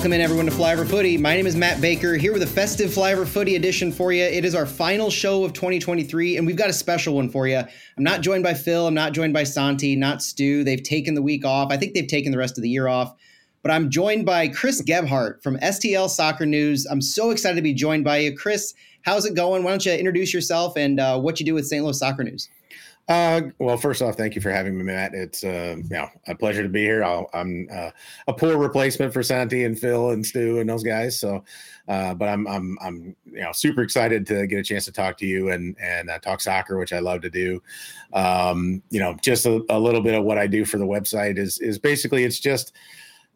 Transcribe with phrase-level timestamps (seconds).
[0.00, 1.18] Welcome in everyone to Flyover Footy.
[1.18, 4.24] My name is Matt Baker here with a festive Flyover Footy edition for you.
[4.24, 7.58] It is our final show of 2023, and we've got a special one for you.
[7.58, 8.86] I'm not joined by Phil.
[8.86, 10.64] I'm not joined by Santi, not Stu.
[10.64, 11.70] They've taken the week off.
[11.70, 13.14] I think they've taken the rest of the year off.
[13.62, 16.86] But I'm joined by Chris Gebhardt from STL Soccer News.
[16.86, 18.72] I'm so excited to be joined by you, Chris.
[19.02, 19.64] How's it going?
[19.64, 21.84] Why don't you introduce yourself and uh, what you do with St.
[21.84, 22.48] Louis Soccer News?
[23.10, 25.14] Uh, well, first off, thank you for having me, Matt.
[25.14, 27.02] It's uh, you know, a pleasure to be here.
[27.02, 27.90] i am uh,
[28.28, 31.18] a poor replacement for Santi and Phil and Stu and those guys.
[31.18, 31.42] So,
[31.88, 35.18] uh, but I'm I'm I'm you know super excited to get a chance to talk
[35.18, 37.60] to you and and uh, talk soccer, which I love to do.
[38.12, 41.36] Um, you know, just a, a little bit of what I do for the website
[41.36, 42.70] is is basically it's just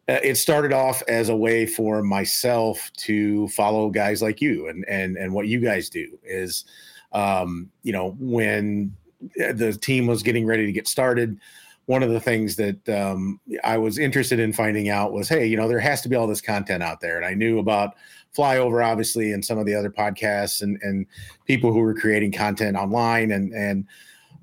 [0.07, 4.85] uh, it started off as a way for myself to follow guys like you and
[4.87, 6.63] and and what you guys do is
[7.11, 8.95] um, you know when
[9.35, 11.39] the team was getting ready to get started.
[11.87, 15.55] One of the things that um, I was interested in finding out was, hey, you
[15.55, 17.95] know, there has to be all this content out there, and I knew about
[18.35, 21.05] Flyover, obviously, and some of the other podcasts and and
[21.45, 23.85] people who were creating content online, and and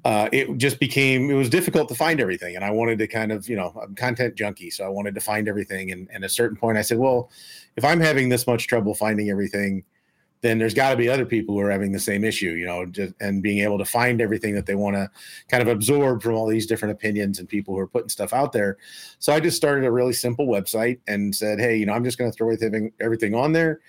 [0.05, 3.33] uh, it just became it was difficult to find everything, and I wanted to kind
[3.33, 6.30] of, you know, I'm content junkie, so I wanted to find everything, and, and at
[6.30, 7.30] a certain point, I said, well,
[7.77, 9.84] if I'm having this much trouble finding everything,
[10.43, 12.85] then there's got to be other people who are having the same issue, you know,
[12.85, 15.09] just, and being able to find everything that they want to
[15.48, 18.53] kind of absorb from all these different opinions and people who are putting stuff out
[18.53, 18.77] there.
[19.20, 22.19] So I just started a really simple website and said, hey, you know, I'm just
[22.19, 23.81] going to throw everything everything on there,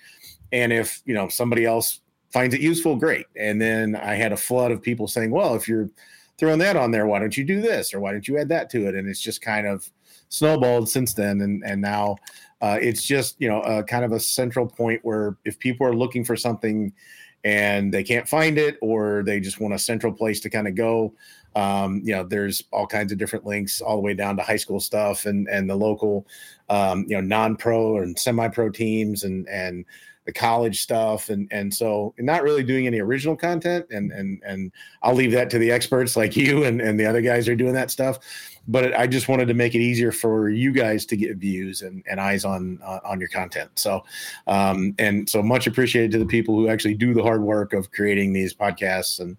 [0.52, 2.00] and if you know somebody else
[2.32, 3.26] finds it useful, great.
[3.36, 5.90] And then I had a flood of people saying, well, if you're
[6.38, 8.70] throwing that on there, why don't you do this or why don't you add that
[8.70, 8.94] to it?
[8.94, 9.90] And it's just kind of
[10.28, 12.16] snowballed since then, and and now
[12.60, 15.94] uh, it's just you know a, kind of a central point where if people are
[15.94, 16.92] looking for something
[17.44, 20.74] and they can't find it or they just want a central place to kind of
[20.74, 21.12] go
[21.56, 24.56] um, you know there's all kinds of different links all the way down to high
[24.56, 26.26] school stuff and and the local
[26.68, 29.84] um, you know non-pro and semi-pro teams and and
[30.24, 34.72] the college stuff and and so not really doing any original content and and and
[35.02, 37.74] I'll leave that to the experts like you and and the other guys are doing
[37.74, 38.18] that stuff
[38.66, 42.04] but I just wanted to make it easier for you guys to get views and,
[42.08, 44.04] and eyes on uh, on your content so
[44.46, 47.90] um and so much appreciated to the people who actually do the hard work of
[47.90, 49.36] creating these podcasts and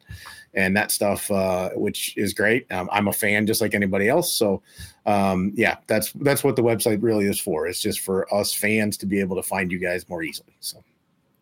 [0.55, 2.71] and that stuff, uh, which is great.
[2.71, 4.33] Um, I'm a fan just like anybody else.
[4.33, 4.61] So,
[5.05, 7.67] um, yeah, that's that's what the website really is for.
[7.67, 10.55] It's just for us fans to be able to find you guys more easily.
[10.61, 10.83] So.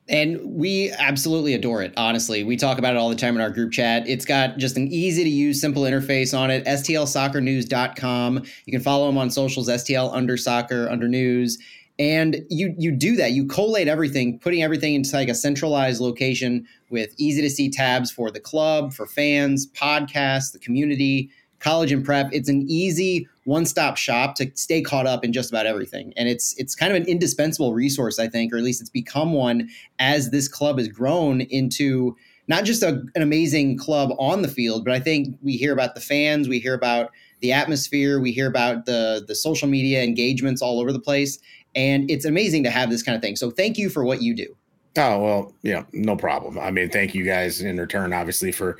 [0.09, 1.93] And we absolutely adore it.
[1.95, 4.07] Honestly, we talk about it all the time in our group chat.
[4.07, 6.65] It's got just an easy to use, simple interface on it.
[6.65, 8.43] STLsoccernews.com.
[8.65, 11.57] You can follow them on socials, STL under soccer, under news
[11.99, 16.65] and you you do that you collate everything putting everything into like a centralized location
[16.89, 22.03] with easy to see tabs for the club for fans podcasts the community college and
[22.03, 26.29] prep it's an easy one-stop shop to stay caught up in just about everything and
[26.29, 29.69] it's it's kind of an indispensable resource i think or at least it's become one
[29.99, 32.15] as this club has grown into
[32.47, 35.95] not just a, an amazing club on the field but i think we hear about
[35.95, 37.11] the fans we hear about
[37.41, 41.39] the atmosphere we hear about the the social media engagements all over the place
[41.75, 43.35] and it's amazing to have this kind of thing.
[43.35, 44.55] So thank you for what you do.
[44.95, 46.59] Oh well, yeah, no problem.
[46.59, 48.77] I mean, thank you guys in return, obviously for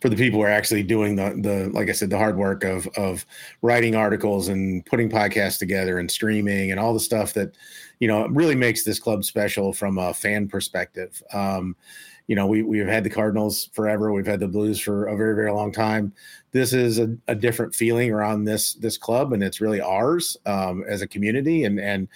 [0.00, 2.62] for the people who are actually doing the the like I said, the hard work
[2.62, 3.26] of of
[3.62, 7.56] writing articles and putting podcasts together and streaming and all the stuff that
[7.98, 11.20] you know really makes this club special from a fan perspective.
[11.32, 11.74] Um,
[12.28, 15.34] you know, we we've had the Cardinals forever, we've had the Blues for a very
[15.34, 16.12] very long time.
[16.52, 20.84] This is a, a different feeling around this this club, and it's really ours um,
[20.88, 22.08] as a community, and and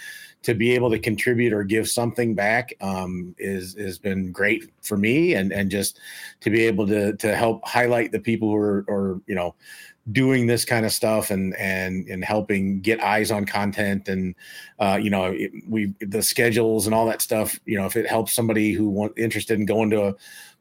[0.42, 4.96] to be able to contribute or give something back um, is has been great for
[4.96, 6.00] me, and and just
[6.40, 8.56] to be able to to help highlight the people who
[8.88, 9.54] are you know
[10.12, 14.34] doing this kind of stuff and and and helping get eyes on content and
[14.78, 18.08] uh, you know it, we the schedules and all that stuff you know if it
[18.08, 20.14] helps somebody who want interested in going to a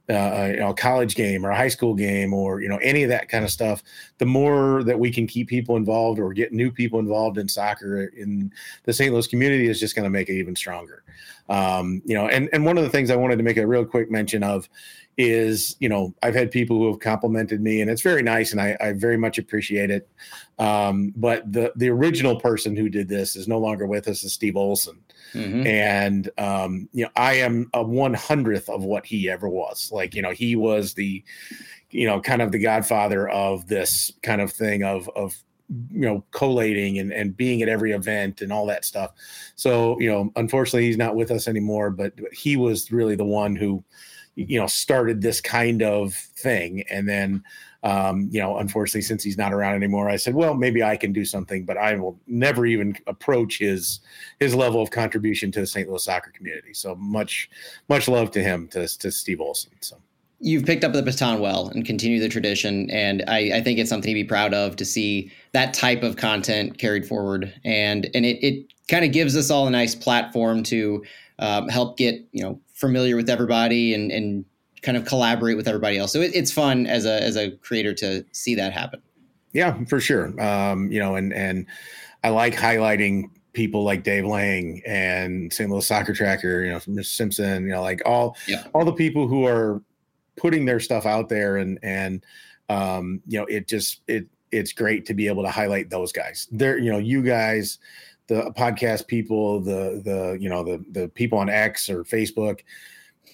[0.10, 3.04] uh, you know, a college game or a high school game or you know any
[3.04, 3.84] of that kind of stuff
[4.18, 8.06] the more that we can keep people involved or get new people involved in soccer
[8.06, 8.52] in
[8.86, 11.04] the st louis community is just going to make it even stronger.
[11.48, 13.86] Um, you know and and one of the things i wanted to make a real
[13.86, 14.70] quick mention of
[15.20, 18.62] is you know i've had people who have complimented me and it's very nice and
[18.62, 20.10] i, I very much appreciate it.
[20.58, 24.34] Um, but the the original person who did this is no longer with us is
[24.34, 24.98] steve olson.
[25.34, 25.68] Mm-hmm.
[25.68, 29.92] and um, you know i am a one hundredth of what he ever was.
[29.92, 31.22] Like you know he was the
[31.92, 35.36] you know kind of the godfather of this kind of thing of of
[35.92, 39.12] you know collating and, and being at every event and all that stuff.
[39.56, 43.56] So you know unfortunately he's not with us anymore but he was really the one
[43.56, 43.84] who
[44.48, 47.44] you know started this kind of thing and then
[47.84, 51.14] um, you know, unfortunately, since he's not around anymore, I said, well, maybe I can
[51.14, 54.02] do something, but I will never even approach his
[54.40, 55.88] his level of contribution to the St.
[55.88, 56.74] Louis soccer community.
[56.74, 57.50] So much
[57.88, 59.72] much love to him, to to Steve Olson.
[59.80, 59.98] So
[60.40, 63.90] you've picked up the baton well and continue the tradition, and I, I think it's
[63.90, 68.26] something to be proud of to see that type of content carried forward, and and
[68.26, 71.02] it it kind of gives us all a nice platform to
[71.40, 74.46] um, help get you know familiar with everybody and and
[74.82, 76.14] kind of collaborate with everybody else.
[76.14, 79.02] So it, it's fun as a as a creator to see that happen.
[79.54, 80.40] Yeah, for sure.
[80.42, 81.66] Um, you know, and and
[82.24, 85.70] I like highlighting people like Dave Lang and St.
[85.70, 87.06] Louis Soccer Tracker, you know, Mr.
[87.06, 88.68] Simpson, you know, like all yeah.
[88.74, 89.82] all the people who are
[90.38, 92.24] putting their stuff out there and and
[92.70, 96.48] um, you know, it just it it's great to be able to highlight those guys.
[96.52, 97.80] They're, you know, you guys,
[98.30, 102.60] the podcast people, the the you know, the the people on X or Facebook,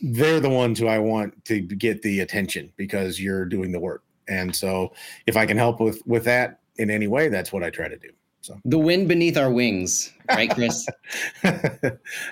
[0.02, 4.04] they're the ones who I want to get the attention because you're doing the work.
[4.28, 4.94] And so
[5.28, 7.98] if I can help with with that in any way, that's what I try to
[7.98, 8.10] do.
[8.46, 10.86] So the wind beneath our wings, right, Chris?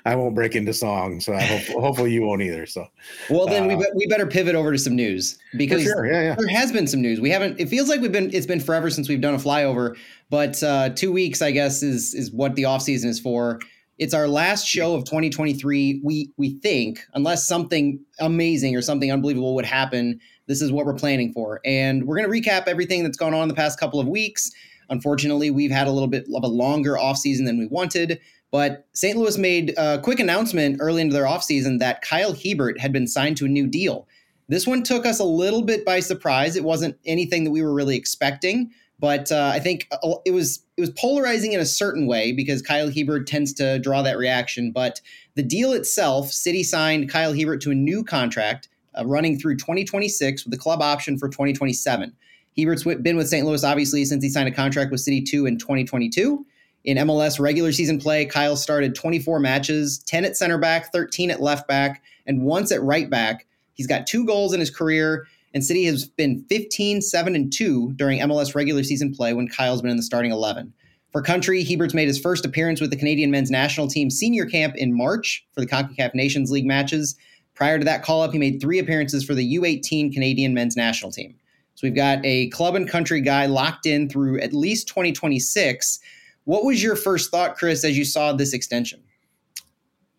[0.06, 2.68] I won't break into song, so I hope hopefully you won't either.
[2.68, 2.86] So
[3.32, 6.06] well, then uh, we we better pivot over to some news because sure.
[6.06, 6.36] yeah, yeah.
[6.38, 7.20] there has been some news.
[7.20, 7.60] We haven't.
[7.60, 8.32] It feels like we've been.
[8.32, 9.98] It's been forever since we've done a flyover,
[10.30, 13.60] but uh, two weeks, I guess, is is what the off season is for.
[13.98, 16.02] It's our last show of 2023.
[16.04, 20.94] We we think, unless something amazing or something unbelievable would happen, this is what we're
[20.94, 21.60] planning for.
[21.66, 24.52] And we're going to recap everything that's gone on in the past couple of weeks.
[24.90, 28.20] Unfortunately, we've had a little bit of a longer offseason than we wanted.
[28.52, 29.18] But St.
[29.18, 33.38] Louis made a quick announcement early into their offseason that Kyle Hiebert had been signed
[33.38, 34.08] to a new deal.
[34.48, 36.56] This one took us a little bit by surprise.
[36.56, 38.72] It wasn't anything that we were really expecting.
[39.00, 42.62] But uh, I think uh, it was it was polarizing in a certain way because
[42.62, 44.72] Kyle Hiebert tends to draw that reaction.
[44.72, 45.02] But
[45.36, 50.46] the deal itself, City signed Kyle Hiebert to a new contract uh, running through 2026
[50.46, 52.14] with a club option for 2027.
[52.56, 53.46] Hiebert's been with St.
[53.46, 56.46] Louis obviously since he signed a contract with City 2 in 2022.
[56.86, 61.42] In MLS regular season play, Kyle started 24 matches, 10 at center back, 13 at
[61.42, 63.46] left back, and once at right back.
[63.74, 67.94] He's got two goals in his career and City has been 15, 7, and 2
[67.94, 70.74] during MLS regular season play when Kyle's been in the starting 11.
[71.12, 74.76] For country, Hiebert's made his first appearance with the Canadian men's national team senior camp
[74.76, 77.16] in March for the CONCACAF Nations League matches.
[77.54, 81.12] Prior to that call up, he made three appearances for the U18 Canadian men's national
[81.12, 81.36] team.
[81.76, 86.00] So we've got a club and country guy locked in through at least 2026.
[86.46, 89.02] What was your first thought, Chris, as you saw this extension?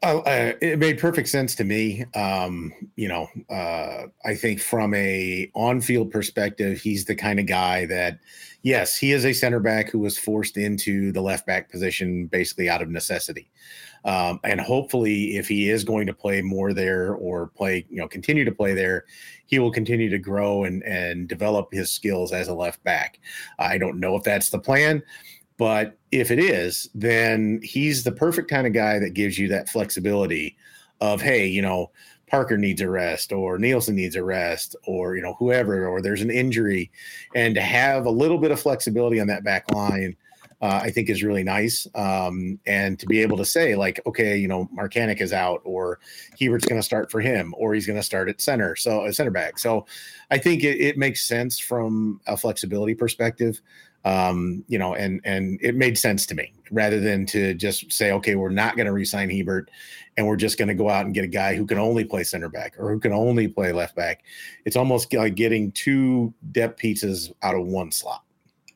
[0.07, 2.05] Oh, uh, it made perfect sense to me.
[2.15, 7.87] Um, you know, uh, I think from a on-field perspective, he's the kind of guy
[7.87, 8.19] that,
[8.61, 12.69] yes, he is a center back who was forced into the left back position basically
[12.69, 13.51] out of necessity.
[14.05, 18.07] Um, and hopefully, if he is going to play more there or play, you know,
[18.07, 19.07] continue to play there,
[19.47, 23.21] he will continue to grow and and develop his skills as a left back.
[23.59, 25.03] I don't know if that's the plan.
[25.57, 29.69] But if it is, then he's the perfect kind of guy that gives you that
[29.69, 30.57] flexibility
[31.01, 31.93] of, hey, you know,
[32.27, 36.23] Parker needs a rest or Nielsen needs a rest or, you know, whoever, or there's
[36.23, 36.91] an injury.
[37.37, 40.17] And to have a little bit of flexibility on that back line,
[40.65, 41.87] uh, I think is really nice.
[41.95, 46.01] Um, and to be able to say, like, okay, you know, Markanich is out, or
[46.41, 49.13] Hiebert's going to start for him, or he's going to start at center, so a
[49.13, 49.59] center back.
[49.59, 49.85] So
[50.31, 53.61] I think it, it makes sense from a flexibility perspective
[54.05, 58.13] um, you know, and and it made sense to me rather than to just say,
[58.13, 59.71] okay, we're not going to resign Hiebert,
[60.17, 62.23] and we're just going to go out and get a guy who can only play
[62.23, 64.23] center back or who can only play left back.
[64.67, 68.24] It's almost like getting two depth pieces out of one slot.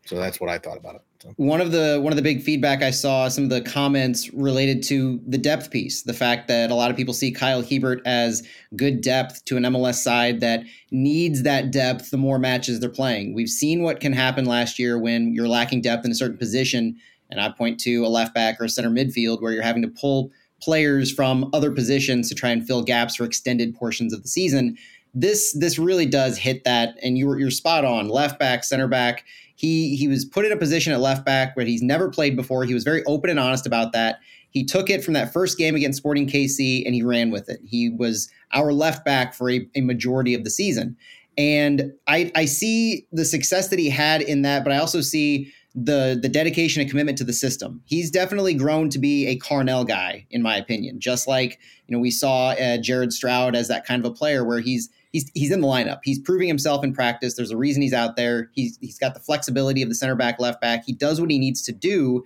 [0.08, 1.02] So that's what I thought about it.
[1.22, 1.34] So.
[1.36, 4.82] One of the one of the big feedback I saw, some of the comments related
[4.84, 8.42] to the depth piece, the fact that a lot of people see Kyle Hiebert as
[8.74, 13.34] good depth to an MLS side that needs that depth the more matches they're playing.
[13.34, 16.96] We've seen what can happen last year when you're lacking depth in a certain position,
[17.30, 19.88] and I point to a left back or a center midfield where you're having to
[19.88, 20.30] pull
[20.62, 24.78] players from other positions to try and fill gaps for extended portions of the season.
[25.12, 28.08] This this really does hit that, and you're you're spot on.
[28.08, 29.24] Left back, center back
[29.58, 32.64] he he was put in a position at left back where he's never played before.
[32.64, 34.20] He was very open and honest about that.
[34.50, 37.58] He took it from that first game against Sporting KC and he ran with it.
[37.64, 40.96] He was our left back for a, a majority of the season.
[41.36, 45.52] And I, I see the success that he had in that, but I also see
[45.74, 47.82] the the dedication and commitment to the system.
[47.84, 51.00] He's definitely grown to be a Carnell guy, in my opinion.
[51.00, 54.44] Just like you know, we saw uh, Jared Stroud as that kind of a player,
[54.44, 56.00] where he's he's he's in the lineup.
[56.04, 57.34] He's proving himself in practice.
[57.34, 58.50] There's a reason he's out there.
[58.54, 60.84] He's he's got the flexibility of the center back, left back.
[60.84, 62.24] He does what he needs to do,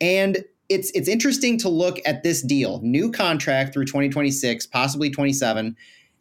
[0.00, 5.76] and it's it's interesting to look at this deal, new contract through 2026, possibly 27.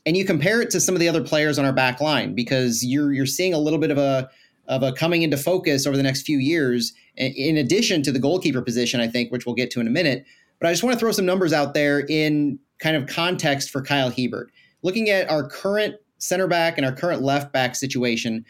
[0.05, 2.83] and you compare it to some of the other players on our back line because
[2.83, 4.29] you're you're seeing a little bit of a
[4.67, 8.61] of a coming into focus over the next few years in addition to the goalkeeper
[8.61, 10.25] position I think which we'll get to in a minute
[10.59, 13.81] but I just want to throw some numbers out there in kind of context for
[13.81, 14.51] Kyle Hiebert
[14.81, 18.45] looking at our current center back and our current left back situation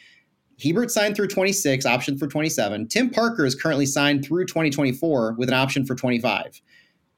[0.63, 5.49] Hiebert signed through 26 option for 27 Tim Parker is currently signed through 2024 with
[5.49, 6.61] an option for 25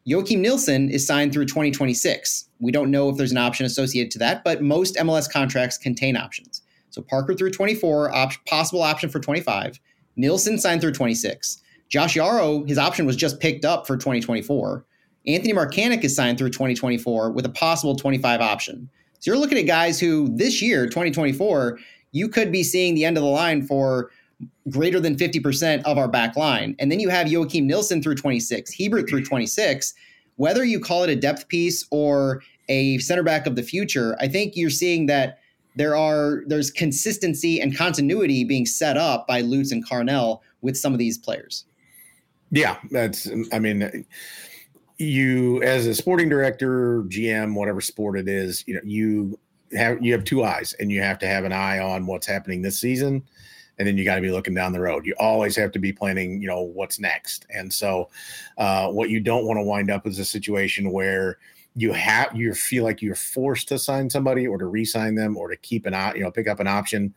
[0.07, 2.50] Joakim Nilsson is signed through 2026.
[2.60, 6.17] We don't know if there's an option associated to that, but most MLS contracts contain
[6.17, 6.62] options.
[6.89, 9.79] So Parker through 24, op- possible option for 25.
[10.17, 11.62] Nilsson signed through 26.
[11.88, 14.86] Josh Yaro, his option was just picked up for 2024.
[15.25, 18.89] Anthony Markanich is signed through 2024 with a possible 25 option.
[19.24, 21.80] So you're looking at guys who this year, 2024,
[22.12, 24.12] you could be seeing the end of the line for
[24.70, 26.75] greater than 50% of our back line.
[26.77, 29.94] And then you have Joakim Nilsson through 26, Hiebert through 26.
[30.36, 34.27] Whether you call it a depth piece or a center back of the future, I
[34.27, 35.39] think you're seeing that
[35.77, 40.92] there are there's consistency and continuity being set up by Lutz and Carnell with some
[40.92, 41.63] of these players.
[42.51, 44.06] Yeah, that's I mean
[44.97, 49.39] you as a sporting director, GM, whatever sport it is, you know, you
[49.75, 52.62] have you have two eyes and you have to have an eye on what's happening
[52.62, 53.23] this season
[53.77, 55.05] and then you got to be looking down the road.
[55.05, 57.45] You always have to be planning, you know, what's next.
[57.50, 58.09] And so,
[58.57, 61.38] uh, what you don't want to wind up is a situation where
[61.75, 65.50] you have you feel like you're forced to sign somebody or to re-sign them or
[65.50, 67.13] to keep an you know, pick up an option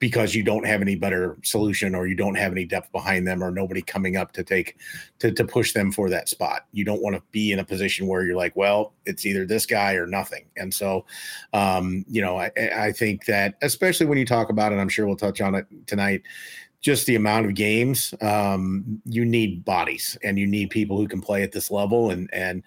[0.00, 3.44] because you don't have any better solution or you don't have any depth behind them
[3.44, 4.78] or nobody coming up to take
[5.20, 6.66] to, to push them for that spot.
[6.72, 9.66] You don't want to be in a position where you're like well it's either this
[9.66, 10.46] guy or nothing.
[10.56, 11.04] And so
[11.52, 15.06] um, you know I, I think that especially when you talk about it i'm sure
[15.06, 16.22] we'll touch on it tonight
[16.80, 21.20] just the amount of games um, you need bodies and you need people who can
[21.20, 22.10] play at this level.
[22.10, 22.62] And and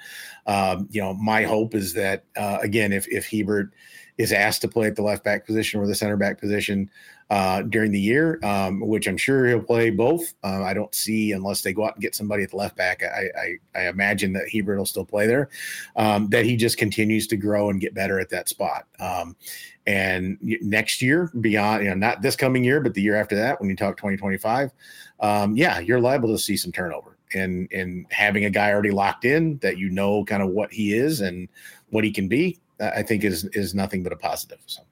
[0.45, 3.73] um, you know my hope is that uh, again if if Hiebert
[4.17, 6.89] is asked to play at the left back position or the center back position
[7.29, 10.33] uh, during the year, um, which I'm sure he'll play both.
[10.43, 13.03] Uh, I don't see unless they go out and get somebody at the left back.
[13.03, 13.29] I,
[13.75, 15.49] I, I imagine that Hiebert will still play there.
[15.95, 18.85] Um, that he just continues to grow and get better at that spot.
[18.99, 19.35] Um,
[19.85, 23.59] and next year, beyond you know, not this coming year, but the year after that,
[23.59, 24.71] when you talk 2025,
[25.19, 27.17] um, yeah, you're liable to see some turnover.
[27.35, 30.93] And and having a guy already locked in that you know kind of what he
[30.93, 31.49] is and
[31.89, 34.59] what he can be, I think is is nothing but a positive.
[34.67, 34.83] So.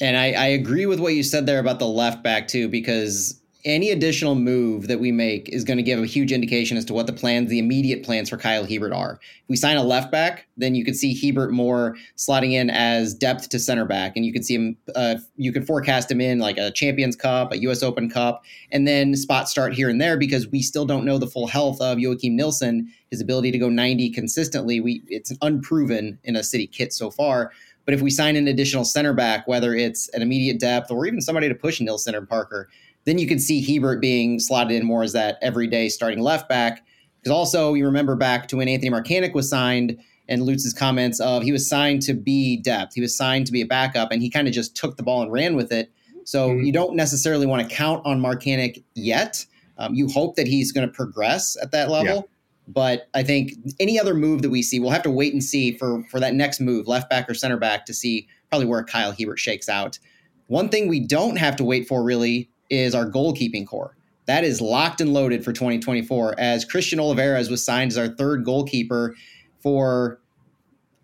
[0.00, 3.40] And I, I agree with what you said there about the left back too, because
[3.64, 6.92] any additional move that we make is going to give a huge indication as to
[6.92, 9.18] what the plans, the immediate plans for Kyle Hiebert are.
[9.22, 13.14] If we sign a left back, then you could see Hiebert more slotting in as
[13.14, 14.76] depth to center back, and you could see him.
[14.94, 17.82] Uh, you could forecast him in like a Champions Cup, a U.S.
[17.82, 21.26] Open Cup, and then spot start here and there because we still don't know the
[21.26, 24.80] full health of Joakim Nilsson, his ability to go 90 consistently.
[24.80, 27.50] We it's unproven in a city kit so far.
[27.84, 31.20] But if we sign an additional center back, whether it's an immediate depth or even
[31.20, 32.68] somebody to push Nilsson or Parker,
[33.04, 36.84] then you can see Hiebert being slotted in more as that everyday starting left back.
[37.20, 39.98] Because also, you remember back to when Anthony Markanich was signed
[40.28, 43.60] and Lutz's comments of he was signed to be depth, he was signed to be
[43.60, 45.90] a backup, and he kind of just took the ball and ran with it.
[46.24, 46.64] So mm-hmm.
[46.64, 49.44] you don't necessarily want to count on Markanich yet.
[49.76, 52.14] Um, you hope that he's going to progress at that level.
[52.14, 52.33] Yeah.
[52.66, 55.76] But I think any other move that we see, we'll have to wait and see
[55.76, 59.12] for for that next move, left back or center back, to see probably where Kyle
[59.12, 59.98] Hiebert shakes out.
[60.46, 63.96] One thing we don't have to wait for really is our goalkeeping core.
[64.26, 68.44] That is locked and loaded for 2024 as Christian Olivares was signed as our third
[68.44, 69.14] goalkeeper
[69.62, 70.20] for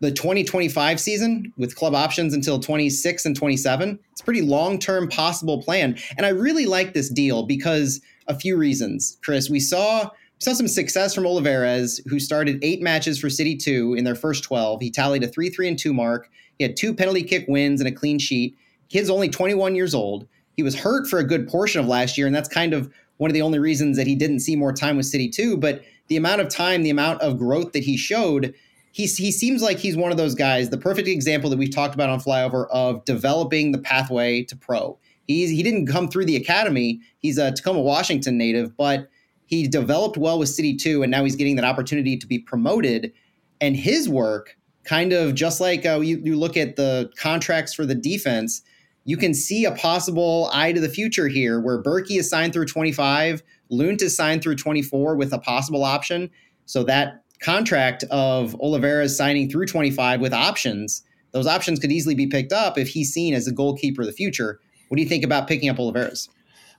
[0.00, 3.98] the 2025 season with club options until 26 and 27.
[4.12, 5.98] It's a pretty long-term possible plan.
[6.16, 9.18] And I really like this deal because a few reasons.
[9.22, 13.94] Chris, we saw saw some success from Olivares, who started eight matches for City 2
[13.94, 14.80] in their first 12.
[14.80, 16.30] He tallied a 3 3 and 2 mark.
[16.58, 18.56] He had two penalty kick wins and a clean sheet.
[18.88, 20.26] Kid's only 21 years old.
[20.56, 23.30] He was hurt for a good portion of last year, and that's kind of one
[23.30, 25.58] of the only reasons that he didn't see more time with City 2.
[25.58, 28.54] But the amount of time, the amount of growth that he showed,
[28.92, 31.94] he's, he seems like he's one of those guys, the perfect example that we've talked
[31.94, 34.98] about on Flyover of developing the pathway to pro.
[35.26, 37.00] He's, he didn't come through the academy.
[37.18, 39.08] He's a Tacoma, Washington native, but
[39.50, 43.12] he developed well with City 2, and now he's getting that opportunity to be promoted.
[43.60, 47.84] And his work, kind of just like uh, you, you look at the contracts for
[47.84, 48.62] the defense,
[49.04, 52.66] you can see a possible eye to the future here where Bürki is signed through
[52.66, 56.30] 25, Lundt is signed through 24 with a possible option.
[56.66, 61.02] So that contract of Olivares signing through 25 with options,
[61.32, 64.12] those options could easily be picked up if he's seen as a goalkeeper of the
[64.12, 64.60] future.
[64.88, 66.28] What do you think about picking up Olivares?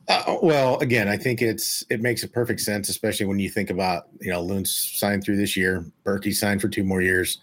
[0.07, 3.69] Uh, well, again, I think it's it makes a perfect sense, especially when you think
[3.69, 7.39] about you know Lundt's signed through this year, Bürki signed for two more years.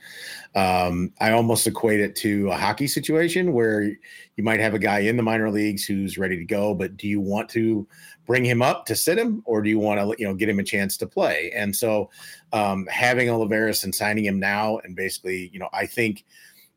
[0.56, 5.00] Um, I almost equate it to a hockey situation where you might have a guy
[5.00, 7.86] in the minor leagues who's ready to go, but do you want to
[8.26, 10.58] bring him up to sit him, or do you want to you know get him
[10.58, 11.52] a chance to play?
[11.54, 12.10] And so
[12.52, 16.24] um, having Olivares and signing him now, and basically, you know, I think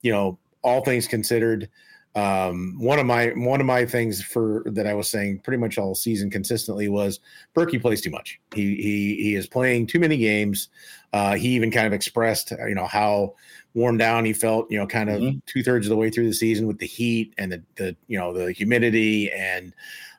[0.04, 1.70] you know all things considered
[2.16, 5.78] um, one of my one of my things for that I was saying pretty much
[5.78, 7.20] all season consistently was
[7.56, 8.40] Bürki plays too much.
[8.54, 10.70] He he he is playing too many games.
[11.14, 13.36] Uh, he even kind of expressed you know how
[13.74, 15.38] worn down he felt you know kind of mm-hmm.
[15.46, 18.20] two thirds of the way through the season with the heat and the the you
[18.20, 19.74] know the humidity and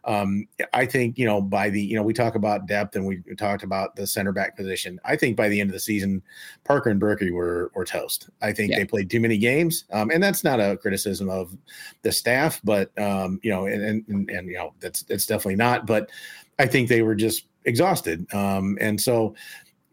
[0.04, 3.22] um, I think you know by the you know we talk about depth and we
[3.36, 5.00] talked about the center back position.
[5.04, 6.22] I think by the end of the season,
[6.64, 8.28] Parker and Bürki were were toast.
[8.40, 8.78] I think yeah.
[8.78, 11.56] they played too many games, um, and that's not a criticism of
[12.02, 15.86] the staff, but um, you know, and, and and you know that's that's definitely not.
[15.86, 16.10] But
[16.58, 19.34] I think they were just exhausted, um, and so.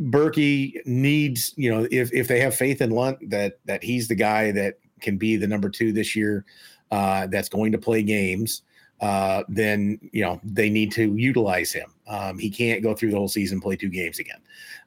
[0.01, 4.15] Bürki needs, you know, if if they have faith in Lundt that that he's the
[4.15, 6.45] guy that can be the number two this year,
[6.89, 8.61] uh, that's going to play games
[9.01, 11.93] uh, then you know they need to utilize him.
[12.07, 14.39] Um, he can't go through the whole season play two games again.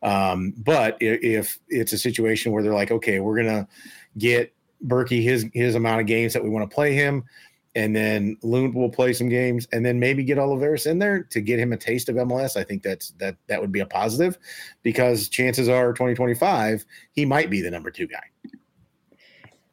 [0.03, 3.69] Um, but if, if, it's a situation where they're like, okay, we're gonna
[4.19, 4.55] get
[4.87, 7.25] Bürki his his amount of games that we want to play him,
[7.75, 11.41] and then Lundt will play some games, and then maybe get Olivares in there to
[11.41, 12.57] get him a taste of MLS.
[12.57, 14.37] I think that's that that would be a positive
[14.83, 18.23] because chances are 2025 he might be the number two guy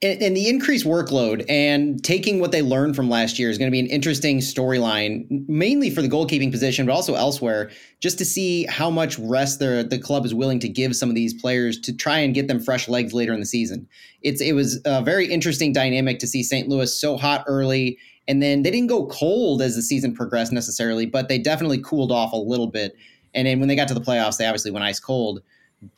[0.02, 3.70] and, and, the increased workload and taking what they learned from last year is going
[3.70, 8.26] to be an interesting storyline, mainly for the goalkeeping position, but also elsewhere, just to
[8.26, 11.78] see how much rest the the club is willing to give some of these players
[11.82, 13.88] to try and get them fresh legs later in the season.
[14.22, 16.70] It's it was a very interesting dynamic to see St.
[16.70, 21.08] Louis so hot early, and then they didn't go cold as the season progressed necessarily,
[21.08, 22.96] but they definitely cooled off a little bit.
[23.34, 25.42] And then when they got to the playoffs, they obviously went ice cold.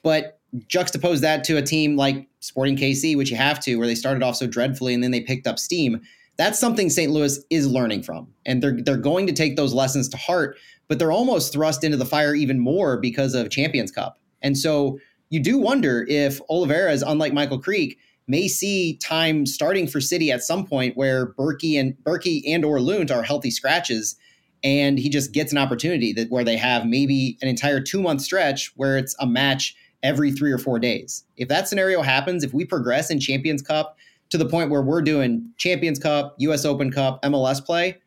[0.02, 3.96] But juxtapose that to a team like Sporting KC, which you have to, where they
[3.96, 6.02] started off so dreadfully and then they picked up steam.
[6.38, 7.12] That's something St.
[7.12, 10.58] Louis is learning from, and they're they're going to take those lessons to heart.
[10.88, 15.00] But they're almost thrust into the fire even more because of Champions Cup, and so
[15.30, 20.44] you do wonder if Olivares, unlike Michael Creek, may see time starting for City at
[20.44, 24.16] some point where Bürki and Bürki and or Lundt are healthy scratches,
[24.64, 28.22] and he just gets an opportunity that where they have maybe an entire two month
[28.22, 31.24] stretch where it's a match every three or four days.
[31.38, 33.98] If that scenario happens, if we progress in Champions Cup
[34.30, 37.98] to the point where we're doing Champions Cup, US Open Cup, MLS play,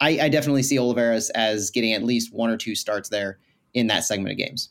[0.00, 3.38] I, I definitely see Olivares as getting at least one or two starts there
[3.74, 4.70] in that segment of games.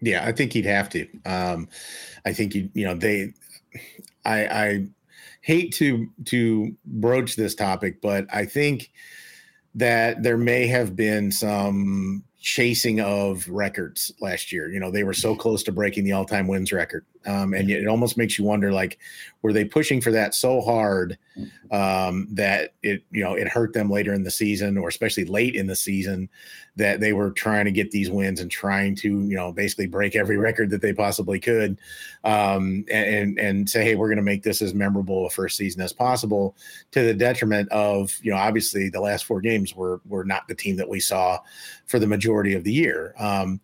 [0.00, 1.06] Yeah, I think he'd have to.
[1.24, 1.68] Um,
[2.26, 3.32] I think you you know they,
[4.24, 4.86] I, I
[5.40, 8.90] hate to to broach this topic, but I think
[9.74, 14.70] that there may have been some chasing of records last year.
[14.70, 17.04] You know, they were so close to breaking the all-time wins record.
[17.26, 18.98] Um, and it almost makes you wonder, like,
[19.42, 21.18] were they pushing for that so hard
[21.70, 25.54] um, that it, you know, it hurt them later in the season, or especially late
[25.54, 26.28] in the season,
[26.76, 30.16] that they were trying to get these wins and trying to, you know, basically break
[30.16, 31.78] every record that they possibly could,
[32.24, 35.82] um, and and say, hey, we're going to make this as memorable a first season
[35.82, 36.56] as possible,
[36.90, 40.54] to the detriment of, you know, obviously the last four games were were not the
[40.54, 41.38] team that we saw
[41.86, 43.14] for the majority of the year.
[43.18, 43.60] Um,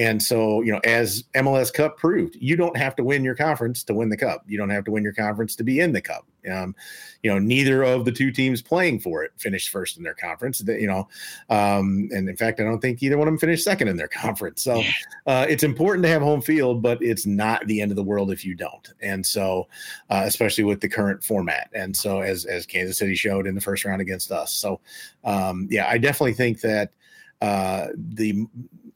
[0.00, 3.84] and so, you know, as MLS Cup proved, you don't have to win your conference
[3.84, 4.42] to win the cup.
[4.46, 6.26] You don't have to win your conference to be in the cup.
[6.50, 6.74] Um,
[7.22, 10.60] you know, neither of the two teams playing for it finished first in their conference.
[10.60, 11.06] That you know,
[11.50, 14.08] um, and in fact, I don't think either one of them finished second in their
[14.24, 14.62] conference.
[14.62, 14.82] So
[15.26, 18.30] uh, it's important to have home field, but it's not the end of the world
[18.30, 18.90] if you don't.
[19.02, 19.68] And so,
[20.08, 23.60] uh, especially with the current format, and so as as Kansas City showed in the
[23.60, 24.50] first round against us.
[24.50, 24.80] So,
[25.24, 26.92] um, yeah, I definitely think that
[27.42, 28.46] uh, the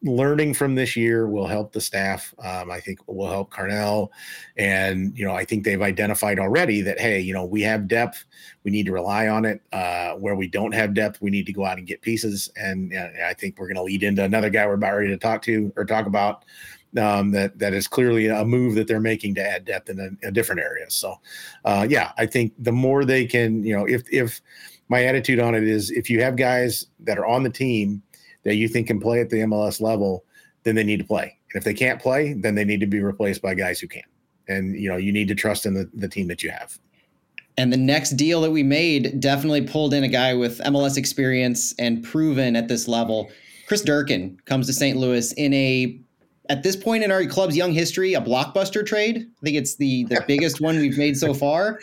[0.04, 2.34] learning from this year will help the staff.
[2.38, 4.10] Um, I think will help Carnell,
[4.56, 8.24] and you know I think they've identified already that hey, you know we have depth,
[8.62, 9.62] we need to rely on it.
[9.72, 12.50] Uh, where we don't have depth, we need to go out and get pieces.
[12.56, 15.18] And uh, I think we're going to lead into another guy we're about ready to
[15.18, 16.44] talk to or talk about.
[16.96, 20.28] Um, that that is clearly a move that they're making to add depth in a,
[20.28, 20.88] a different area.
[20.90, 21.16] So,
[21.64, 24.40] uh, yeah, I think the more they can, you know, if if
[24.88, 28.00] my attitude on it is if you have guys that are on the team
[28.44, 30.24] that you think can play at the MLS level,
[30.62, 31.38] then they need to play.
[31.52, 34.02] And if they can't play, then they need to be replaced by guys who can.
[34.48, 36.78] And you know, you need to trust in the, the team that you have.
[37.56, 41.72] And the next deal that we made definitely pulled in a guy with MLS experience
[41.78, 43.30] and proven at this level.
[43.68, 44.96] Chris Durkin comes to St.
[44.98, 45.98] Louis in a
[46.50, 49.16] at this point in our club's young history, a blockbuster trade.
[49.18, 51.80] I think it's the the biggest one we've made so far.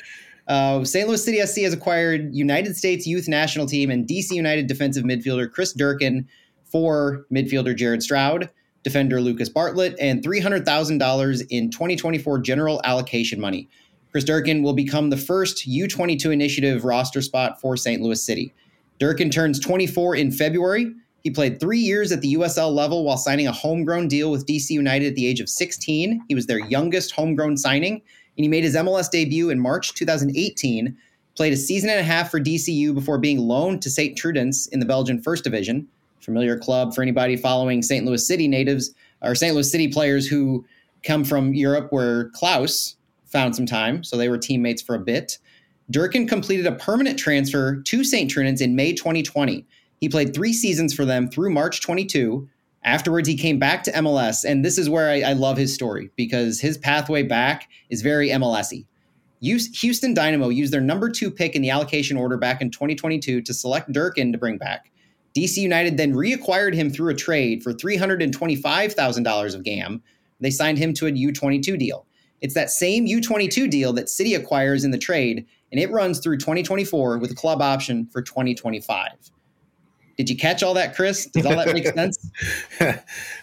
[0.48, 1.08] Uh, St.
[1.08, 5.50] Louis City SC has acquired United States Youth National Team and DC United defensive midfielder
[5.50, 6.28] Chris Durkin
[6.72, 8.50] for midfielder Jared Stroud,
[8.84, 13.70] defender Lucas Bartlett, and $300,000 in 2024 general allocation money.
[14.12, 18.02] Chris Durkin will become the first U22 initiative roster spot for St.
[18.02, 18.54] Louis City.
[19.00, 20.94] Durkin turns 24 in February.
[21.24, 24.72] He played three years at the USL level while signing a homegrown deal with DC
[24.72, 26.24] United at the age of 16.
[26.28, 30.98] He was their youngest homegrown signing, and he made his MLS debut in March 2018.
[31.36, 34.18] Played a season and a half for DCU before being loaned to St.
[34.18, 35.88] Trudens in the Belgian First Division,
[36.22, 38.06] familiar club for anybody following St.
[38.06, 39.54] Louis City natives or St.
[39.54, 40.66] Louis City players who
[41.04, 45.38] come from Europe, where Klauss found some time, so they were teammates for a bit.
[45.90, 48.32] Durkin completed a permanent transfer to St.
[48.32, 49.66] Trudens in May 2020.
[50.00, 52.48] He played three seasons for them through March 22.
[52.84, 56.10] Afterwards, he came back to MLS, and this is where I, I love his story
[56.16, 58.86] because his pathway back is very MLSy.
[59.42, 63.54] Houston Dynamo used their number two pick in the allocation order back in 2022 to
[63.54, 64.92] select Durkin to bring back.
[65.36, 70.02] DC United then reacquired him through a trade for $325,000 of GAM.
[70.40, 72.06] They signed him to a U22 deal.
[72.42, 76.38] It's that same U22 deal that City acquires in the trade, and it runs through
[76.38, 79.10] 2024 with a club option for 2025.
[80.18, 81.26] Did you catch all that, Chris?
[81.26, 82.30] Does all that make sense?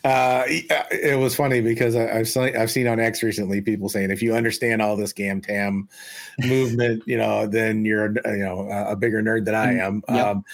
[0.04, 4.10] uh, it was funny because I, have seen, I've seen on X recently people saying
[4.10, 5.88] if you understand all this Gam Tam
[6.38, 10.02] movement, you know, then you're you know a bigger nerd than I mm, am.
[10.08, 10.26] Yep.
[10.26, 10.44] Um,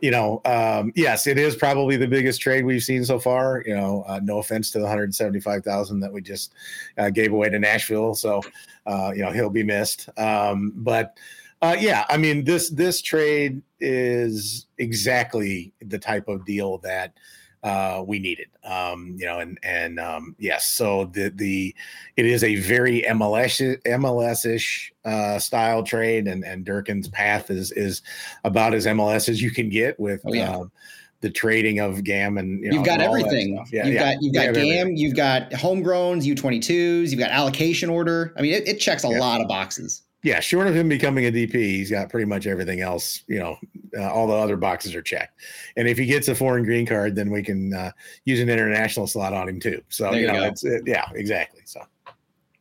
[0.00, 3.62] you know, um, yes, it is probably the biggest trade we've seen so far.
[3.66, 6.52] You know, uh, no offense to the 175,000 that we just
[6.96, 8.14] uh, gave away to Nashville.
[8.14, 8.42] So,
[8.86, 10.08] uh, you know, he'll be missed.
[10.18, 11.16] Um, but
[11.60, 17.14] uh, yeah, I mean this this trade is exactly the type of deal that
[17.62, 18.48] uh, we needed.
[18.64, 21.74] Um, you know, and and um, yes, so the the
[22.16, 27.72] it is a very MLS MLS ish uh, style trade, and and Durkin's path is
[27.72, 28.02] is
[28.44, 30.20] about as MLS as you can get with.
[30.24, 30.56] Oh, yeah.
[30.56, 30.72] Um,
[31.20, 33.56] the trading of GAM and you have got everything.
[33.72, 34.14] Yeah, you've yeah.
[34.14, 34.96] got you've got GAM, everything.
[34.96, 38.32] you've got homegrowns, U22s, you've got allocation order.
[38.38, 39.18] I mean, it, it checks a yeah.
[39.18, 42.80] lot of boxes yeah, short of him becoming a DP, he's got pretty much everything
[42.80, 43.22] else.
[43.28, 43.58] You know,
[43.96, 45.40] uh, all the other boxes are checked.
[45.76, 47.92] And if he gets a foreign green card, then we can uh,
[48.24, 49.80] use an international slot on him too.
[49.88, 51.62] So you, you know, it's it, yeah, exactly.
[51.64, 51.82] So.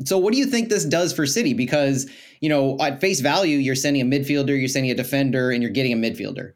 [0.06, 1.56] So what do you think this does for City?
[1.56, 2.08] Because
[2.40, 5.72] you know, at face value, you're sending a midfielder, you're sending a defender, and you're
[5.72, 6.54] getting a midfielder.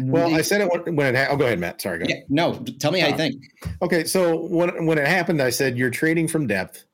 [0.00, 1.16] Well, I said it when it.
[1.16, 1.80] Ha- oh, go ahead, Matt.
[1.80, 1.98] Sorry.
[1.98, 3.42] Go yeah, no, tell me uh, how you uh, think.
[3.82, 6.84] Okay, so when when it happened, I said you're trading from depth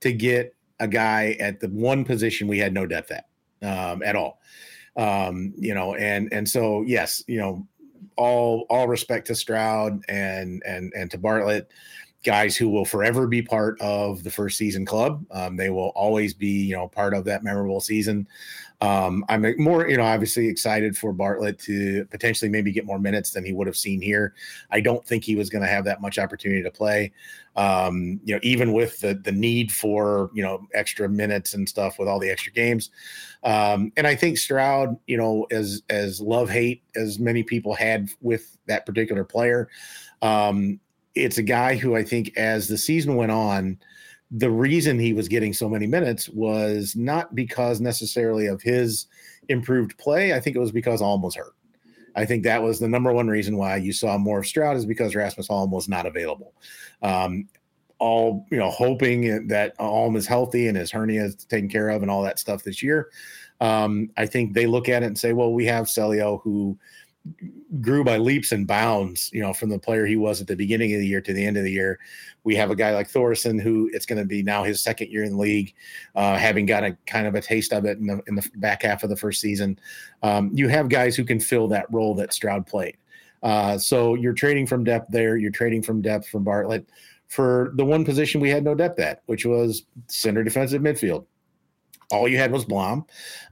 [0.00, 3.26] to get a guy at the one position we had no depth at
[3.62, 4.40] um, at all.
[4.96, 7.66] Um, you know, and and so yes, you know,
[8.16, 11.70] all all respect to Stroud and and and to Bartlett,
[12.24, 15.24] guys who will forever be part of the first season club.
[15.30, 18.26] Um, they will always be you know part of that memorable season.
[18.82, 23.30] Um, I'm more, you know, obviously excited for Bartlett to potentially maybe get more minutes
[23.30, 24.34] than he would have seen here.
[24.70, 27.12] I don't think he was going to have that much opportunity to play.
[27.56, 31.98] Um, you know, even with the the need for you know extra minutes and stuff
[31.98, 32.90] with all the extra games.
[33.42, 38.10] Um, and I think Stroud, you know, as as love hate as many people had
[38.22, 39.68] with that particular player,
[40.22, 40.80] um,
[41.14, 43.78] it's a guy who I think as the season went on
[44.30, 49.06] the reason he was getting so many minutes was not because necessarily of his
[49.48, 50.32] improved play.
[50.32, 51.54] I think it was because Alm was hurt.
[52.14, 54.86] I think that was the number one reason why you saw more of Stroud is
[54.86, 56.54] because Rasmus Alm was not available.
[57.02, 57.48] Um,
[57.98, 62.02] all you know, hoping that Alm is healthy and his hernia is taken care of
[62.02, 63.10] and all that stuff this year.
[63.60, 66.78] Um, I think they look at it and say, well, we have Celio who
[67.80, 70.92] grew by leaps and bounds, you know, from the player he was at the beginning
[70.94, 71.98] of the year to the end of the year.
[72.44, 75.24] We have a guy like Thorson who it's going to be now his second year
[75.24, 75.74] in the league,
[76.14, 78.82] uh, having got a kind of a taste of it in the, in the back
[78.82, 79.78] half of the first season.
[80.22, 82.96] Um, you have guys who can fill that role that Stroud played.
[83.42, 85.36] Uh, so you're trading from depth there.
[85.36, 86.88] You're trading from depth from Bartlett
[87.28, 91.26] for the one position we had no depth at, which was center defensive midfield
[92.10, 93.06] all you had was Blom,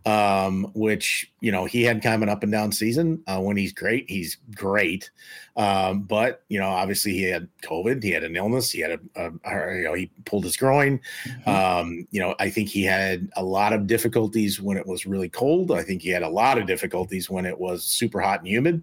[0.05, 3.23] um, which you know he had kind of an up and down season.
[3.27, 5.11] Uh, when he's great, he's great,
[5.57, 9.33] um, but you know obviously he had COVID, he had an illness, he had a,
[9.45, 11.01] a you know he pulled his groin.
[11.25, 11.51] Mm-hmm.
[11.51, 15.29] Um, you know I think he had a lot of difficulties when it was really
[15.29, 15.71] cold.
[15.71, 18.83] I think he had a lot of difficulties when it was super hot and humid.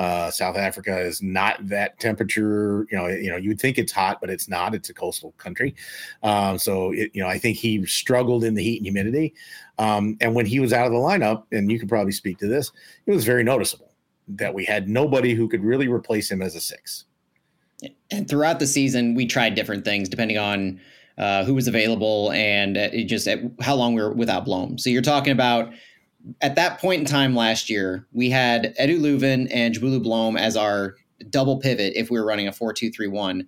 [0.00, 2.86] Uh, South Africa is not that temperature.
[2.90, 4.74] You know, you know, you'd think it's hot, but it's not.
[4.74, 5.74] It's a coastal country,
[6.22, 9.34] um, so it, you know, I think he struggled in the heat and humidity.
[9.78, 12.48] Um, and when he was out of the lineup, and you could probably speak to
[12.48, 12.72] this,
[13.04, 13.92] it was very noticeable
[14.28, 17.04] that we had nobody who could really replace him as a six.
[18.10, 20.80] And throughout the season, we tried different things depending on
[21.18, 24.78] uh, who was available and just at how long we were without Blom.
[24.78, 25.72] So you're talking about
[26.40, 30.56] at that point in time last year, we had Edu Löwen and Njabulo Blom as
[30.56, 30.96] our
[31.28, 33.46] double pivot if we were running a 4 2 3 1.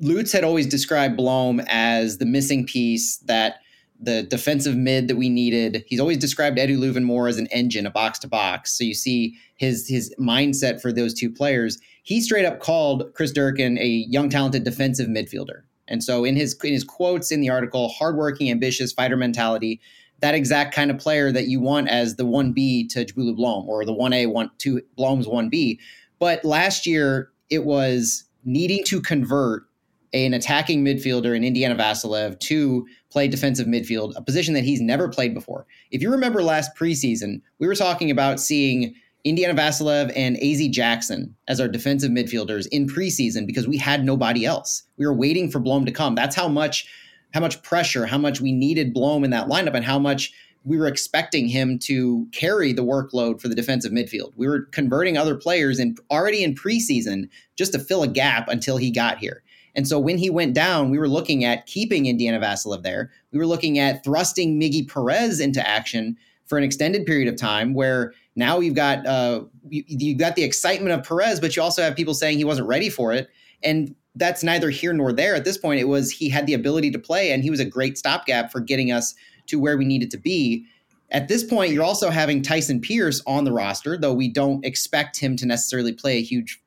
[0.00, 3.56] Lutz had always described Blom as the missing piece that
[4.02, 5.84] the defensive mid that we needed.
[5.86, 8.76] He's always described Edu Löwen more as an engine, a box to box.
[8.76, 11.78] So you see his his mindset for those two players.
[12.02, 15.62] He straight up called Chris Durkin a young, talented defensive midfielder.
[15.86, 19.80] And so in his in his quotes in the article, hardworking, ambitious, fighter mentality,
[20.20, 23.84] that exact kind of player that you want as the 1B to Njabulo Blom or
[23.84, 25.78] the 1A, one two Blom's 1B.
[26.18, 29.64] But last year it was needing to convert
[30.12, 35.08] an attacking midfielder in Indiana Vassilev to play defensive midfield, a position that he's never
[35.08, 35.66] played before.
[35.90, 41.36] If you remember last preseason, we were talking about seeing Indiana Vassilev and AZ Jackson
[41.46, 44.84] as our defensive midfielders in preseason because we had nobody else.
[44.96, 46.14] We were waiting for Blom to come.
[46.14, 46.88] That's how much
[47.32, 50.32] how much pressure, how much we needed Blom in that lineup and how much
[50.64, 54.32] we were expecting him to carry the workload for the defensive midfield.
[54.36, 58.76] We were converting other players in already in preseason just to fill a gap until
[58.76, 59.42] he got here.
[59.74, 63.10] And so when he went down, we were looking at keeping Indiana Vassilev there.
[63.32, 66.16] We were looking at thrusting Miggy Perez into action
[66.46, 70.42] for an extended period of time where now you've got uh, you, you've got the
[70.42, 73.30] excitement of Perez, but you also have people saying he wasn't ready for it.
[73.62, 75.80] And that's neither here nor there at this point.
[75.80, 78.60] It was he had the ability to play and he was a great stopgap for
[78.60, 79.14] getting us
[79.46, 80.66] to where we needed to be.
[81.12, 85.18] At this point, you're also having Tyson Pierce on the roster, though we don't expect
[85.18, 86.60] him to necessarily play a huge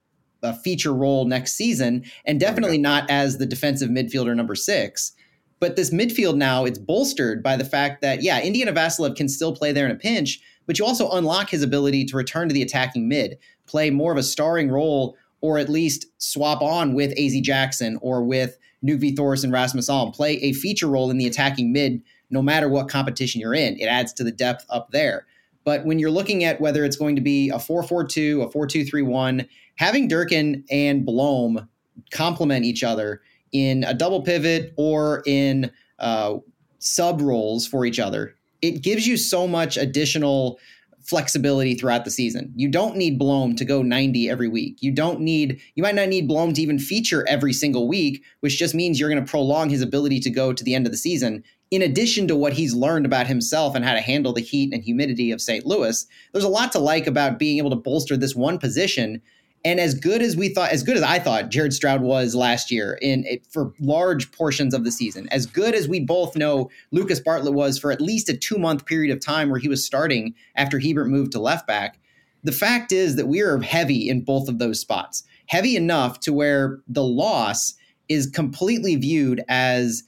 [0.43, 5.13] a feature role next season, and definitely not as the defensive midfielder number six.
[5.62, 9.56] But this midfield now it's bolstered by the fact that yeah, Indiana Vassilev can still
[9.56, 12.62] play there in a pinch, but you also unlock his ability to return to the
[12.62, 17.38] attacking mid, play more of a starring role, or at least swap on with AZ
[17.41, 21.73] Jackson or with Knut Thors and Rasmus Alm, play a feature role in the attacking
[21.73, 23.77] mid, no matter what competition you're in.
[23.77, 25.27] It adds to the depth up there.
[25.65, 30.08] But when you're looking at whether it's going to be a 4-4-2, a 4-2-3-1, having
[30.08, 31.67] Durkin and Blom
[32.12, 36.38] complement each other in a double pivot or in uh,
[36.79, 40.58] sub roles for each other, it gives you so much additional
[41.04, 42.52] flexibility throughout the season.
[42.56, 44.78] You don't need Blom to go 90 every week.
[44.82, 48.58] You don't need you might not need Blom to even feature every single week, which
[48.58, 50.98] just means you're going to prolong his ability to go to the end of the
[50.98, 54.72] season in addition to what he's learned about himself and how to handle the heat
[54.72, 55.66] and humidity of St.
[55.66, 59.24] Louis, there's a lot to like about being able to bolster this one position.
[59.65, 62.69] And as good as we thought, as good as I thought Jared Stroud was last
[62.69, 67.21] year in for large portions of the season, as good as we both know Lucas
[67.21, 70.34] Bartlett was for at least a two month period of time where he was starting
[70.56, 71.97] after Hiebert moved to left back.
[72.43, 76.34] The fact is that we are heavy in both of those spots, heavy enough to
[76.34, 77.76] where the loss
[78.10, 80.04] is completely viewed as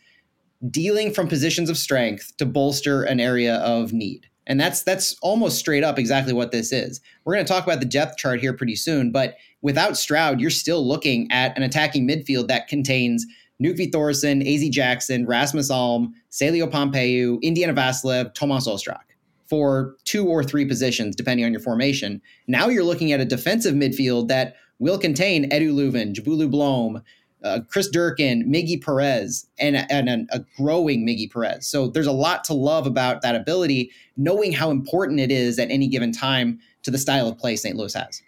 [0.70, 4.28] dealing from positions of strength to bolster an area of need.
[4.48, 7.02] And that's that's almost straight up exactly what this is.
[7.24, 10.50] We're going to talk about the depth chart here pretty soon, but without Stroud, you're
[10.50, 13.26] still looking at an attacking midfield that contains
[13.62, 19.00] Knut Thorson, AZ Jackson, Rasmus Alm, Celio Pompeu, Indiana Vassilev, Tomas Ostrak
[19.48, 22.22] for two or three positions, depending on your formation.
[22.48, 27.02] Now you're looking at a defensive midfield that will contain Edu Löwen, Njabulo Blom,
[27.46, 31.68] uh, Chris Durkin, Miggy Perez, and, and a, a growing Miggy Perez.
[31.68, 35.70] So there's a lot to love about that ability, knowing how important it is at
[35.70, 37.76] any given time to the style of play St.
[37.78, 38.22] Louis has.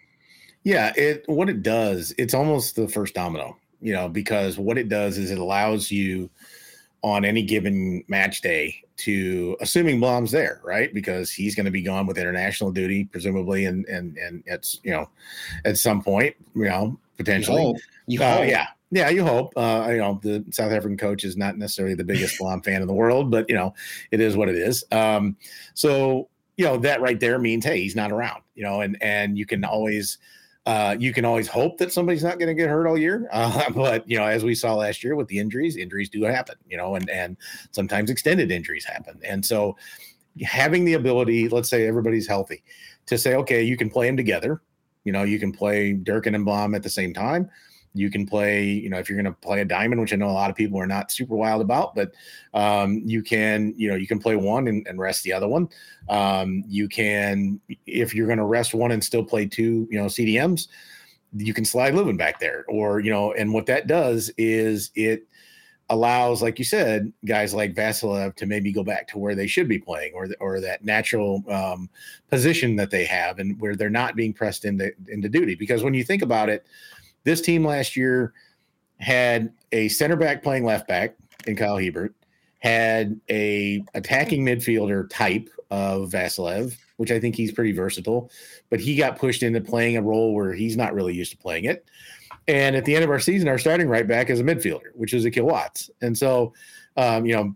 [0.64, 4.88] Yeah, it what it does, it's almost the first domino, you know, because what it
[4.88, 6.30] does is it allows you
[7.02, 10.92] on any given match day to assuming Blom's there, right?
[10.92, 14.90] Because he's going to be gone with international duty, presumably, and and and it's you
[14.90, 15.08] know,
[15.64, 17.62] at some point, you know, potentially.
[17.62, 17.76] You hope.
[18.06, 19.52] You uh, yeah, yeah, you hope.
[19.56, 22.88] Uh, you know, the South African coach is not necessarily the biggest Blom fan in
[22.88, 23.74] the world, but you know,
[24.10, 24.84] it is what it is.
[24.92, 25.36] Um,
[25.74, 28.42] so you know that right there means hey, he's not around.
[28.54, 30.18] You know, and and you can always.
[30.66, 33.70] Uh, you can always hope that somebody's not going to get hurt all year, uh,
[33.70, 36.56] but you know, as we saw last year with the injuries, injuries do happen.
[36.68, 37.38] You know, and and
[37.70, 39.76] sometimes extended injuries happen, and so
[40.44, 42.62] having the ability, let's say everybody's healthy,
[43.06, 44.60] to say, okay, you can play them together.
[45.04, 47.50] You know, you can play Durkin and Blom at the same time,
[47.98, 50.30] you can play, you know, if you're going to play a diamond, which I know
[50.30, 52.12] a lot of people are not super wild about, but
[52.54, 55.68] um, you can, you know, you can play one and, and rest the other one.
[56.08, 60.06] Um, you can, if you're going to rest one and still play two, you know,
[60.06, 60.68] CDMs,
[61.36, 65.26] you can slide Löwen back there, or you know, and what that does is it
[65.90, 69.68] allows, like you said, guys like Vassilev to maybe go back to where they should
[69.68, 71.90] be playing, or or that natural um,
[72.30, 75.54] position that they have, and where they're not being pressed into into duty.
[75.54, 76.66] Because when you think about it
[77.28, 78.32] this team last year
[78.98, 81.14] had a center back playing left back
[81.46, 82.14] in Kyle Hiebert,
[82.58, 88.30] had a attacking midfielder type of Vassilev, which I think he's pretty versatile,
[88.70, 91.66] but he got pushed into playing a role where he's not really used to playing
[91.66, 91.84] it.
[92.48, 95.12] And at the end of our season, our starting right back is a midfielder, which
[95.12, 95.90] is Akil Watts.
[96.00, 96.54] And so,
[96.96, 97.54] um, you know,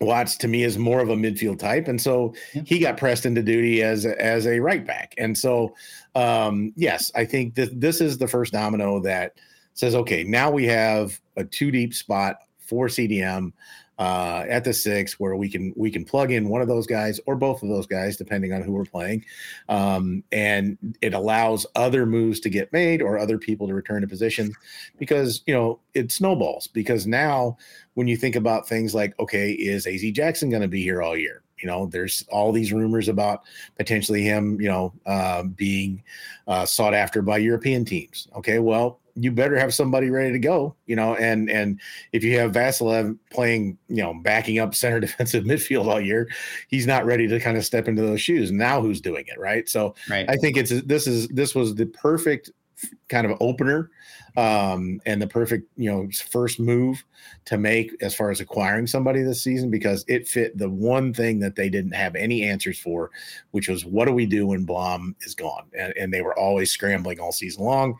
[0.00, 2.34] Watts to me is more of a midfield type, and so
[2.66, 5.14] he got pressed into duty as as a right back.
[5.16, 5.74] And so,
[6.16, 9.34] um, yes, I think that this is the first domino that
[9.74, 13.52] says, okay, now we have a two deep spot for CDM
[13.98, 17.20] uh, at the six where we can we can plug in one of those guys
[17.26, 19.26] or both of those guys depending on who we're playing.
[19.68, 24.08] Um, and it allows other moves to get made or other people to return to
[24.08, 24.52] position
[24.98, 26.66] because you know it snowballs.
[26.66, 27.58] Because now
[27.92, 31.16] when you think about things like okay is az jackson going to be here all
[31.16, 33.42] year you know there's all these rumors about
[33.76, 36.02] potentially him you know uh, being
[36.46, 40.76] uh, sought after by european teams okay well you better have somebody ready to go,
[40.86, 41.14] you know.
[41.16, 41.80] And and
[42.12, 46.28] if you have Vassilev playing, you know, backing up center defensive midfield all year,
[46.68, 48.52] he's not ready to kind of step into those shoes.
[48.52, 49.68] Now who's doing it, right?
[49.68, 50.28] So right.
[50.28, 52.50] I think it's this is this was the perfect
[53.08, 53.90] kind of opener
[54.36, 57.02] um, and the perfect you know first move
[57.46, 61.40] to make as far as acquiring somebody this season because it fit the one thing
[61.40, 63.10] that they didn't have any answers for,
[63.52, 66.70] which was what do we do when Blom is gone, and, and they were always
[66.70, 67.96] scrambling all season long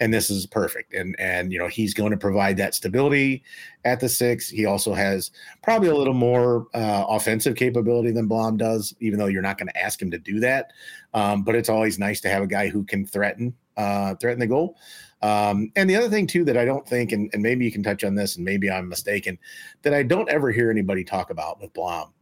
[0.00, 0.94] and this is perfect.
[0.94, 3.44] And and you know he's going to provide that stability
[3.84, 4.48] at the six.
[4.48, 5.30] He also has
[5.62, 9.68] probably a little more uh, offensive capability than Blom does, even though you're not going
[9.68, 10.72] to ask him to do that.
[11.14, 14.46] Um, but it's always nice to have a guy who can threaten uh, threaten the
[14.46, 14.76] goal.
[15.22, 17.82] Um, and the other thing too that I don't think, and, and maybe you can
[17.82, 19.38] touch on this, and maybe I'm mistaken,
[19.82, 22.12] that I don't ever hear anybody talk about with Blom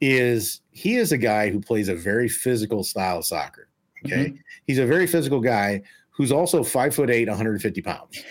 [0.00, 3.68] is he is a guy who plays a very physical style of soccer.
[4.06, 4.26] Okay.
[4.26, 4.36] Mm-hmm.
[4.66, 8.22] He's a very physical guy who's also five foot eight, 150 pounds.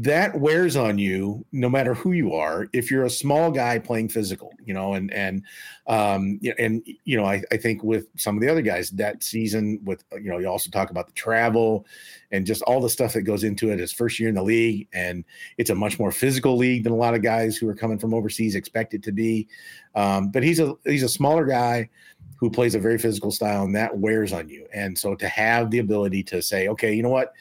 [0.00, 2.68] That wears on you no matter who you are.
[2.72, 5.42] If you're a small guy playing physical, you know, and and
[5.88, 9.80] um and you know, I, I think with some of the other guys that season,
[9.82, 11.84] with you know, you also talk about the travel
[12.30, 13.80] and just all the stuff that goes into it.
[13.80, 15.24] His first year in the league, and
[15.56, 18.14] it's a much more physical league than a lot of guys who are coming from
[18.14, 19.48] overseas expect it to be.
[19.96, 21.88] Um, but he's a he's a smaller guy
[22.36, 24.68] who plays a very physical style, and that wears on you.
[24.72, 27.32] And so to have the ability to say, okay, you know what,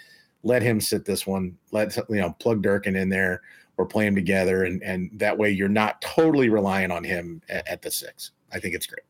[0.43, 3.41] let him sit this one, let you know, plug Durkin in there
[3.77, 7.67] or play them together, and and that way you're not totally relying on him at,
[7.67, 8.31] at the six.
[8.51, 9.01] I think it's great.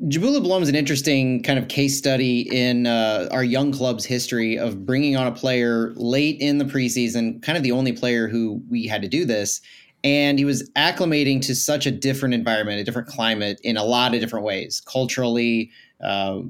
[0.00, 4.56] Njabulo Blom is an interesting kind of case study in uh, our young club's history
[4.56, 8.62] of bringing on a player late in the preseason, kind of the only player who
[8.70, 9.60] we had to do this
[10.04, 14.14] and he was acclimating to such a different environment, a different climate in a lot
[14.14, 15.70] of different ways, culturally,
[16.02, 16.40] uh,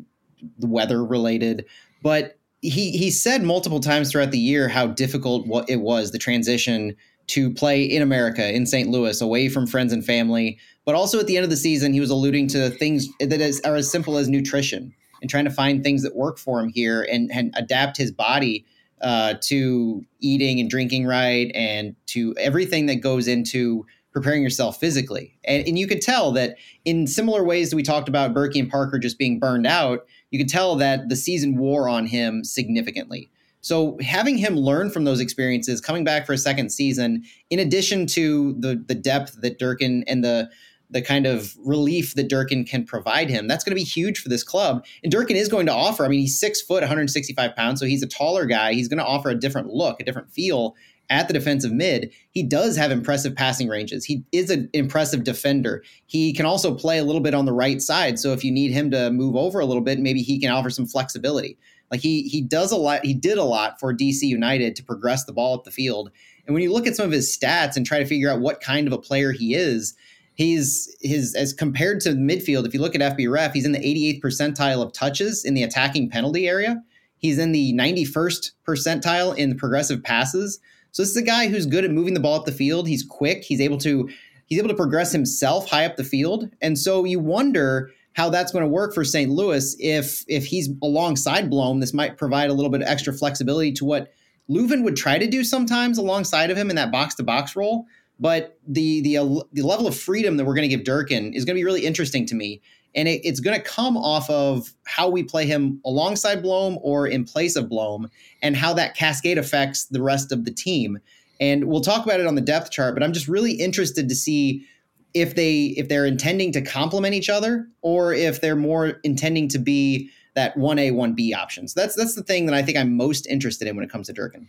[0.61, 1.65] weather related.
[2.03, 6.19] But he he said multiple times throughout the year how difficult what it was the
[6.19, 6.97] transition
[7.29, 8.89] to play in America in St.
[8.89, 10.59] Louis, away from friends and family.
[10.85, 13.61] But also at the end of the season, he was alluding to things that is,
[13.61, 17.07] are as simple as nutrition and trying to find things that work for him here
[17.11, 18.65] and, and adapt his body
[19.03, 25.39] uh, to eating and drinking right and to everything that goes into preparing yourself physically.
[25.45, 28.71] And, and you could tell that in similar ways that we talked about Bürki and
[28.71, 33.31] Parker just being burned out, you could tell that the season wore on him significantly.
[33.61, 38.07] So having him learn from those experiences, coming back for a second season, in addition
[38.09, 40.51] to the the depth that Durkin and the
[40.91, 43.47] the kind of relief that Durkin can provide him.
[43.47, 44.87] That's going to be huge for this club.
[45.03, 48.03] And Durkin is going to offer, I mean, he's six foot, 165 pounds, so he's
[48.03, 48.73] a taller guy.
[48.73, 50.77] He's going to offer a different look, a different feel
[51.11, 52.13] at the defensive mid.
[52.31, 54.05] He does have impressive passing ranges.
[54.05, 55.83] He is an impressive defender.
[56.07, 58.19] He can also play a little bit on the right side.
[58.19, 60.71] So if you need him to move over a little bit, maybe he can offer
[60.71, 61.59] some flexibility.
[61.91, 65.25] Like he he does a lot, he did a lot for DC United to progress
[65.25, 66.11] the ball up the field.
[66.47, 68.61] And when you look at some of his stats and try to figure out what
[68.61, 69.95] kind of a player he is,
[70.35, 72.67] he's his as compared to midfield.
[72.67, 76.11] If you look at FBref, he's in the 88th percentile of touches in the attacking
[76.11, 76.83] penalty area.
[77.19, 80.61] He's in the 91st percentile in the progressive passes.
[80.99, 82.89] So this is a guy who's good at moving the ball up the field.
[82.89, 83.45] He's quick.
[83.45, 84.11] He's able to
[84.47, 86.51] he's able to progress himself high up the field.
[86.61, 89.31] And so you wonder how that's going to work for St.
[89.31, 91.79] Louis if if he's alongside Blom.
[91.79, 94.11] This might provide a little bit of extra flexibility to what
[94.51, 97.87] Löwen would try to do sometimes alongside of him in that box to box role.
[98.19, 101.55] But the the the level of freedom that we're going to give Durkin is going
[101.55, 102.61] to be really interesting to me,
[102.95, 107.07] and it, it's going to come off of how we play him alongside Blom or
[107.07, 108.11] in place of Blom,
[108.43, 110.99] and how that cascade affects the rest of the team.
[111.41, 114.15] And we'll talk about it on the depth chart, but I'm just really interested to
[114.15, 114.67] see
[115.15, 119.59] if they if they're intending to complement each other or if they're more intending to
[119.59, 121.75] be that 1A 1B options.
[121.75, 124.13] That's that's the thing that I think I'm most interested in when it comes to
[124.13, 124.49] Durkin.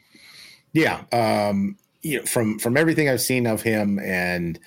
[0.74, 4.60] Yeah, um, you know, from from everything I've seen of him and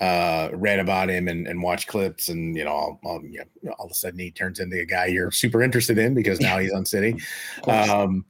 [0.00, 3.72] uh, read about him and, and watched clips, and you know, all, all, you know,
[3.78, 6.58] all of a sudden he turns into a guy you're super interested in because now
[6.58, 7.16] he's on City.
[7.66, 8.24] Um,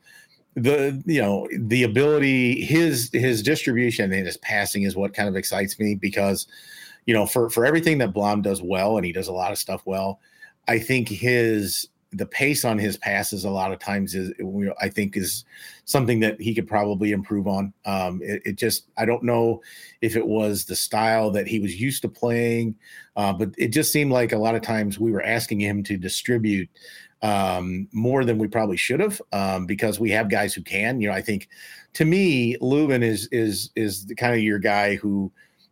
[0.57, 5.37] the you know the ability his his distribution and his passing is what kind of
[5.37, 6.49] excites me because
[7.07, 9.59] you know for for everything that Blom does well and he does a lot of
[9.59, 10.19] stuff well
[10.67, 14.33] I think his the pace on his passes a lot of times is
[14.81, 15.45] I think is
[15.85, 17.73] something that he could probably improve on.
[17.85, 19.63] Um, it, it, just I don't know
[20.01, 22.75] if it was the style that he was used to playing,
[23.17, 25.97] uh, but it just seemed like a lot of times we were asking him to
[25.97, 26.69] distribute
[27.23, 31.01] um, more than we probably should have um, because we have guys who can.
[31.01, 31.49] You know, I think
[31.95, 35.31] to me, Löwen is is is the kind of your guy who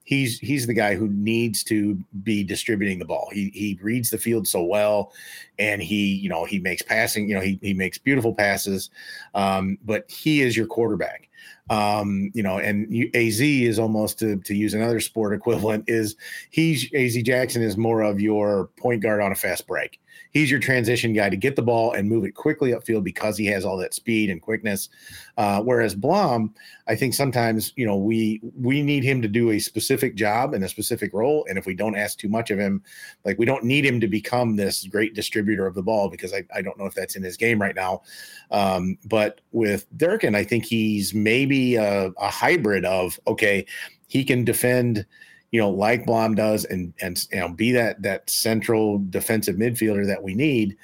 [0.08, 3.28] he's he's the guy who needs to be distributing the ball.
[3.30, 5.12] He he reads the field so well,
[5.58, 7.28] and he you know he makes passing.
[7.28, 8.90] You know he he makes beautiful passes,
[9.34, 11.28] um, but he is your quarterback.
[11.70, 16.16] Um, you know, and you, Az is almost to to use another sport equivalent is
[16.50, 20.00] he's Az Jackson is more of your point guard on a fast break
[20.30, 23.46] he's your transition guy to get the ball and move it quickly upfield because he
[23.46, 24.88] has all that speed and quickness.
[25.36, 26.54] Uh, whereas Blom,
[26.86, 30.64] I think sometimes you know we we need him to do a specific job and
[30.64, 32.82] a specific role, and if we don't ask too much of him,
[33.24, 36.44] like we don't need him to become this great distributor of the ball because I,
[36.54, 38.02] I don't know if that's in his game right now.
[38.50, 43.66] Um, but with Durkin, I think he's maybe a, a hybrid of okay,
[44.08, 45.06] he can defend
[45.50, 50.06] you know, like Blom does, and and you know, be that that central defensive midfielder
[50.06, 50.76] that we need,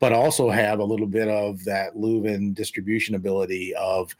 [0.00, 4.16] but also have a little bit of that Löwen distribution ability of,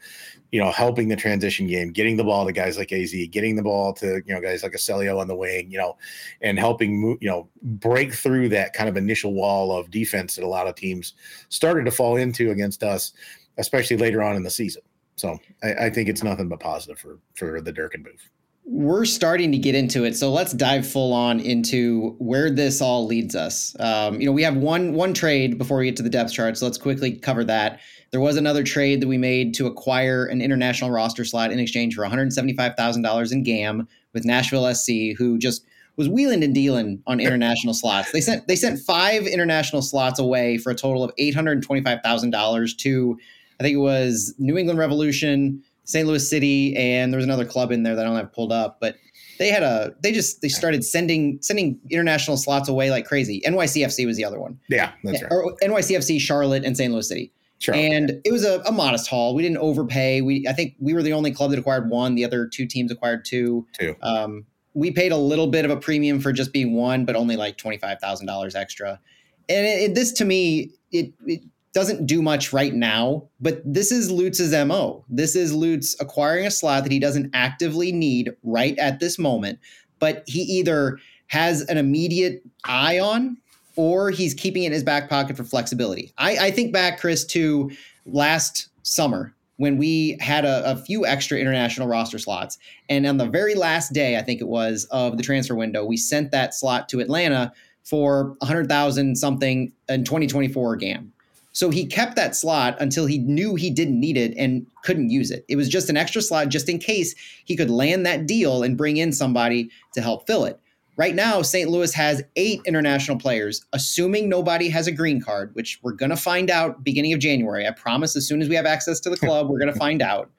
[0.51, 3.63] you know, helping the transition game, getting the ball to guys like Az, getting the
[3.63, 5.97] ball to you know guys like a Célio on the wing, you know,
[6.41, 10.47] and helping you know break through that kind of initial wall of defense that a
[10.47, 11.15] lot of teams
[11.49, 13.13] started to fall into against us,
[13.57, 14.83] especially later on in the season.
[15.15, 18.29] So I, I think it's nothing but positive for for the Durkin move
[18.63, 23.05] we're starting to get into it so let's dive full on into where this all
[23.05, 23.75] leads us.
[23.79, 26.57] Um, you know we have one one trade before we get to the depth chart
[26.57, 27.79] so let's quickly cover that.
[28.11, 31.95] There was another trade that we made to acquire an international roster slot in exchange
[31.95, 35.65] for $175000 in gam with nashville sc who just
[35.97, 38.11] was wheeling and dealing on international slots.
[38.11, 43.19] They sent they sent five international slots away for a total of $825000 to
[43.59, 46.07] i think it was new england revolution St.
[46.07, 48.77] Louis City, and there was another club in there that I don't have pulled up,
[48.79, 48.95] but
[49.39, 53.41] they had a they just they started sending sending international slots away like crazy.
[53.45, 54.59] NYCFC was the other one.
[54.69, 55.31] Yeah, that's right.
[55.31, 56.93] Or NYCFC, Charlotte, and St.
[56.93, 57.33] Louis City.
[57.57, 57.75] Sure.
[57.75, 59.35] And it was a, a, modest haul.
[59.35, 60.21] We didn't overpay.
[60.21, 62.15] We I think we were the only club that acquired one.
[62.15, 63.67] The other two teams acquired two.
[63.79, 63.95] Two.
[64.01, 67.35] Um, we paid a little bit of a premium for just being one, but only
[67.35, 68.99] like twenty five thousand dollars extra.
[69.47, 71.41] And it, it, this to me, it, it
[71.73, 75.05] doesn't do much right now, but this is Lutz's MO.
[75.09, 79.59] This is Lutz acquiring a slot that he doesn't actively need right at this moment,
[79.99, 83.37] but he either has an immediate eye on
[83.77, 86.13] or he's keeping it in his back pocket for flexibility.
[86.17, 87.71] I, I think back, Chris, to
[88.05, 92.57] last summer when we had a, a, few extra international roster slots.
[92.89, 95.97] And on the very last day, I think it was, of the transfer window, we
[95.97, 97.53] sent that slot to Atlanta
[97.83, 101.13] for 100,000 something in 2024 GAM.
[101.53, 105.31] So he kept that slot until he knew he didn't need it and couldn't use
[105.31, 105.45] it.
[105.49, 107.13] It was just an extra slot just in case
[107.45, 110.59] he could land that deal and bring in somebody to help fill it.
[110.97, 111.69] Right now, St.
[111.69, 116.17] Louis has eight international players, assuming nobody has a green card, which we're going to
[116.17, 117.65] find out beginning of January.
[117.65, 120.01] I promise as soon as we have access to the club, we're going to find
[120.01, 120.29] out.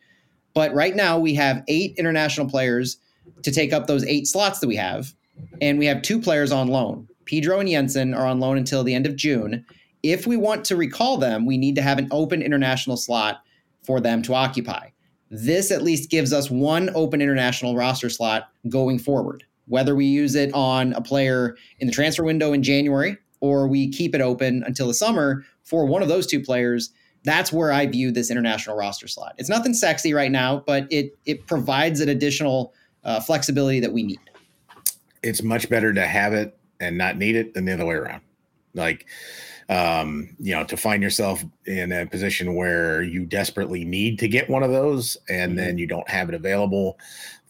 [0.54, 2.98] But right now, we have eight international players
[3.42, 5.14] to take up those eight slots that we have.
[5.60, 7.08] And we have two players on loan.
[7.24, 9.64] Pedro and Jensen are on loan until the end of June
[10.02, 13.42] if we want to recall them, we need to have an open international slot
[13.82, 14.88] for them to occupy.
[15.30, 19.44] This at least gives us one open international roster slot going forward.
[19.66, 23.90] Whether we use it on a player in the transfer window in January or we
[23.90, 26.92] keep it open until the summer for one of those two players,
[27.24, 29.34] that's where I view this international roster slot.
[29.38, 32.74] It's nothing sexy right now, but it it provides an additional
[33.04, 34.20] uh, flexibility that we need.
[35.22, 38.22] It's much better to have it and not need it than the other way around.
[38.74, 39.06] Like
[39.68, 44.50] um, you know, to find yourself in a position where you desperately need to get
[44.50, 45.58] one of those and mm-hmm.
[45.58, 46.98] then you don't have it available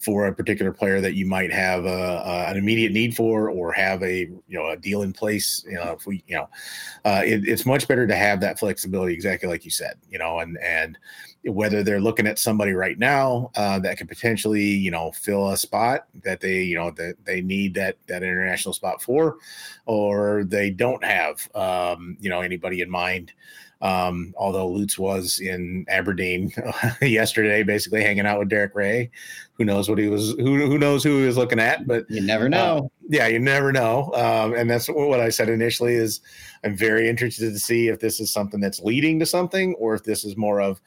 [0.03, 3.73] for a particular player that you might have a, a, an immediate need for or
[3.73, 6.49] have a you know a deal in place you know if we you know
[7.05, 10.41] uh, it, it's much better to have that flexibility exactly like you said you know
[10.41, 10.99] and and
[11.45, 15.57] whether they're looking at somebody right now uh, that could potentially you know fill a
[15.57, 19.37] spot that they you know that they need that that international spot for
[19.87, 23.33] or they don't have um, you know anybody in mind
[23.83, 26.53] um, although Lutz was in Aberdeen
[27.03, 29.11] yesterday, basically hanging out with Derek Rae,
[29.55, 30.31] Who knows what he was?
[30.39, 31.85] Who who knows who he was looking at?
[31.89, 32.79] But you never know.
[32.79, 34.13] Uh, yeah, you never know.
[34.15, 35.95] Um, and that's what I said initially.
[35.95, 36.21] Is
[36.63, 40.05] I'm very interested to see if this is something that's leading to something, or if
[40.05, 40.81] this is more of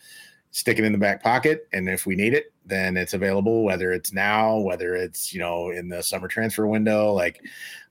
[0.56, 1.68] sticking in the back pocket.
[1.74, 3.66] And if we need it, then it's available.
[3.66, 7.12] Whether it's now, whether it's you know in the summer transfer window.
[7.12, 7.42] Like,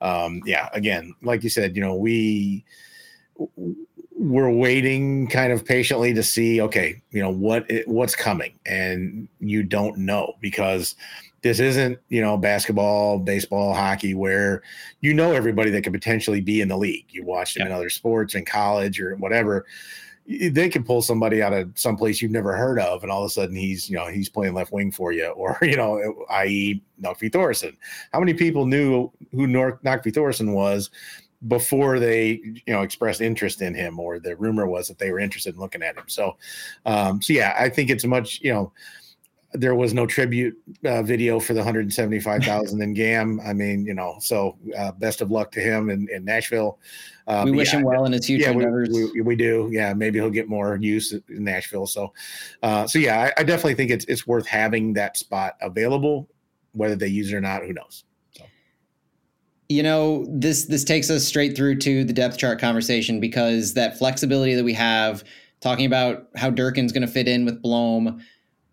[0.00, 2.64] um, yeah, again, like you said, you know we
[4.16, 9.26] we're waiting kind of patiently to see okay you know what it, what's coming and
[9.40, 10.94] you don't know because
[11.42, 14.62] this isn't you know basketball baseball hockey where
[15.00, 17.72] you know everybody that could potentially be in the league you watch them yeah.
[17.72, 19.66] in other sports in college or whatever
[20.26, 23.30] they can pull somebody out of someplace you've never heard of, and all of a
[23.30, 26.82] sudden he's, you know, he's playing left wing for you, or you know, i.e.
[27.02, 27.76] Nökkvi Thorson.
[28.12, 30.90] How many people knew who Nökkvi Thorson was
[31.48, 35.18] before they you know expressed interest in him or the rumor was that they were
[35.18, 36.38] interested in looking at him so
[36.86, 38.72] um so yeah i think it's much you know
[39.54, 43.40] there was no tribute uh, video for the 175,000 in GAM.
[43.40, 46.80] I mean, you know, so uh, best of luck to him in, in Nashville.
[47.26, 49.70] Um, we wish yeah, him well in his future yeah, we, we, we, do.
[49.72, 51.86] Yeah, maybe he'll get more use in Nashville.
[51.86, 52.12] So,
[52.62, 56.28] uh, so yeah, I, I, definitely think it's it's worth having that spot available.
[56.72, 58.04] Whether they use it or not, who knows?
[59.68, 63.96] you know this this takes us straight through to the depth chart conversation because that
[63.98, 65.24] flexibility that we have
[65.60, 68.20] talking about how Durkin's going to fit in with Blom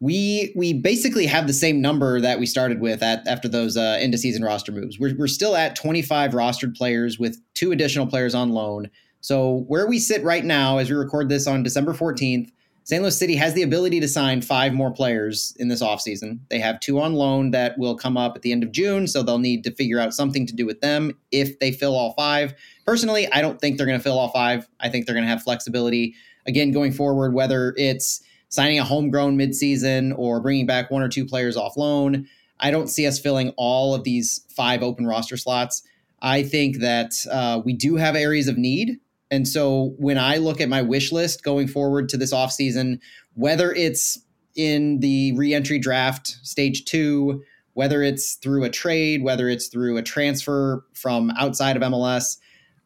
[0.02, 3.98] we we basically have the same number that we started with at after those uh,
[4.00, 5.00] end of season roster moves.
[5.00, 8.90] We're we're still at 25 rostered players with two additional players on loan.
[9.22, 12.52] So where we sit right now, as we record this on December 14th,
[12.84, 13.04] St.
[13.04, 16.40] Louis City has the ability to sign five more players in this offseason.
[16.50, 19.22] They have two on loan that will come up at the end of June, so
[19.22, 22.56] they'll need to figure out something to do with them if they fill all five.
[22.88, 24.68] Personally, I don't think they're going to fill all five.
[24.80, 26.16] I think they're going to have flexibility
[26.48, 31.26] again going forward, whether it's signing a homegrown midseason or bringing back one or two
[31.26, 32.28] players off loan.
[32.60, 35.82] I don't see us filling all of these five open roster slots.
[36.22, 39.00] I think that uh, we do have areas of need
[39.32, 43.00] and so when I look at my wish list going forward to this offseason,
[43.34, 44.20] whether it's
[44.56, 47.42] in the reentry draft stage two,
[47.74, 52.38] whether it's through a trade, whether it's through a transfer from outside of MLS,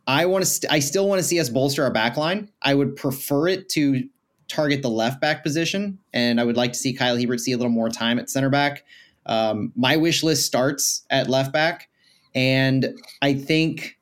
[0.06, 0.50] I want to.
[0.50, 2.50] St- I still want to see us bolster our backline.
[2.62, 4.04] I would prefer it to
[4.48, 7.58] target the left back position, and I would like to see Kyle Hiebert see a
[7.58, 8.84] little more time at center back.
[9.26, 11.90] Um, my wish list starts at left back,
[12.34, 13.98] and I think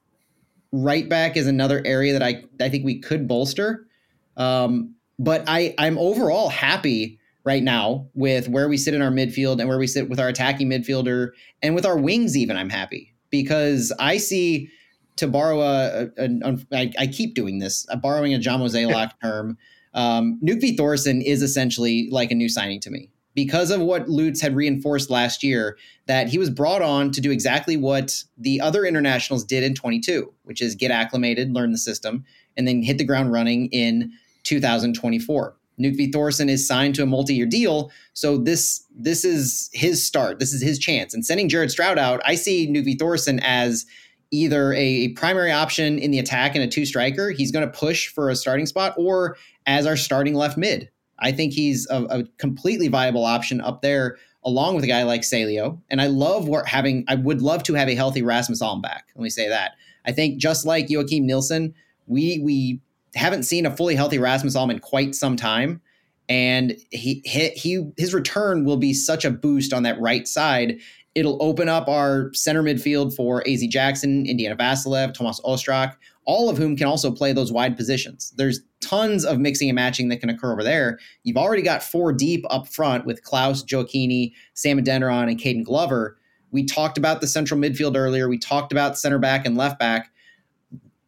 [0.71, 3.87] right back is another area that I I think we could bolster.
[4.35, 9.59] Um, but I I'm overall happy right now with where we sit in our midfield
[9.59, 11.29] and where we sit with our attacking midfielder
[11.61, 12.35] and with our wings.
[12.35, 14.69] Even I'm happy because I see
[15.17, 19.11] to borrow a, a, a I, I keep doing this, uh, borrowing a John Mozeliak
[19.21, 19.57] term.
[19.93, 24.41] Um, Nökkvi Thorson is essentially like a new signing to me because of what Lutz
[24.41, 28.85] had reinforced last year, that he was brought on to do exactly what the other
[28.85, 32.23] internationals did in 22, which is get acclimated, learn the system,
[32.57, 34.11] and then hit the ground running in
[34.43, 35.55] 2024.
[35.79, 40.37] Nökkvi Thorson is signed to a multi-year deal, so this this is his start.
[40.39, 41.15] This is his chance.
[41.15, 43.85] And sending Jared Stroud out, I see Nökkvi Thorson as
[44.29, 47.31] either a primary option in the attack and a two striker.
[47.31, 50.89] He's going to push for a starting spot, or as our starting left mid.
[51.19, 55.21] I think he's a, a, completely viable option up there, along with a guy like
[55.21, 55.79] Célio.
[55.89, 57.05] And I love what having.
[57.07, 59.07] I would love to have a healthy Rasmus Alm back.
[59.15, 59.73] Let me say that.
[60.05, 61.73] I think just like Joakim Nilsson,
[62.07, 62.81] we we
[63.15, 65.81] haven't seen a fully healthy Rasmus Alm in quite some time,
[66.27, 70.79] and he, he he his return will be such a boost on that right side.
[71.15, 75.95] It'll open up our center midfield for AZ Jackson, Indiana Vassilev, Tomas Ostrak,
[76.25, 78.33] all of whom can also play those wide positions.
[78.37, 80.99] There's tons of mixing and matching that can occur over there.
[81.23, 86.17] You've already got four deep up front with Klauss, Gioacchini, Sam Adeniran, and Caden Glover.
[86.51, 88.29] We talked about the central midfield earlier.
[88.29, 90.11] We talked about center back and left back.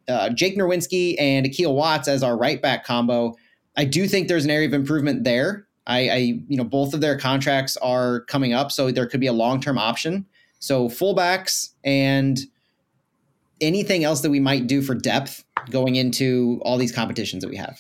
[0.08, 3.36] Uh, Jake Nerwinski and Akil Watts as our right back combo.
[3.78, 5.68] I do think there's an area of improvement there.
[5.88, 9.28] I, I, you know, both of their contracts are coming up, so there could be
[9.28, 10.26] a long term option.
[10.60, 12.40] So fullbacks and
[13.62, 17.58] anything else that we might do for depth going into all these competitions that we
[17.58, 17.80] have?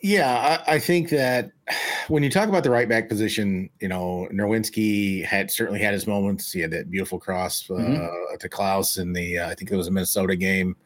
[0.00, 1.50] Yeah, I, I, think that
[2.06, 6.06] when you talk about the right back position, you know, Nerwinski had certainly had his
[6.06, 6.52] moments.
[6.52, 8.36] He had that beautiful cross uh, mm-hmm.
[8.36, 10.76] to Klauss in the, uh, I think it was a Minnesota game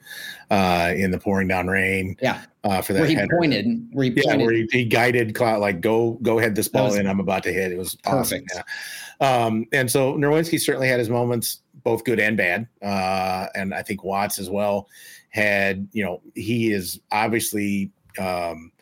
[0.50, 2.16] uh, in the pouring down rain.
[2.22, 2.42] Yeah.
[2.64, 3.36] Uh, for that where he header.
[3.38, 4.46] pointed, where he yeah, pointed.
[4.46, 7.06] where he, he guided Klauss, like go, go head this ball in.
[7.06, 7.70] I'm about to hit.
[7.70, 8.50] It was perfect.
[8.52, 8.64] Awesome.
[9.20, 9.44] Yeah.
[9.44, 12.68] Um, and so Nerwinski certainly had his moments, both good and bad.
[12.82, 14.88] Uh, and I think Watts as well
[15.30, 18.72] had, you know, he is obviously, um,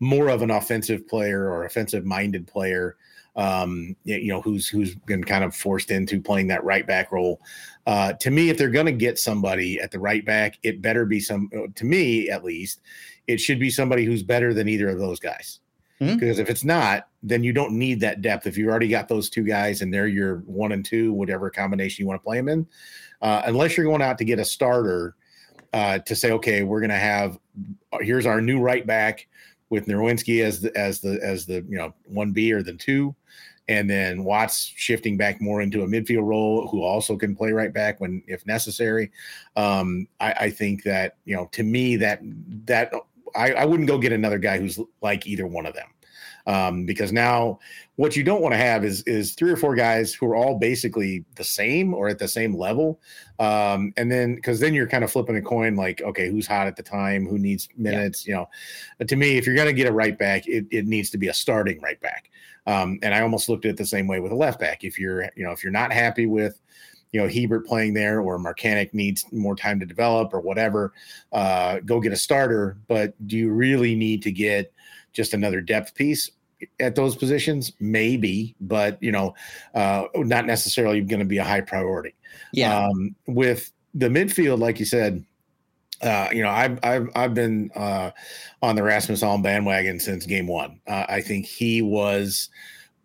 [0.00, 2.96] more of an offensive player or offensive minded player
[3.38, 7.40] um, you know, who's who's been kind of forced into playing that right back role.
[7.86, 11.06] Uh, to me, if they're going to get somebody at the right back, it better
[11.06, 11.48] be some.
[11.56, 12.80] Uh, to me, at least,
[13.28, 15.60] it should be somebody who's better than either of those guys.
[16.00, 16.14] Mm-hmm.
[16.14, 18.46] Because if it's not, then you don't need that depth.
[18.46, 22.02] If you've already got those two guys and they're your one and two, whatever combination
[22.02, 22.66] you want to play them in,
[23.22, 25.16] uh, unless you're going out to get a starter
[25.72, 27.38] uh, to say, okay, we're going to have
[28.00, 29.26] here's our new right back
[29.70, 33.14] with Nerwinski as the as the as the you know one B or the two,
[33.68, 37.72] and then Watts shifting back more into a midfield role, who also can play right
[37.72, 39.10] back when if necessary.
[39.56, 42.20] Um, I, I think that you know to me that
[42.66, 42.92] that
[43.36, 45.88] I, I wouldn't go get another guy who's like either one of them
[46.48, 47.60] um, because now
[47.96, 50.58] what you don't want to have is is three or four guys who are all
[50.58, 53.00] basically the same or at the same level,
[53.38, 56.66] um, and then because then you're kind of flipping a coin like okay who's hot
[56.66, 58.30] at the time, who needs minutes, yeah.
[58.30, 58.48] you know.
[58.96, 61.18] But to me, if you're going to get a right back, it, it needs to
[61.18, 62.30] be a starting right back.
[62.66, 64.84] Um, and I almost looked at it the same way with a left back.
[64.84, 66.58] If you're you know if you're not happy with
[67.12, 70.94] you know Hiebert playing there or Marcanic needs more time to develop or whatever,
[71.30, 72.78] uh, go get a starter.
[72.88, 74.72] But do you really need to get
[75.12, 76.30] just another depth piece?
[76.80, 79.34] At those positions, maybe, but you know,
[79.74, 82.14] uh, not necessarily going to be a high priority.
[82.52, 82.86] Yeah.
[82.86, 85.24] Um, with the midfield, like you said,
[86.02, 88.10] uh, you know, I've I've I've been uh,
[88.62, 90.80] on the Rasmus Alm bandwagon since game one.
[90.86, 92.50] Uh, I think he was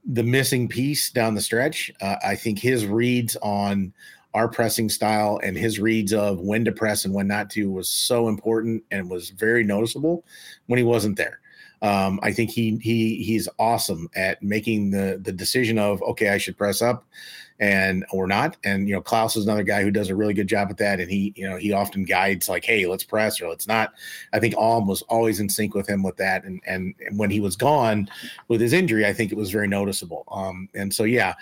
[0.06, 1.91] the missing piece down the stretch.
[2.01, 3.93] Uh, I think his reads on
[4.34, 7.88] our pressing style and his reads of when to press and when not to was
[7.88, 10.24] so important and was very noticeable
[10.66, 11.39] when he wasn't there.
[11.84, 16.38] Um, I think he he he's awesome at making the the decision of okay, I
[16.38, 17.05] should press up
[17.59, 18.57] and or not.
[18.63, 20.99] And you know, Klauss is another guy who does a really good job at that.
[20.99, 23.93] And he, you know, he often guides like, hey, let's press or let's not.
[24.31, 26.45] I think Alm was always in sync with him with that.
[26.45, 28.09] And and, and when he was gone
[28.47, 30.25] with his injury, I think it was very noticeable.
[30.31, 31.36] Um, and so yeah,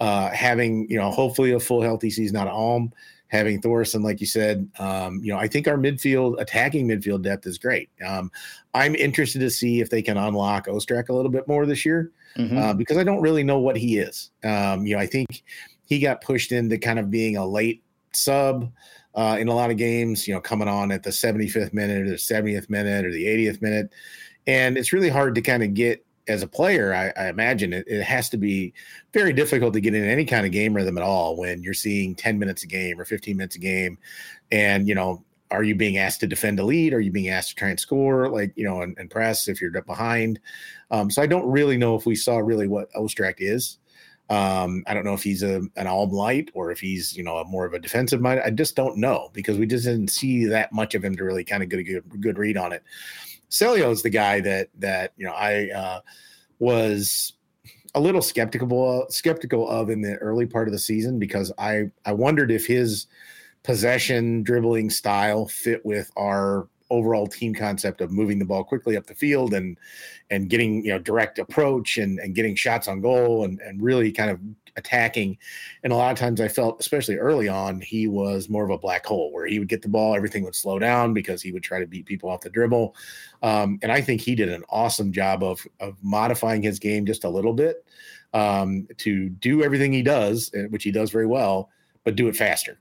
[0.00, 2.92] uh, having you know, hopefully a full healthy season out of Alm
[3.36, 7.46] having Thorson, like you said, um, you know, I think our midfield attacking midfield depth
[7.46, 7.90] is great.
[8.06, 8.30] Um,
[8.74, 12.12] I'm interested to see if they can unlock Ostrak a little bit more this year
[12.36, 12.56] mm-hmm.
[12.56, 14.30] uh, because I don't really know what he is.
[14.44, 15.44] Um, you know, I think
[15.84, 17.82] he got pushed into kind of being a late
[18.12, 18.72] sub.
[19.14, 22.10] Uh, in a lot of games, you know, coming on at the 75th minute or
[22.10, 23.90] the 70th minute or the 80th minute.
[24.46, 27.86] And it's really hard to kind of get as a player, I, I imagine it,
[27.86, 28.74] it, has to be
[29.12, 32.14] very difficult to get in any kind of game rhythm at all when you're seeing
[32.14, 33.98] 10 minutes a game or 15 minutes a game.
[34.50, 36.92] And, you know, are you being asked to defend a lead?
[36.92, 39.60] Are you being asked to try and score, like, you know, and, and press if
[39.60, 40.40] you're behind?
[40.90, 43.78] Um, so I don't really know if we saw really what Ostrak is.
[44.28, 47.36] Um, I don't know if he's a, an all light or if he's, you know,
[47.36, 48.40] a more of a defensive mind.
[48.44, 51.44] I just don't know because we just didn't see that much of him to really
[51.44, 52.82] kind of get a good, good read on it.
[53.50, 56.00] Celio is the guy that that you know I uh,
[56.58, 57.34] was
[57.94, 62.12] a little skeptical skeptical of in the early part of the season because I I
[62.12, 63.06] wondered if his
[63.62, 69.06] possession dribbling style fit with our overall team concept of moving the ball quickly up
[69.06, 69.78] the field and
[70.30, 74.12] and getting you know direct approach and and getting shots on goal and and really
[74.12, 74.40] kind of
[74.76, 75.38] attacking.
[75.82, 78.78] And a lot of times I felt, especially early on, he was more of a
[78.78, 81.62] black hole where he would get the ball, everything would slow down because he would
[81.62, 82.94] try to beat people off the dribble.
[83.42, 87.24] Um, and I think he did an awesome job of of modifying his game just
[87.24, 87.84] a little bit
[88.34, 91.70] um, to do everything he does, eh, which he does very well,
[92.04, 92.78] but do it faster.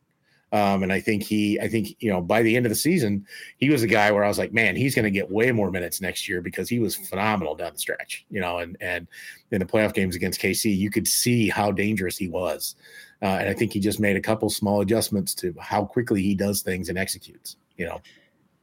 [0.55, 3.27] Um, and I think he, I think, you know, by the end of the season,
[3.57, 5.69] he was a guy where I was like, man, he's going to get way more
[5.69, 9.05] minutes next year because he was phenomenal down the stretch, you know, and, and
[9.51, 12.75] in the playoff games against KC, you could see how dangerous he was.
[13.21, 16.35] Uh, and I think he just made a couple small adjustments to how quickly he
[16.35, 17.99] does things and executes, you know.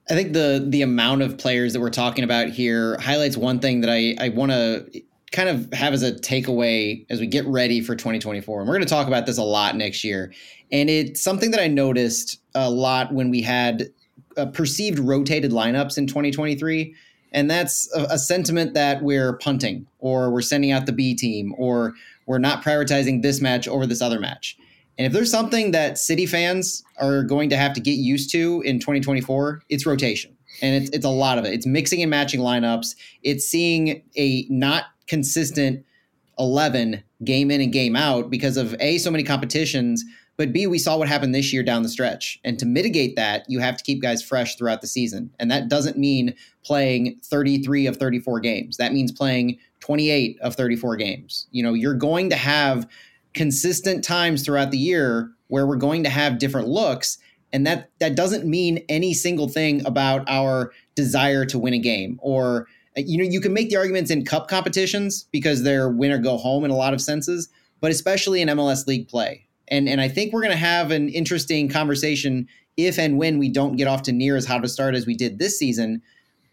[0.08, 3.82] I think the the amount of players that we're talking about here highlights one thing
[3.82, 5.02] that I, I want to
[5.32, 8.60] kind of have as a takeaway as we get ready for 2024.
[8.60, 10.32] And we're going to talk about this a lot next year.
[10.70, 13.88] And it's something that I noticed a lot when we had
[14.36, 16.94] uh, perceived rotated lineups in 2023.
[17.32, 21.54] And that's a, a, sentiment that we're punting or we're sending out the B team
[21.56, 21.94] or
[22.26, 24.56] we're not prioritizing this match over this other match.
[24.98, 28.62] And if there's something that City fans are going to have to get used to
[28.66, 30.36] in 2024, it's rotation.
[30.60, 31.54] and it's it's a lot of it.
[31.54, 32.94] It's mixing and matching lineups.
[33.22, 35.84] It's seeing a not consistent
[36.38, 40.02] eleven game in and game out because of a so many competitions,
[40.38, 42.40] but b we saw what happened this year down the stretch.
[42.44, 45.68] And to mitigate that, you have to keep guys fresh throughout the season, and that
[45.68, 46.34] doesn't mean
[46.64, 48.78] playing thirty three of thirty four games.
[48.78, 51.46] That means playing twenty eight of thirty four games.
[51.50, 52.88] You know, you're going to have
[53.34, 57.18] consistent times throughout the year where we're going to have different looks
[57.52, 62.18] and that that doesn't mean any single thing about our desire to win a game
[62.22, 62.66] or
[62.96, 66.18] Uh, you know you can make the arguments in cup competitions because they're win or
[66.18, 67.48] go home in a lot of senses
[67.80, 71.08] but especially in MLS league play and and I think we're going to have an
[71.08, 74.94] interesting conversation if and when we don't get off to near as hot a start
[74.94, 76.02] as we did this season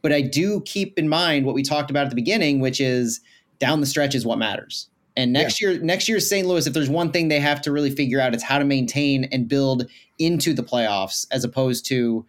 [0.02, 3.22] but I do keep in mind what we talked about at the beginning which is
[3.60, 5.72] down the stretch is what matters and next yeah.
[5.72, 6.48] year, next year's St.
[6.48, 9.26] Louis, if there's one thing they have to really figure out, it's how to maintain
[9.26, 12.26] and build into the playoffs as opposed to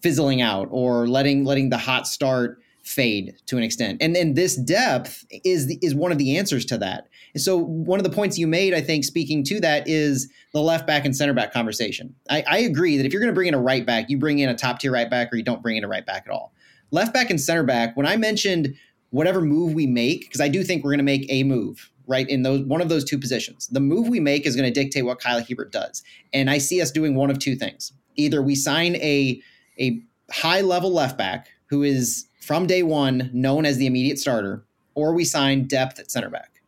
[0.00, 3.98] fizzling out or letting letting the hot start fade to an extent.
[4.00, 7.08] And and this depth is the, is one of the answers to that.
[7.32, 10.60] And so one of the points you made, I think, speaking to that is the
[10.60, 12.14] left back and center back conversation.
[12.30, 14.38] I, I agree that if you're going to bring in a right back, you bring
[14.38, 16.32] in a top tier right back, or you don't bring in a right back at
[16.32, 16.52] all.
[16.90, 17.96] Left back and center back.
[17.96, 18.76] When I mentioned
[19.10, 22.28] whatever move we make, because I do think we're going to make a move right
[22.28, 23.66] in those one of those two positions.
[23.68, 26.02] The move we make is going to dictate what Kyle Hiebert does.
[26.32, 27.92] And I see us doing one of two things.
[28.16, 29.40] Either we sign a
[29.80, 34.64] a high level left back who is from day one known as the immediate starter,
[34.94, 36.60] or we sign depth at center back.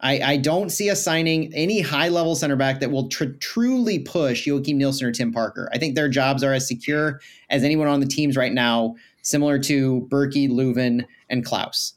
[0.00, 4.00] I, I don't see us signing any high level center back that will tr- truly
[4.00, 5.70] push Joakim Nilsson or Tim Parker.
[5.72, 9.58] I think their jobs are as secure as anyone on the teams right now, similar
[9.60, 11.94] to Bürki, Löwen, and Klauss.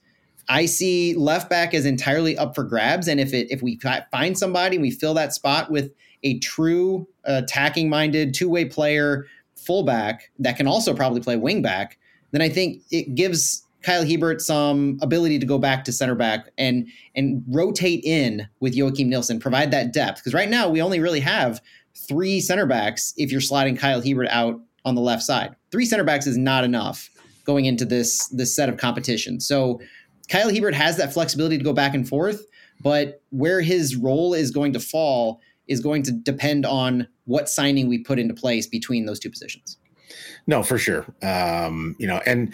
[0.47, 3.79] I see left back as entirely up for grabs, and if it if we
[4.11, 5.91] find somebody and we fill that spot with
[6.23, 9.25] a true attacking minded two way player
[9.55, 11.97] fullback that can also probably play wing back,
[12.35, 16.49] then I think it gives Kyle Hiebert some ability to go back to center back
[16.57, 20.17] and and rotate in with Joakim Nilsson, provide that depth.
[20.17, 21.61] Because right now we only really have
[21.95, 25.55] three center backs if you're sliding Kyle Hiebert out on the left side.
[25.71, 27.09] Three center backs is not enough
[27.45, 29.39] going into this this set of competition.
[29.39, 29.79] So
[30.27, 32.45] Kyle Hiebert has that flexibility to go back and forth,
[32.81, 37.87] but where his role is going to fall is going to depend on what signing
[37.87, 39.77] we put into place between those two positions.
[40.47, 41.05] No, for sure.
[41.21, 42.53] Um, you know, and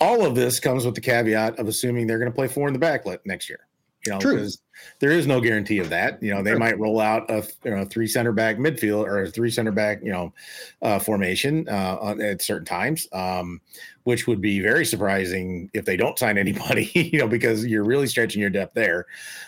[0.00, 2.72] all of this comes with the caveat of assuming they're going to play four in
[2.72, 3.60] the back next year.
[4.04, 4.58] You know, because
[5.00, 6.22] there is no guarantee of that.
[6.22, 9.30] You know, they might roll out a you know, three center back midfield or a
[9.30, 10.32] three center back, you know,
[10.80, 13.60] uh, formation uh, at certain times, um,
[14.04, 18.06] which would be very surprising if they don't sign anybody, you know, because you're really
[18.06, 19.06] stretching your depth there.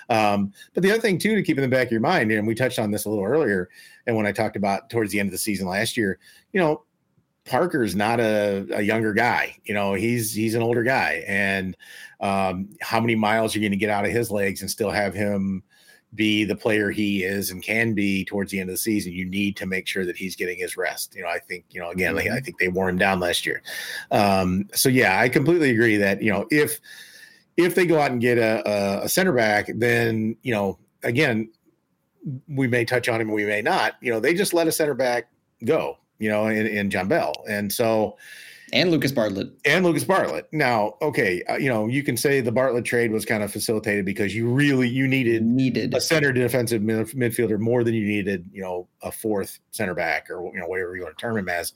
[0.09, 2.45] Um, but the other thing, too, to keep in the back of your mind, and
[2.45, 3.68] we touched on this a little earlier,
[4.09, 6.18] and when I talked about towards the end of the season last year,
[6.53, 6.83] you know,
[7.49, 9.57] Parker's not a, a younger guy.
[9.64, 11.76] You know, he's he's an older guy, and
[12.20, 14.90] um, how many miles are you're going to get out of his legs and still
[14.90, 15.62] have him
[16.14, 19.12] be the player he is and can be towards the end of the season.
[19.12, 21.14] You need to make sure that he's getting his rest.
[21.14, 22.34] You know, I think you know again, mm-hmm.
[22.34, 23.62] I think they wore him down last year.
[24.11, 26.80] Um, so yeah, I completely agree that you know if
[27.57, 31.51] if they go out and get a, a center back, then you know again
[32.49, 33.94] we may touch on him, we may not.
[34.01, 35.30] You know, they just let a center back
[35.64, 37.32] go you know, in, in Jon Bell.
[37.48, 38.16] And so,
[38.72, 39.48] and Lucas Bartlett.
[39.64, 40.48] And Lucas Bartlett.
[40.52, 44.04] Now, okay, uh, you know, you can say the Bartlett trade was kind of facilitated
[44.04, 48.60] because you really you needed needed a center defensive midfielder more than you needed, you
[48.60, 51.72] know, a fourth center back or you know whatever you want to term him as.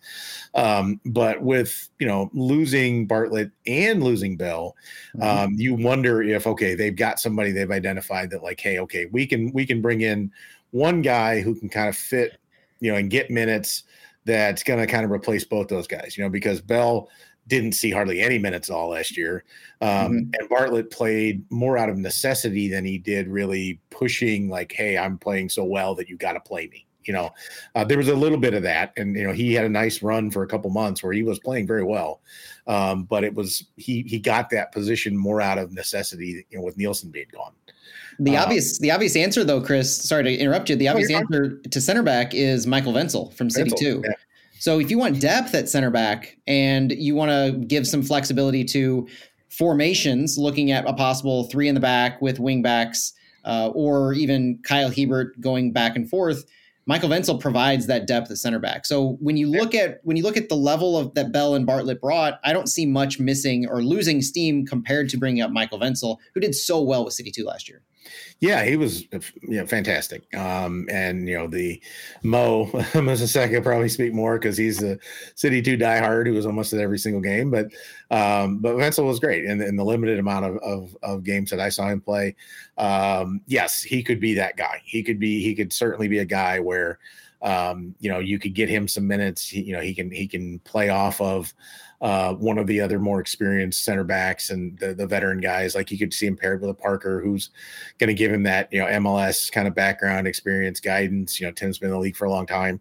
[0.55, 4.77] Um, but with you know losing Bartlett and losing Bell,
[5.17, 5.23] mm-hmm.
[5.23, 9.27] um, you wonder if okay they've got somebody they've identified that like hey okay we
[9.27, 10.31] can we can bring in
[10.73, 12.39] one guy who can kind of fit
[12.81, 13.85] you know and get minutes
[14.25, 17.09] that's going to kind of replace both those guys, you know, because Bell
[17.49, 19.45] didn't see hardly any minutes all last year.
[19.81, 20.17] Um, mm-hmm.
[20.39, 25.19] And Bartlett played more out of necessity than he did really pushing, like, hey, I'm
[25.19, 26.87] playing so well that you got to play me.
[27.05, 27.31] You know,
[27.75, 28.93] uh, there was a little bit of that.
[28.97, 31.41] And, you know, he had a nice run for a couple months where he was
[31.41, 32.21] playing very well.
[32.69, 36.65] Um, but it was, he, he got that position more out of necessity, you know,
[36.65, 37.55] with Nilsson being gone.
[38.19, 39.97] The um, obvious, the obvious answer, though, Chris.
[39.97, 40.77] Sorry to interrupt you.
[40.77, 44.03] The obvious oh, answer to center back is Michael Wentzel from City Two.
[44.05, 44.13] Yeah.
[44.59, 48.65] So if you want depth at center back and you want to give some flexibility
[48.67, 49.09] to
[49.49, 53.13] formations, looking at a possible three in the back with wing backs,
[53.45, 56.45] uh, or even Kyle Hiebert going back and forth,
[56.87, 58.87] Michael Wentzel provides that depth at center back.
[58.87, 61.65] So when you look at when you look at the level of that Bell and
[61.65, 65.79] Bartlett brought, I don't see much missing or losing steam compared to bringing up Michael
[65.79, 67.83] Wentzel, who did so well with City Two last year.
[68.41, 70.23] Yeah, he was you know, fantastic.
[70.37, 71.81] Um, and you know the
[72.23, 74.99] Mo Mosaseka probably speak more because he's a
[75.35, 77.51] City Two diehard who was almost at every single game.
[77.51, 77.67] But
[78.11, 81.61] um, but Wentzel was great in, in the limited amount of, of, of games that
[81.61, 82.35] I saw him play.
[82.79, 84.83] Um, yes, he could be that guy.
[84.85, 85.43] He could be.
[85.43, 86.99] He could certainly be a guy where
[87.43, 89.49] um, you know you could get him some minutes.
[89.49, 91.55] He, you know he can he can play off of
[92.03, 95.77] uh, one of the other more experienced center backs and the, the veteran guys.
[95.77, 97.51] Like you could see him paired with a Parker who's
[97.99, 101.39] going to give him that, you know, MLS kind of background, experience, guidance.
[101.39, 102.81] You know, Tim's been in the league for a long time.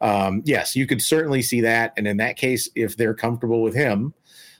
[0.00, 1.92] Um, yes, you could certainly see that.
[1.98, 4.14] And in that case, if they're comfortable with him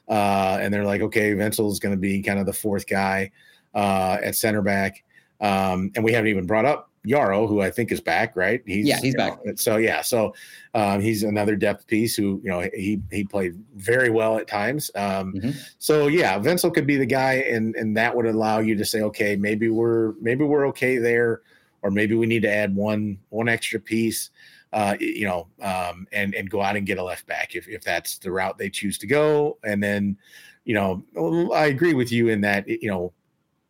[0.09, 3.31] uh, and they're like, okay, Wentzel is going to be kind of the fourth guy
[3.75, 5.05] uh, at center back.
[5.41, 8.63] Um, and we haven't even brought up Yaro, who I think is back, right?
[8.65, 9.45] He's, yeah, he's back.
[9.45, 10.35] Know, so yeah, so
[10.75, 14.91] um, he's another depth piece who you know he he played very well at times.
[14.95, 15.51] Um, mm-hmm.
[15.79, 19.03] So yeah, Wentzel could be the guy, and and that would allow you to say,
[19.03, 21.43] okay, maybe we're maybe we're okay there,
[21.83, 24.31] or maybe we need to add one one extra piece.
[24.73, 27.83] Uh, you know, um, and and go out and get a left back if if
[27.83, 30.17] that's the route they choose to go, and then,
[30.65, 33.13] you know, I agree with you in that you know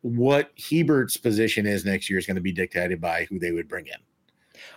[0.03, 3.67] what Hiebert position is next year is going to be dictated by who they would
[3.67, 3.95] bring in.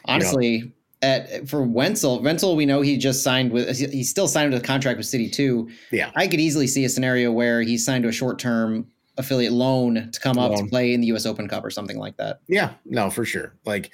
[0.06, 0.70] Honestly, you know?
[1.02, 4.64] at, for Wentzel, Wentzel, we know he just signed with, he's still signed with a
[4.64, 5.68] contract with City too.
[5.90, 6.10] Yeah.
[6.14, 8.86] I could easily see a scenario where he's signed to a short term
[9.18, 10.64] affiliate loan to come up loan.
[10.64, 12.40] to play in the US Open Cup or something like that.
[12.48, 13.54] Yeah, no, for sure.
[13.64, 13.90] Like,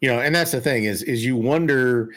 [0.00, 2.14] you know, and that's the thing is, is you wonder,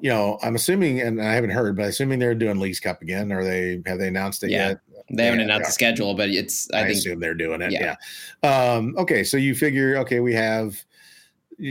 [0.00, 3.32] you know, I'm assuming, and I haven't heard, but assuming they're doing Leagues Cup again,
[3.32, 4.68] or they have they announced it yeah.
[4.68, 4.80] yet?
[5.10, 6.70] They haven't announced the schedule, but it's.
[6.72, 7.72] I, I think, assume they're doing it.
[7.72, 7.96] Yeah.
[8.42, 8.74] yeah.
[8.74, 10.82] Um, okay, so you figure, okay, we have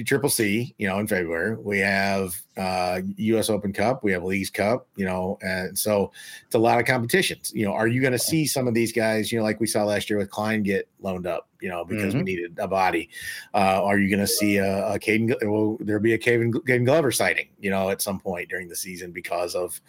[0.06, 1.56] Triple C, you know, in February.
[1.56, 3.50] We have uh, U.S.
[3.50, 4.04] Open Cup.
[4.04, 4.88] We have Leagues Cup.
[4.96, 6.12] You know, and so
[6.46, 7.52] it's a lot of competitions.
[7.54, 9.32] You know, are you going to see some of these guys?
[9.32, 11.50] You know, like we saw last year with Klein get loaned up.
[11.62, 12.18] You know, because mm-hmm.
[12.18, 13.10] we needed a body.
[13.54, 15.36] Uh, are you going to see a, a Caden?
[15.44, 17.48] Will there be a Caden, Caden Glover sighting?
[17.60, 19.80] You know, at some point during the season because of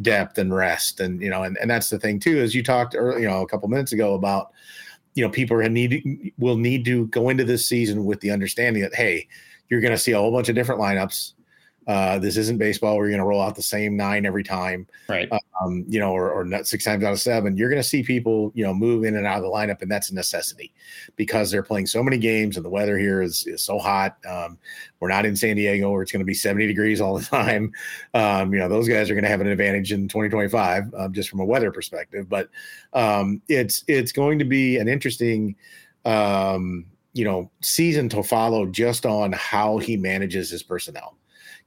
[0.00, 2.38] depth and rest, and you know, and and that's the thing too.
[2.38, 4.52] As you talked, early, you know, a couple minutes ago about
[5.18, 8.80] you know people are need will need to go into this season with the understanding
[8.80, 9.26] that hey
[9.68, 11.32] you're going to see a whole bunch of different lineups
[11.88, 14.86] uh, this isn't baseball where you're going to roll out the same nine every time,
[15.08, 15.26] right?
[15.58, 17.56] Um, you know, or, or not six times out of seven.
[17.56, 19.90] You're going to see people, you know, move in and out of the lineup, and
[19.90, 20.74] that's a necessity
[21.16, 24.18] because they're playing so many games, and the weather here is, is so hot.
[24.28, 24.58] Um,
[25.00, 27.72] we're not in San Diego where it's going to be 70 degrees all the time.
[28.12, 31.30] Um, you know, those guys are going to have an advantage in 2025 um, just
[31.30, 32.28] from a weather perspective.
[32.28, 32.50] But
[32.92, 35.56] um, it's it's going to be an interesting.
[36.04, 36.84] Um,
[37.14, 41.18] you know, season to follow just on how he manages his personnel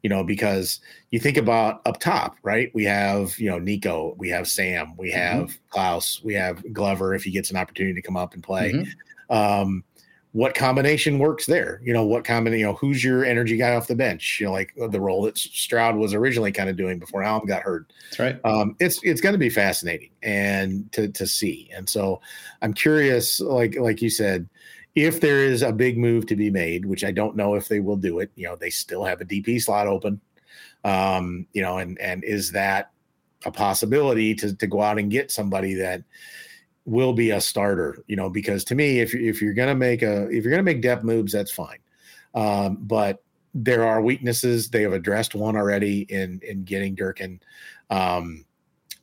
[0.03, 0.79] you know, because
[1.11, 2.71] you think about up top, right?
[2.73, 5.17] We have, you know, Nico, we have Sam, we mm-hmm.
[5.17, 5.79] have mm-hmm.
[5.79, 8.73] Klauss, we have Glover if he gets an opportunity to come up and play.
[8.73, 9.33] Mm-hmm.
[9.33, 9.83] Um,
[10.33, 11.81] what combination works there?
[11.83, 14.39] You know, what combination, you know, who's your energy guy off the bench?
[14.39, 17.63] You know, like the role that Stroud was originally kind of doing before Alm got
[17.63, 17.91] hurt.
[18.09, 18.39] That's right.
[18.45, 21.69] Um, it's it's going to be fascinating and to to see.
[21.75, 22.21] And so
[22.61, 24.47] I'm curious, like like you said,
[24.95, 27.79] if there is a big move to be made, which I don't know if they
[27.79, 30.19] will do it, you know, they still have a DP slot open.
[30.83, 32.91] Um, you know, and and is that
[33.45, 36.03] a possibility to to go out and get somebody that
[36.85, 40.27] will be a starter, you know, because to me, if if you're gonna make a
[40.29, 41.79] if you're gonna make depth moves, that's fine.
[42.33, 43.23] Um, but
[43.53, 44.69] there are weaknesses.
[44.69, 47.39] They have addressed one already in in getting Durkin.
[47.89, 48.45] Um,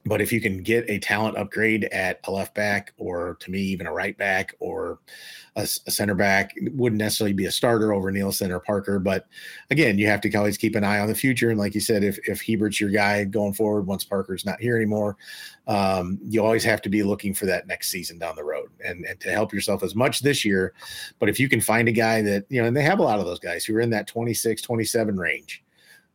[0.04, 3.60] but if you can get a talent upgrade at a left back, or to me,
[3.60, 5.00] even a right back or
[5.58, 8.98] a, a center back, wouldn't necessarily be a starter over Nilsson or Parker.
[8.98, 9.26] But
[9.70, 11.50] again, you have to always keep an eye on the future.
[11.50, 14.76] And like you said, if if Hiebert's your guy going forward, once Parker's not here
[14.76, 15.16] anymore,
[15.66, 19.04] um, you always have to be looking for that next season down the road and,
[19.04, 20.72] and to help yourself as much this year.
[21.18, 23.18] But if you can find a guy that, you know, and they have a lot
[23.18, 25.64] of those guys who are in that 26, 27 range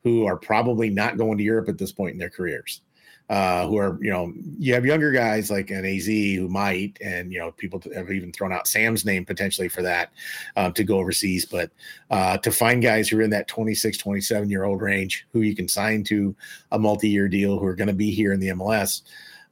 [0.03, 2.81] who are probably not going to Europe at this point in their careers
[3.29, 7.31] uh, who are, you know, you have younger guys like an AZ who might, and,
[7.31, 10.11] you know, people have even thrown out Sam's name potentially for that
[10.55, 11.45] um, to go overseas.
[11.45, 11.71] But
[12.11, 15.55] uh, to find guys who are in that 26, 27 year old range who you
[15.55, 16.35] can sign to
[16.71, 19.01] a multi year deal who are going to be here in the MLS.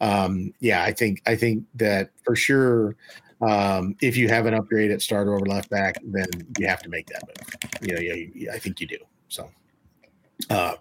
[0.02, 2.96] Um, yeah, I think, I think that for sure.
[3.42, 6.28] Um, if you have an upgrade at starter over left back, then
[6.60, 7.82] you have to make that move.
[7.82, 8.02] You know,
[8.36, 9.00] yeah, I think you do.
[9.30, 9.50] So
[10.50, 10.74] uh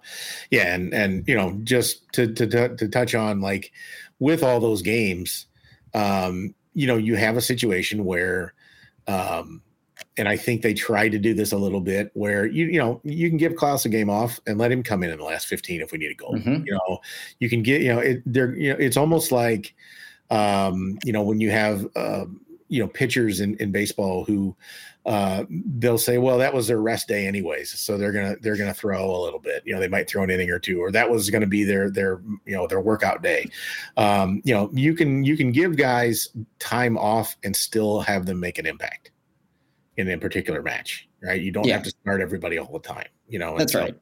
[0.50, 2.46] yeah and and you know just to to
[2.76, 3.72] to touch on like
[4.18, 5.46] with all those games
[5.94, 8.54] um you know you have a situation where
[9.06, 9.62] um
[10.16, 13.00] and I think they tried to do this a little bit where you you know
[13.04, 15.46] you can give Klauss a game off and let him come in in the last
[15.46, 16.34] 15 if we need a goal.
[16.34, 16.66] Mm-hmm.
[16.66, 17.00] You know,
[17.38, 19.74] you can get you know it there you know it's almost like
[20.30, 22.24] um you know when you have uh,
[22.68, 24.56] you know pitchers in, in baseball who
[25.07, 25.44] uh,
[25.78, 29.11] they'll say, well, that was their rest day anyways, so they're gonna they're gonna throw
[29.11, 29.62] a little bit.
[29.64, 31.64] You know, they might throw an inning or two, or that was going to be
[31.64, 33.48] their their you know their workout day.
[33.96, 36.28] Um, you know, you can you can give guys
[36.59, 39.11] time off and still have them make an impact
[39.96, 41.40] in a particular match, right?
[41.40, 41.74] You don't yeah.
[41.74, 43.09] have to start everybody all the time.
[43.26, 43.96] You know, that's so, right.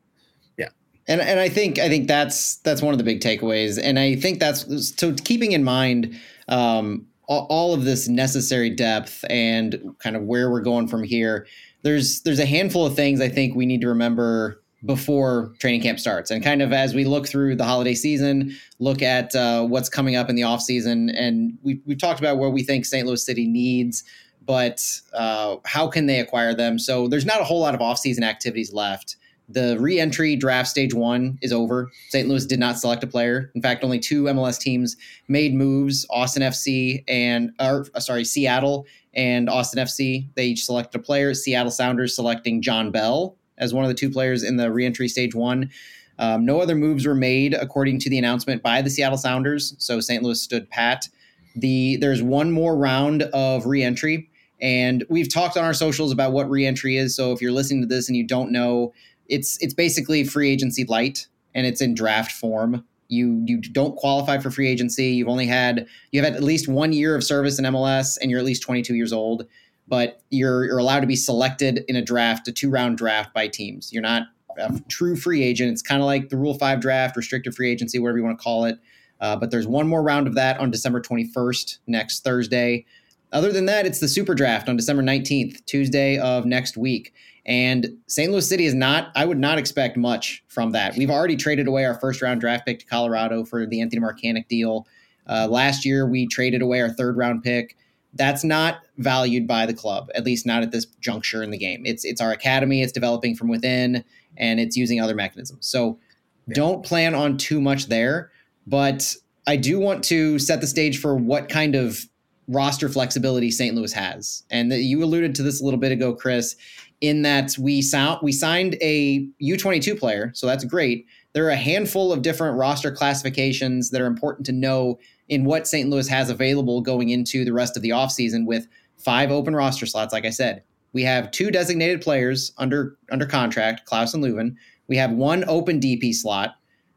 [0.56, 0.70] Yeah,
[1.06, 4.16] and and I think I think that's that's one of the big takeaways, and I
[4.16, 6.18] think that's so keeping in mind.
[6.48, 11.46] Um, all of this necessary depth and kind of where we're going from here
[11.82, 15.98] there's there's a handful of things i think we need to remember before training camp
[15.98, 16.30] starts.
[16.30, 20.14] And kind of as we look through the holiday season look at uh, what's coming
[20.14, 23.24] up in the off season and we, we've talked about what we think st louis
[23.24, 24.04] city needs
[24.48, 26.78] but uh, how can they acquire them?
[26.78, 29.16] So there's not a whole lot of off season activities left
[29.48, 31.90] the re-entry draft stage one is over.
[32.10, 32.28] St.
[32.28, 33.50] Louis did not select a player.
[33.54, 34.96] In fact, only two MLS teams
[35.26, 40.28] made moves: Austin FC and, or uh, sorry, Seattle and Austin FC.
[40.34, 41.32] They each selected a player.
[41.34, 45.34] Seattle Sounders selecting Jon Bell as one of the two players in the re-entry stage
[45.34, 45.70] one.
[46.18, 49.74] Um, no other moves were made according to the announcement by the Seattle Sounders.
[49.78, 50.22] So St.
[50.22, 51.08] Louis stood pat.
[51.56, 54.28] The there's one more round of re-entry.
[54.60, 57.14] And we've talked on our socials about what reentry is.
[57.14, 58.92] So if you're listening to this and you don't know,
[59.28, 62.84] it's it's basically free agency light and it's in draft form.
[63.08, 65.08] You you don't qualify for free agency.
[65.08, 68.30] You've only had you have had at least one year of service in MLS and
[68.30, 69.46] you're at least 22 years old,
[69.86, 73.48] but you're you're allowed to be selected in a draft, a two round draft by
[73.48, 73.92] teams.
[73.92, 74.24] You're not
[74.58, 75.72] a true free agent.
[75.72, 78.42] It's kind of like the Rule Five draft, restricted free agency, whatever you want to
[78.42, 78.78] call it.
[79.20, 82.84] Uh, but there's one more round of that on December 21st, next Thursday.
[83.32, 87.12] Other than that, it's the Super Draft on December 19th, Tuesday of next week.
[87.48, 88.30] And St.
[88.30, 90.96] Louis City is not, I would not expect much from that.
[90.98, 94.46] We've already traded away our first round draft pick to Colorado for the Anthony Markanich
[94.48, 94.86] deal.
[95.26, 97.74] Uh, last year, we traded away our third round pick.
[98.12, 101.82] That's not valued by the club, at least not at this juncture in the game.
[101.86, 104.04] It's it's our academy, it's developing from within,
[104.36, 105.66] and it's using other mechanisms.
[105.66, 105.98] So
[106.46, 106.54] yeah.
[106.54, 108.30] don't plan on too much there.
[108.66, 109.14] But
[109.46, 112.00] I do want to set the stage for what kind of
[112.46, 113.74] roster flexibility St.
[113.74, 114.42] Louis has.
[114.50, 116.56] And you alluded to this a little bit ago, Chris
[117.00, 121.06] in that we sound we signed a U22 player, so that's great.
[121.32, 125.68] There are a handful of different roster classifications that are important to know in what
[125.68, 125.88] St.
[125.88, 130.12] Louis has available going into the rest of the offseason with five open roster slots,
[130.12, 130.62] like I said.
[130.92, 134.56] We have two designated players under under contract, Klauss and Löwen.
[134.88, 136.56] We have one open DP slot.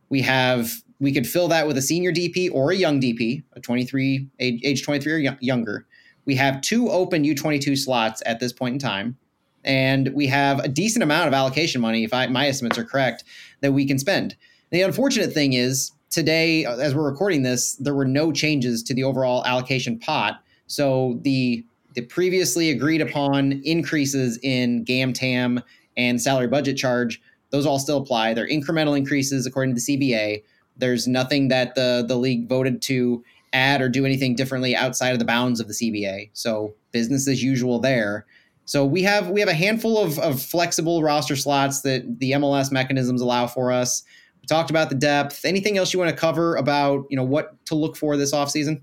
[0.10, 3.60] We have we could fill that with a senior DP or a young DP, a
[3.60, 5.88] 23 age, age 23 or y- younger.
[6.26, 9.18] We have two open U22 slots at this point in time
[9.64, 13.24] and we have a decent amount of allocation money, if I, my estimates are correct,
[13.62, 14.36] that we can spend.
[14.72, 18.93] The unfortunate thing is today, uh, as we're recording this, there were no changes to
[18.93, 20.41] the overall allocation pot.
[20.68, 25.62] So the the previously agreed upon increases in GAM TAM
[25.97, 28.34] and salary budget charge, those all still apply.
[28.34, 30.43] They're incremental increases according to the CBA.
[30.78, 35.20] There's nothing that the the league voted to add or do anything differently outside of
[35.20, 36.30] the bounds of the CBA.
[36.34, 38.26] So business as usual there.
[38.72, 42.72] So we have we have a handful of, of flexible roster slots that the MLS
[42.72, 44.04] mechanisms allow for us.
[44.42, 45.44] We talked about the depth.
[45.44, 48.82] Anything else you want to cover about you know what to look for this offseason?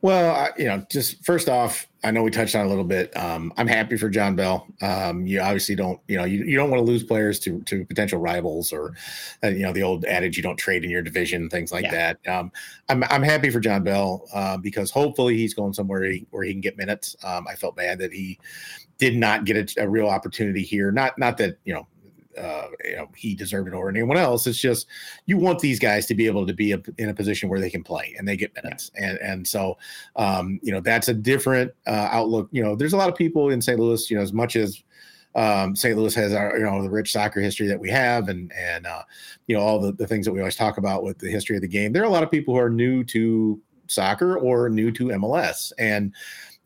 [0.00, 3.16] Well, I, you know, just first off, I know we touched on a little bit.
[3.16, 4.66] Um, I'm happy for Jon Bell.
[4.80, 7.84] Um, you obviously don't, you know, you, you don't want to lose players to to
[7.84, 8.96] potential rivals or,
[9.44, 12.14] uh, you know, the old adage you don't trade in your division, things like yeah.
[12.14, 12.28] that.
[12.28, 12.50] Um,
[12.88, 16.50] I'm I'm happy for Jon Bell uh, because hopefully he's going somewhere he, where he
[16.50, 17.14] can get minutes.
[17.22, 18.40] Um, I felt bad that he
[19.02, 20.92] did not get a, a, real opportunity here.
[20.92, 21.88] Not not that you know,
[22.40, 24.46] uh, you know he deserved it or anyone else.
[24.46, 24.86] It's just
[25.26, 27.68] you want these guys to be able to be a, in a position where they
[27.68, 29.08] can play and they get minutes, yeah.
[29.08, 29.76] and and so
[30.14, 32.48] um, you know that's a different uh, outlook.
[32.52, 33.76] You know, there's a lot of people in St.
[33.76, 34.08] Louis.
[34.08, 34.84] You know, as much as
[35.34, 35.98] um, St.
[35.98, 39.02] Louis has our, you know, the rich soccer history that we have, and and uh,
[39.48, 41.62] you know all the, the things that we always talk about with the history of
[41.62, 41.92] the game.
[41.92, 45.72] There are a lot of people who are new to soccer or new to MLS,
[45.76, 46.14] and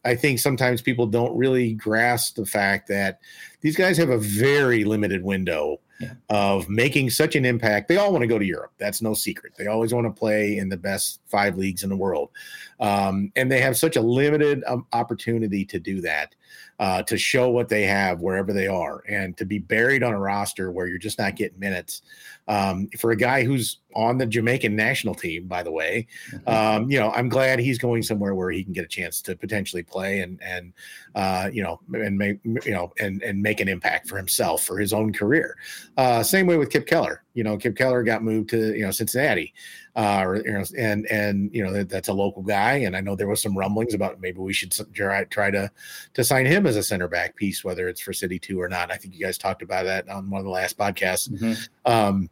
[0.06, 3.20] I think sometimes people don't really grasp the fact that
[3.60, 6.12] these guys have a very limited window yeah.
[6.30, 7.88] of making such an impact.
[7.88, 8.72] They all want to go to Europe.
[8.78, 9.54] That's no secret.
[9.58, 12.30] They always want to play in the best five leagues in the world.
[12.78, 16.34] Um, and they have such a limited um, opportunity to do that
[16.78, 20.20] uh, to show what they have wherever they are, and to be buried on a
[20.20, 22.02] roster where you're just not getting minutes.
[22.48, 26.48] Um, for a guy who's on the Jamaican national team, by the way, mm-hmm.
[26.48, 29.34] um, you know, I'm glad he's going somewhere where he can get a chance to
[29.34, 30.72] potentially play and and
[31.14, 34.78] uh, you know and make you know and and make an impact for himself for
[34.78, 35.56] his own career.
[35.96, 37.22] Uh, same way with Kip Keller.
[37.34, 39.52] You know, Kip Keller got moved to you know Cincinnati,
[39.96, 42.74] uh, or, you know, and and you know that, that's a local guy.
[42.74, 45.70] And I know there was some rumblings about maybe we should try try to
[46.14, 48.92] to sign him as a center back piece, whether it's for City Two or not.
[48.92, 51.30] I think you guys talked about that on one of the last podcasts.
[51.30, 51.90] Mm-hmm.
[51.90, 52.30] Um,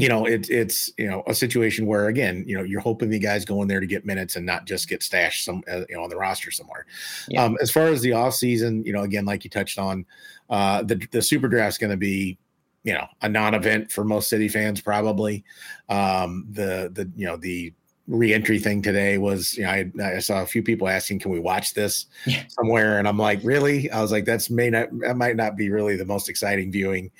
[0.00, 3.18] you know, it's it's you know a situation where again, you know, you're hoping the
[3.18, 5.96] guys go in there to get minutes and not just get stashed some uh, you
[5.96, 6.86] know on the roster somewhere.
[7.28, 7.44] Yeah.
[7.44, 10.06] Um, as far as the off season, you know, again, like you touched on,
[10.48, 12.38] uh, the the super draft's going to be
[12.82, 15.44] you know a non-event for most city fans probably
[15.90, 17.72] um the the you know the
[18.10, 21.38] reentry thing today was you know I, I saw a few people asking can we
[21.38, 22.42] watch this yeah.
[22.48, 22.98] somewhere?
[22.98, 23.90] And i'm like really?
[23.90, 27.10] I was like that's may not that might not be really the most exciting viewing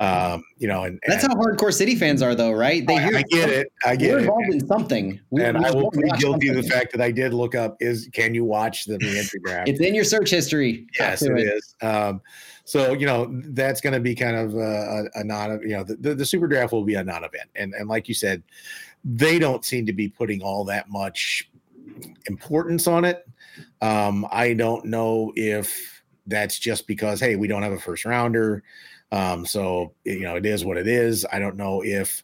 [0.00, 2.86] um you know and that's how hardcore city fans are though right?
[2.86, 3.72] They hear i get it.
[3.84, 4.22] I get we're it.
[4.22, 5.20] involved in something.
[5.30, 8.08] We, and i will be guilty of the fact that i did look up is
[8.12, 10.86] can you watch the reentry draft it's in your search history.
[10.98, 11.40] Yes it, it.
[11.40, 11.74] is.
[11.82, 12.22] Um
[12.66, 15.84] so you know that's going to be kind of a, a, a non you know
[15.84, 17.48] the, the, the, super draft will be a non-event.
[17.54, 18.42] And and like you said
[19.04, 21.48] they don't seem to be putting all that much
[22.26, 23.26] importance on it.
[23.80, 28.62] Um i don't know if that's just because hey we don't have a first rounder.
[29.12, 31.26] Um so you know it is what it is.
[31.32, 32.22] I don't know if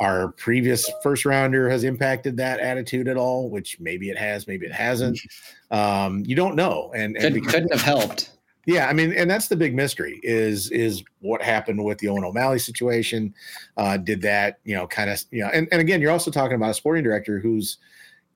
[0.00, 4.66] our previous first rounder has impacted that attitude at all which maybe it has maybe
[4.66, 5.20] it hasn't.
[5.70, 6.92] Um you don't know.
[6.94, 8.30] And, and Could, couldn't have helped
[8.66, 12.24] yeah, I mean, and that's the big mystery is is what happened with the Owen
[12.24, 13.34] O'Malley situation.
[13.76, 16.54] Uh, did that, you know, kind of, you know, and, and again, you're also talking
[16.54, 17.78] about a sporting director who's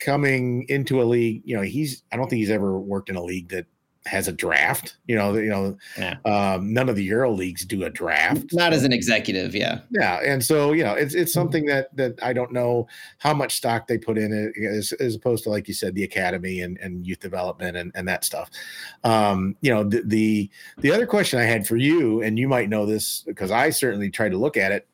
[0.01, 1.43] coming into a league.
[1.45, 3.67] You know, he's I don't think he's ever worked in a league that
[4.07, 4.97] has a draft.
[5.07, 6.17] You know, you know, yeah.
[6.25, 8.53] um, none of the Euro leagues do a draft.
[8.53, 10.21] Not as an executive, yeah, yeah.
[10.25, 12.87] And so you know, it's it's something that that I don't know
[13.19, 16.05] how much stock they put in it as, as opposed to like you said, the
[16.05, 18.51] academy and, and youth development and, and that stuff.
[19.05, 22.69] Um, you know, the, the the other question I had for you, and you might
[22.69, 24.89] know this because I certainly tried to look at it.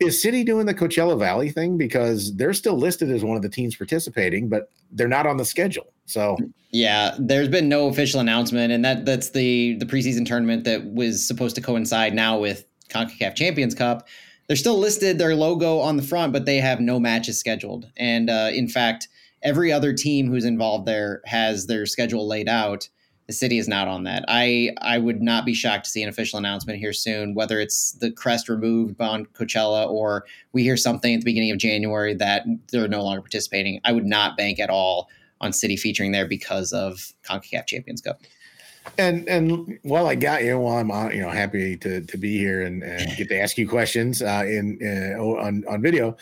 [0.00, 3.48] Is City doing the Coachella Valley thing because they're still listed as one of the
[3.48, 5.92] teams participating, but they're not on the schedule?
[6.06, 6.36] So
[6.70, 11.26] yeah, there's been no official announcement, and that that's the the preseason tournament that was
[11.26, 14.06] supposed to coincide now with Concacaf Champions Cup.
[14.46, 17.90] They're still listed their logo on the front, but they have no matches scheduled.
[17.96, 19.08] And uh, in fact,
[19.42, 22.88] every other team who's involved there has their schedule laid out.
[23.28, 24.24] The city is not on that.
[24.26, 27.92] I I would not be shocked to see an official announcement here soon, whether it's
[27.92, 32.44] the crest removed on Coachella or we hear something at the beginning of January that
[32.72, 33.80] they're no longer participating.
[33.84, 35.10] I would not bank at all
[35.42, 38.22] on City featuring there because of CONCACAF Champions Cup.
[38.96, 42.38] And and while I got you, while I'm on, you know, happy to to be
[42.38, 46.16] here and, and get to ask you questions uh, in uh, on on video.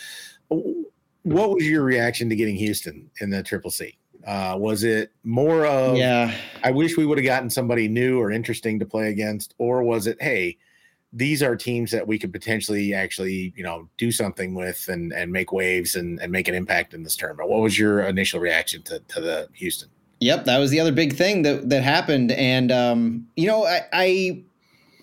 [0.49, 3.97] What was your reaction to getting Houston in the Triple C?
[4.27, 6.35] Uh, was it more of yeah?
[6.65, 10.07] I wish we would have gotten somebody new or interesting to play against, or was
[10.07, 10.59] it hey?
[11.17, 15.33] these are teams that we could potentially actually, you know, do something with and and
[15.33, 17.49] make waves and, and make an impact in this tournament.
[17.49, 19.89] What was your initial reaction to, to the Houston?
[20.21, 22.33] Yep, that was the other big thing that that happened.
[22.33, 24.45] And um, you know, I, I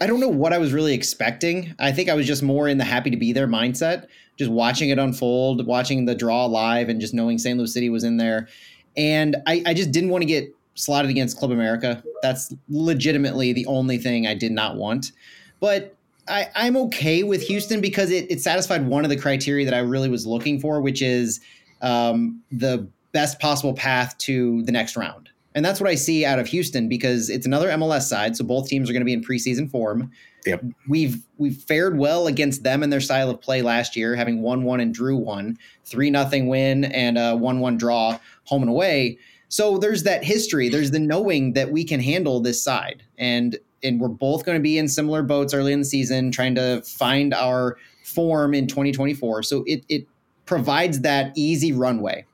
[0.01, 1.73] I don't know what I was really expecting.
[1.79, 4.07] I think I was just more in the happy to be there mindset,
[4.37, 7.57] just watching it unfold, watching the draw live, and just knowing St.
[7.57, 8.47] Louis City was in there.
[8.95, 12.03] And I, I just didn't want to get slotted against Club America.
[12.21, 15.11] That's legitimately the only thing I did not want.
[15.59, 15.95] But
[16.27, 19.79] I, I'm okay with Houston because it, it satisfied one of the criteria that I
[19.79, 21.41] really was looking for, which is
[21.81, 25.22] um, the best possible path to the next round.
[25.55, 28.67] And that's what I see out of Houston because it's another MLS side, so both
[28.67, 30.11] teams are going to be in preseason form.
[30.45, 30.63] Yep.
[30.87, 34.63] We've we've fared well against them and their style of play last year, having won
[34.63, 39.17] one and drew one, three nothing win and a one one draw home and away.
[39.47, 40.67] So there's that history.
[40.69, 44.61] There's the knowing that we can handle this side, and and we're both going to
[44.61, 49.43] be in similar boats early in the season, trying to find our form in 2024.
[49.43, 50.07] So it it
[50.45, 52.25] provides that easy runway.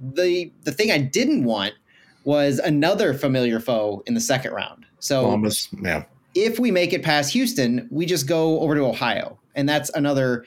[0.00, 1.74] The the thing I didn't want
[2.28, 4.84] was another familiar foe in the second round.
[4.98, 6.04] So Columbus, yeah.
[6.34, 10.44] If we make it past Houston, we just go over to Ohio, and that's another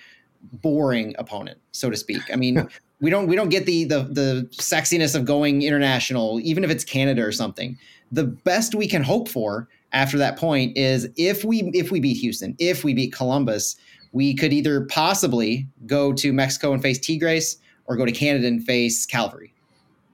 [0.62, 2.22] boring opponent, so to speak.
[2.32, 2.70] I mean,
[3.02, 6.84] we don't we don't get the the the sexiness of going international, even if it's
[6.84, 7.76] Canada or something.
[8.12, 12.18] The best we can hope for after that point is if we if we beat
[12.18, 13.76] Houston, if we beat Columbus,
[14.12, 17.58] we could either possibly go to Mexico and face Tigres
[17.88, 19.52] or go to Canada and face Cavalry.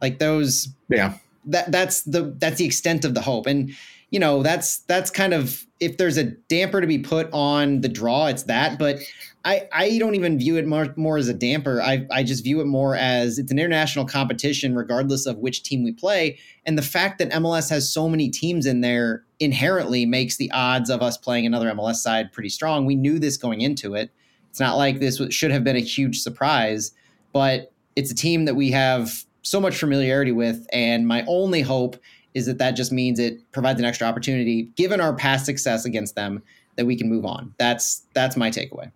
[0.01, 1.15] Like those Yeah.
[1.47, 3.47] That that's the that's the extent of the hope.
[3.47, 3.71] And
[4.09, 7.89] you know, that's that's kind of if there's a damper to be put on the
[7.89, 8.79] draw, it's that.
[8.79, 8.99] But
[9.45, 11.81] I, I don't even view it more, more as a damper.
[11.81, 15.83] I, I just view it more as it's an international competition, regardless of which team
[15.83, 16.37] we play.
[16.65, 20.89] And the fact that MLS has so many teams in there inherently makes the odds
[20.89, 22.85] of us playing another MLS side pretty strong.
[22.85, 24.09] We knew this going into it.
[24.49, 26.91] It's not like this should have been a huge surprise,
[27.31, 30.67] but it's a team that we have so much familiarity with.
[30.71, 31.97] And my only hope
[32.33, 36.15] is that that just means it provides an extra opportunity, given our past success against
[36.15, 36.43] them,
[36.75, 37.53] that we can move on.
[37.57, 38.91] That's that's my takeaway.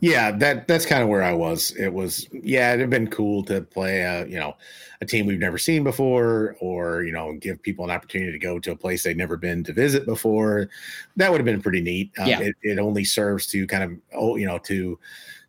[0.00, 1.72] Yeah, that that's kind of where I was.
[1.72, 4.56] It was yeah, it'd have been cool to play a you know
[5.00, 8.58] a team we've never seen before, or you know give people an opportunity to go
[8.58, 10.68] to a place they've never been to visit before.
[11.16, 12.12] That would have been pretty neat.
[12.18, 12.40] Um, yeah.
[12.40, 14.98] it, it only serves to kind of oh you know to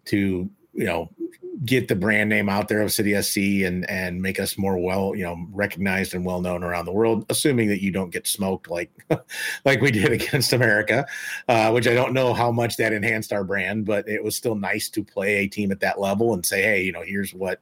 [0.05, 1.09] to you know
[1.65, 5.13] get the brand name out there of City SC and and make us more well,
[5.15, 8.69] you know, recognized and well known around the world, assuming that you don't get smoked
[8.69, 8.91] like
[9.65, 11.05] like we did against America,
[11.47, 14.55] uh, which I don't know how much that enhanced our brand, but it was still
[14.55, 17.61] nice to play a team at that level and say, hey, you know, here's what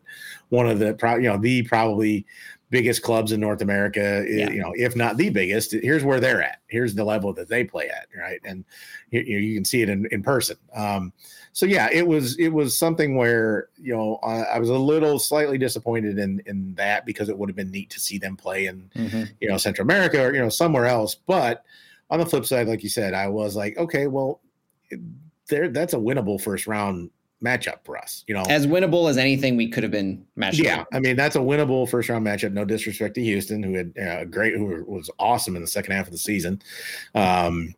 [0.49, 2.25] one of the pro- you know the probably
[2.69, 4.49] biggest clubs in North America, yeah.
[4.49, 6.59] you know, if not the biggest, here's where they're at.
[6.67, 8.41] Here's the level that they play at, right?
[8.43, 8.65] And
[9.11, 10.57] you, you can see it in, in person.
[10.73, 11.13] Um,
[11.57, 15.17] so yeah, it was it was something where you know I, I, was a little
[15.17, 18.67] slightly disappointed in in that because it would have been neat to see them play
[18.67, 19.23] in mm-hmm.
[19.41, 21.15] you know Central America or you know somewhere else.
[21.15, 21.63] But
[22.11, 24.39] on the flip side, like you said, I was like, okay, well,
[25.49, 27.09] there that's a winnable first round
[27.43, 28.23] matchup for us.
[28.27, 30.59] You know, as winnable as anything we could have been matched.
[30.59, 32.53] Yeah, I mean that's a winnable first round matchup.
[32.53, 36.05] No disrespect to Houston, who had uh, great, who was awesome in the second half
[36.05, 36.61] of the season.
[37.15, 37.73] Um,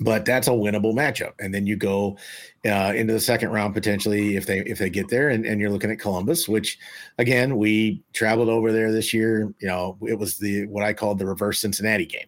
[0.00, 1.32] but that's a winnable matchup.
[1.38, 2.16] And then you go
[2.64, 5.70] uh, into the second round potentially if they if they get there, and, and you're
[5.70, 6.78] looking at Columbus, which
[7.18, 9.54] again we traveled over there this year.
[9.60, 12.26] You know, it was the what I called the reverse Cincinnati game.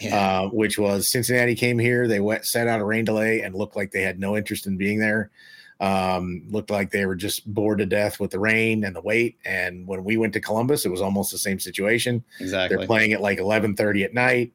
[0.00, 0.16] Yeah.
[0.16, 3.76] Uh, which was Cincinnati came here, they went set out a rain delay and looked
[3.76, 5.30] like they had no interest in being there.
[5.78, 9.38] Um, looked like they were just bored to death with the rain and the wait.
[9.44, 12.24] And when we went to Columbus, it was almost the same situation.
[12.40, 12.76] Exactly.
[12.76, 14.52] They're playing at like 11:30 at night.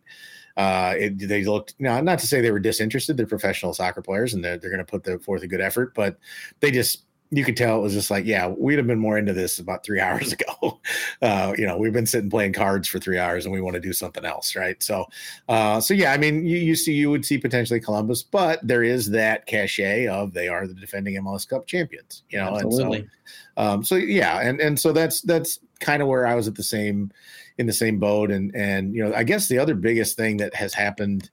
[0.59, 3.15] Uh, it, they looked now, not to say they were disinterested.
[3.15, 5.95] They're professional soccer players, and they're they're going to put the, forth a good effort.
[5.95, 6.17] But
[6.59, 9.31] they just you could tell it was just like, yeah, we'd have been more into
[9.31, 10.81] this about three hours ago.
[11.21, 13.79] Uh, you know, we've been sitting playing cards for three hours, and we want to
[13.79, 14.83] do something else, right?
[14.83, 15.05] So,
[15.47, 18.83] uh, so yeah, I mean, you, you see, you would see potentially Columbus, but there
[18.83, 22.97] is that cachet of they are the defending MLS Cup champions, you know, Absolutely.
[22.97, 23.09] and
[23.55, 26.55] so, um, so yeah, and and so that's that's kind of where I was at
[26.55, 27.11] the same
[27.59, 28.31] in the same boat.
[28.31, 31.29] And and you know, I guess the other biggest thing that has happened,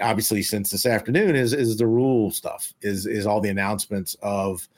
[0.00, 2.72] obviously since this afternoon, is is the rule stuff.
[2.82, 4.68] Is is all the announcements of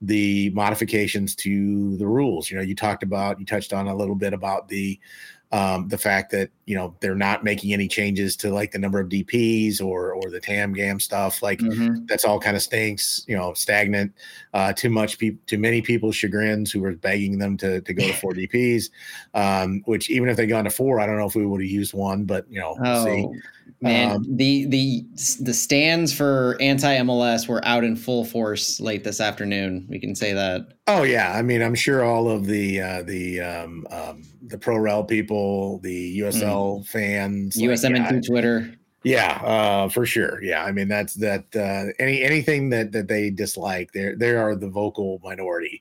[0.00, 2.50] the modifications to the rules.
[2.50, 4.98] You know, you talked about, you touched on a little bit about the
[5.50, 9.00] um, the fact that you know they're not making any changes to like the number
[9.00, 11.42] of DPS or or the TAM GAM stuff.
[11.42, 12.04] Like mm-hmm.
[12.06, 13.24] that's all kind of stinks.
[13.26, 14.12] You know, stagnant.
[14.52, 18.06] Uh, too much people, too many people's chagrins who were begging them to to go
[18.06, 18.90] to four DPS.
[19.34, 21.70] Um, which even if they gone to four, I don't know if we would have
[21.70, 23.04] used one, but you know, we'll oh.
[23.04, 23.28] see.
[23.80, 25.04] Man, um, the the
[25.40, 29.86] the stands for anti MLS were out in full force late this afternoon.
[29.88, 30.62] We can say that.
[30.86, 34.78] Oh yeah, I mean, I'm sure all of the uh, the um, um, the pro
[34.78, 36.86] rel people, the USL mm.
[36.86, 38.74] fans, USM like, yeah, Twitter.
[39.08, 40.42] Yeah, uh, for sure.
[40.42, 41.44] Yeah, I mean that's that.
[41.56, 45.80] Uh, any anything that that they dislike, they they are the vocal minority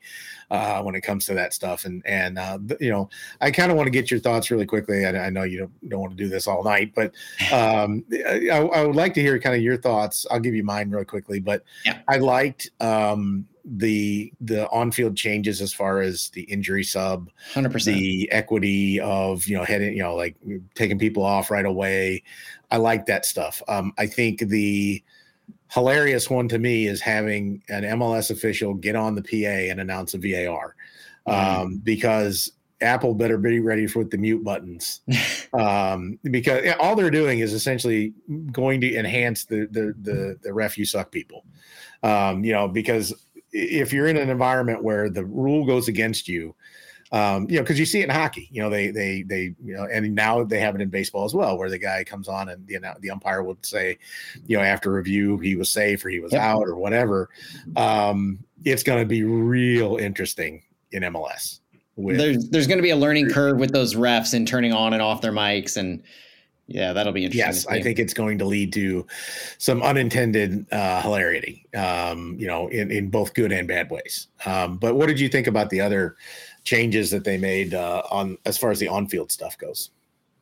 [0.49, 1.83] uh, when it comes to that stuff.
[1.83, 3.09] And and uh, you know,
[3.41, 5.05] I kind of want to get your thoughts really quickly.
[5.05, 7.07] I, I know you don't, don't want to do this all night, but
[7.51, 10.25] um, I, I, would like to hear kind of your thoughts.
[10.31, 11.41] I'll give you mine real quickly.
[11.41, 11.99] But yeah.
[12.07, 18.31] I liked um, the the on-field changes as far as the injury sub 100% the
[18.31, 20.37] equity of you know heading you know like
[20.73, 22.23] taking people off right away
[22.71, 25.03] i like that stuff um i think the
[25.71, 30.13] hilarious one to me is having an MLS official get on the PA and announce
[30.13, 30.75] a VAR
[31.27, 31.61] mm-hmm.
[31.61, 35.01] um, because Apple better be ready for the mute buttons
[35.53, 38.13] um, because all they're doing is essentially
[38.51, 41.43] going to enhance the the the, the ref you suck people.
[42.03, 43.13] Um, you know, because
[43.51, 46.53] if you're in an environment where the rule goes against you,
[47.11, 48.49] um, you know, because you see it in hockey.
[48.51, 51.33] You know, they they they you know, and now they have it in baseball as
[51.33, 53.97] well, where the guy comes on and the the umpire would say,
[54.45, 56.41] you know, after review he was safe or he was yep.
[56.41, 57.29] out or whatever.
[57.75, 61.59] Um, it's going to be real interesting in MLS.
[61.95, 64.93] With, there's there's going to be a learning curve with those refs and turning on
[64.93, 66.03] and off their mics and
[66.67, 67.47] yeah, that'll be interesting.
[67.47, 69.07] Yes, I think it's going to lead to
[69.57, 74.27] some unintended uh, hilarity, um, you know, in, in both good and bad ways.
[74.45, 76.17] Um, but what did you think about the other
[76.67, 79.89] changes that they made uh, on as far as the on-field stuff goes.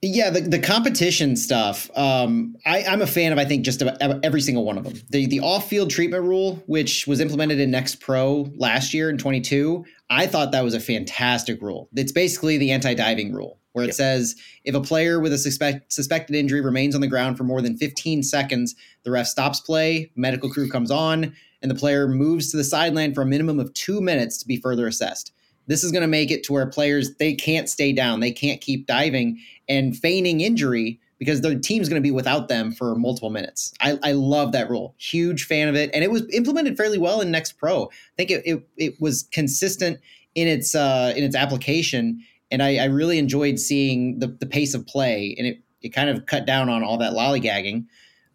[0.01, 1.89] Yeah, the, the competition stuff.
[1.95, 3.37] Um, I, am a fan of.
[3.37, 4.93] I think just about every single one of them.
[5.09, 9.17] The the off field treatment rule, which was implemented in Next Pro last year in
[9.17, 11.89] 22, I thought that was a fantastic rule.
[11.95, 13.95] It's basically the anti diving rule, where it yep.
[13.95, 17.61] says if a player with a suspect, suspected injury remains on the ground for more
[17.61, 22.51] than 15 seconds, the ref stops play, medical crew comes on, and the player moves
[22.51, 25.31] to the sideline for a minimum of two minutes to be further assessed.
[25.67, 28.61] This is going to make it to where players they can't stay down, they can't
[28.61, 33.29] keep diving and feigning injury because their team's going to be without them for multiple
[33.29, 33.73] minutes.
[33.79, 34.95] I, I, love that rule.
[34.97, 37.85] Huge fan of it, and it was implemented fairly well in Next Pro.
[37.85, 39.99] I think it it, it was consistent
[40.35, 42.21] in its uh, in its application,
[42.51, 46.09] and I, I really enjoyed seeing the the pace of play, and it it kind
[46.09, 47.85] of cut down on all that lollygagging.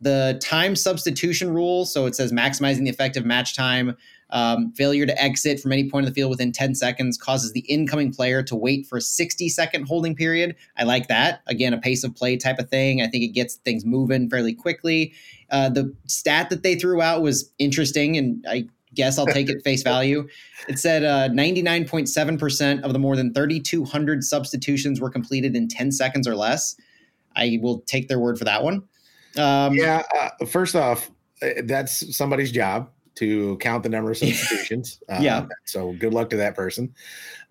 [0.01, 3.97] The time substitution rule, so it says maximizing the effective match time.
[4.33, 7.61] Um, failure to exit from any point of the field within 10 seconds causes the
[7.61, 10.55] incoming player to wait for a 60 second holding period.
[10.77, 11.43] I like that.
[11.47, 13.03] Again, a pace of play type of thing.
[13.03, 15.13] I think it gets things moving fairly quickly.
[15.51, 19.63] Uh, the stat that they threw out was interesting, and I guess I'll take it
[19.65, 20.29] face value.
[20.69, 26.29] It said uh, 99.7% of the more than 3,200 substitutions were completed in 10 seconds
[26.29, 26.77] or less.
[27.37, 28.83] I will take their word for that one.
[29.37, 30.03] Um, yeah.
[30.21, 31.11] Uh, first off,
[31.43, 32.91] uh, that's somebody's job
[33.21, 35.01] to count the number of substitutions.
[35.09, 35.47] Uh, yeah.
[35.65, 36.95] So good luck to that person.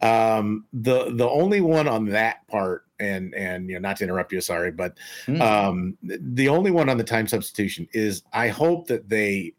[0.01, 4.33] Um, the the only one on that part, and and you know, not to interrupt
[4.33, 5.39] you, sorry, but mm.
[5.41, 9.53] um, the only one on the time substitution is I hope that they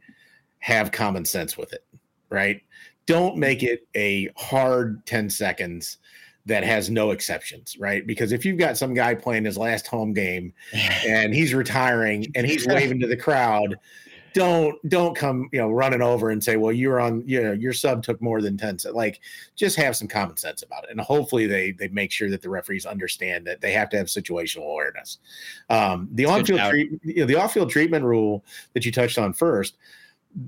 [0.58, 1.84] have common sense with it,
[2.28, 2.60] right?
[3.06, 5.98] Don't make it a hard 10 seconds
[6.46, 8.06] that has no exceptions, right?
[8.06, 10.52] Because if you've got some guy playing his last home game
[11.06, 13.76] and he's retiring and he's waving to the crowd,
[14.34, 17.72] don't don't come you know running over and say, well, you're on you know your
[17.72, 18.78] sub took more than ten.
[18.78, 19.20] So like,
[19.56, 22.50] just have some common sense about it, and hopefully they they make sure that the
[22.50, 25.18] referees understand that they have to have situational awareness.
[25.68, 28.44] Um, the on field treat, you know, the off field treatment rule
[28.74, 29.76] that you touched on first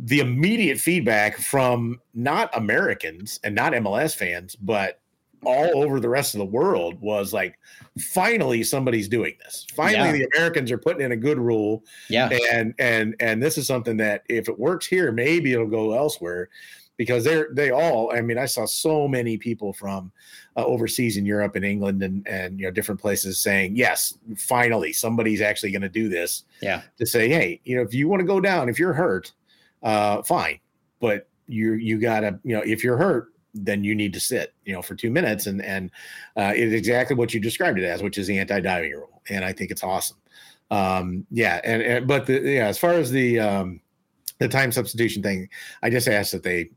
[0.05, 5.02] the immediate feedback from not Americans and not MLS fans, but
[5.45, 7.59] all over the rest of the world was like,
[7.99, 9.67] finally somebody's doing this.
[9.75, 10.27] Finally, yeah.
[10.27, 11.85] the Americans are putting in a good rule.
[12.09, 12.29] Yeah.
[12.53, 16.49] And and and this is something that if it works here, maybe it'll go elsewhere
[16.97, 20.13] because they're they all i mean i saw so many people from
[20.57, 24.93] uh, overseas in europe and england and and you know different places saying yes finally
[24.93, 28.21] somebody's actually going to do this yeah to say hey you know if you want
[28.21, 29.33] to go down if you're hurt
[29.83, 30.61] uh fine
[31.01, 34.73] but you you gotta you know if you're hurt then you need to sit, you
[34.73, 35.47] know, for two minutes.
[35.47, 35.91] And and
[36.37, 39.23] uh, it is exactly what you described it as, which is the anti-diving rule.
[39.29, 40.17] And I think it's awesome.
[40.71, 43.81] Um, yeah, and, and but the, yeah, as far as the um,
[44.39, 45.49] the time substitution thing,
[45.83, 46.71] I just ask that they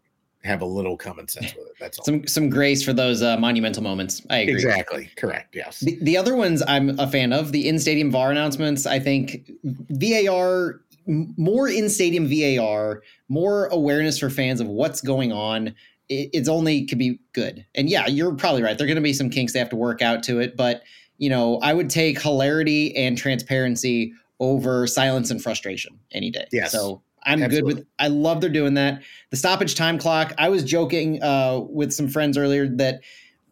[0.44, 1.74] have a little common sense with it.
[1.80, 2.06] That's all.
[2.06, 4.22] Some some grace for those uh, monumental moments.
[4.30, 4.54] I agree.
[4.54, 5.10] Exactly.
[5.16, 5.56] Correct.
[5.56, 5.80] Yes.
[5.80, 7.52] The, the other ones I'm a fan of.
[7.52, 8.86] The in stadium VAR announcements.
[8.86, 15.74] I think VAR more in stadium VAR, more awareness for fans of what's going on
[16.10, 17.66] it, it's only could be good.
[17.76, 18.78] And yeah, you're probably right.
[18.78, 20.84] There are going to be some kinks they have to work out to it, but
[21.18, 26.46] you know, I would take hilarity and transparency over silence and frustration any day.
[26.52, 26.72] Yes.
[26.72, 27.74] So I'm Absolutely.
[27.74, 27.88] good with.
[28.00, 29.02] I love they're doing that.
[29.32, 30.34] The stoppage time clock.
[30.38, 33.02] I was joking uh, with some friends earlier that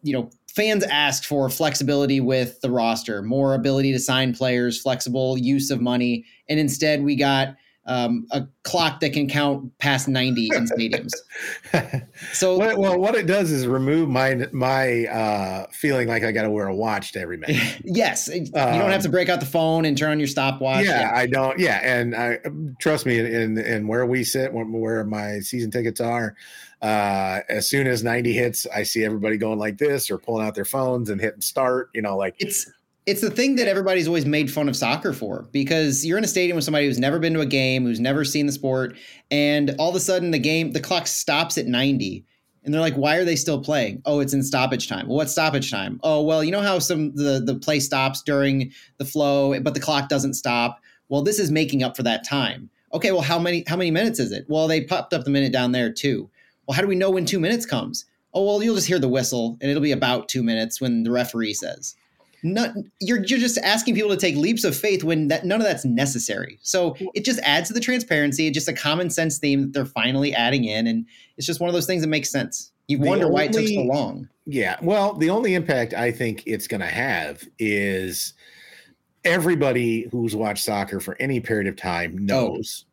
[0.02, 5.36] you know fans asked for flexibility with the roster, more ability to sign players, flexible
[5.36, 7.56] use of money, and instead we got
[7.86, 11.12] um, a clock that can count past 90 in stadiums.
[12.32, 16.42] so well, well, what it does is remove my my uh, feeling like I got
[16.42, 17.80] to wear a watch to every match.
[17.84, 20.84] yes, you don't have to um, break out the phone and turn on your stopwatch.
[20.84, 21.12] Yeah, yeah.
[21.14, 21.58] I don't.
[21.58, 22.38] Yeah, and I
[22.78, 26.36] trust me in in where we sit, where my season tickets are.
[26.82, 30.54] Uh, as soon as 90 hits, I see everybody going like this or pulling out
[30.54, 31.88] their phones and hitting start.
[31.94, 32.70] You know, like it's
[33.06, 36.28] it's the thing that everybody's always made fun of soccer for because you're in a
[36.28, 38.96] stadium with somebody who's never been to a game, who's never seen the sport,
[39.30, 42.24] and all of a sudden the game, the clock stops at 90.
[42.64, 44.00] And they're like, why are they still playing?
[44.06, 45.06] Oh, it's in stoppage time.
[45.06, 46.00] Well, what's stoppage time?
[46.02, 49.80] Oh, well, you know how some the, the play stops during the flow, but the
[49.80, 50.80] clock doesn't stop.
[51.10, 52.70] Well, this is making up for that time.
[52.94, 54.46] Okay, well, how many how many minutes is it?
[54.48, 56.30] Well, they popped up the minute down there too.
[56.66, 58.06] Well, how do we know when two minutes comes?
[58.32, 61.10] Oh, well, you'll just hear the whistle, and it'll be about two minutes when the
[61.10, 61.96] referee says
[62.44, 65.66] not you're you're just asking people to take leaps of faith when that none of
[65.66, 66.58] that's necessary.
[66.62, 68.46] So it just adds to the transparency.
[68.46, 71.06] It's just a common sense theme that they're finally adding in, and
[71.36, 72.70] it's just one of those things that makes sense.
[72.86, 74.28] You the wonder only, why it took so long.
[74.44, 78.34] Yeah, well, the only impact I think it's going to have is
[79.24, 82.22] everybody who's watched soccer for any period of time oh.
[82.22, 82.84] knows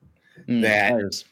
[0.49, 0.61] oh.
[0.61, 1.23] that mm,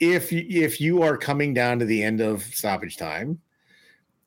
[0.00, 3.38] if if you are coming down to the end of stoppage time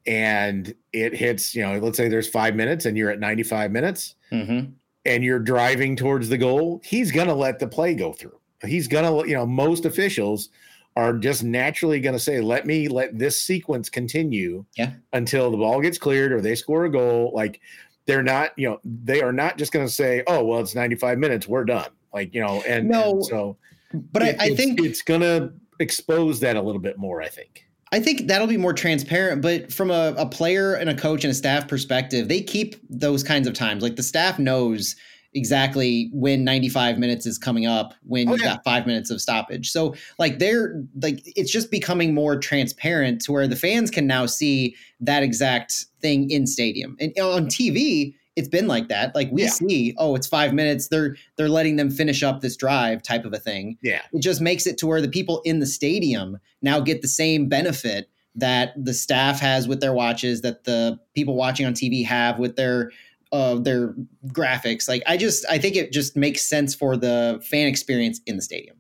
[0.07, 4.15] and it hits, you know, let's say there's five minutes and you're at 95 minutes
[4.31, 4.71] mm-hmm.
[5.05, 8.39] and you're driving towards the goal, he's going to let the play go through.
[8.65, 10.49] He's going to, you know, most officials
[10.95, 14.93] are just naturally going to say, let me let this sequence continue yeah.
[15.13, 17.31] until the ball gets cleared or they score a goal.
[17.35, 17.61] Like
[18.05, 21.19] they're not, you know, they are not just going to say, oh, well, it's 95
[21.19, 21.89] minutes, we're done.
[22.13, 23.57] Like, you know, and, no, and so,
[23.93, 27.21] but it, I, I think it's going to, expose that a little bit more.
[27.21, 27.66] I think.
[27.91, 31.31] I think that'll be more transparent, but from a, a player and a coach and
[31.31, 33.81] a staff perspective, they keep those kinds of times.
[33.81, 34.95] Like the staff knows
[35.33, 38.55] exactly when 95 minutes is coming up when oh, you've yeah.
[38.55, 39.71] got five minutes of stoppage.
[39.71, 44.25] So like they're like it's just becoming more transparent to where the fans can now
[44.25, 46.97] see that exact thing in stadium.
[46.99, 49.15] And on TV, it's been like that.
[49.15, 49.49] Like we yeah.
[49.49, 50.87] see, oh, it's five minutes.
[50.87, 53.77] They're they're letting them finish up this drive type of a thing.
[53.81, 54.03] Yeah.
[54.13, 57.49] It just makes it to where the people in the stadium now get the same
[57.49, 62.37] benefit that the staff has with their watches, that the people watching on TV have
[62.37, 62.91] with their
[63.31, 63.95] of their
[64.27, 64.87] graphics.
[64.87, 68.43] Like I just I think it just makes sense for the fan experience in the
[68.43, 68.77] stadium.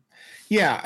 [0.49, 0.79] Yeah,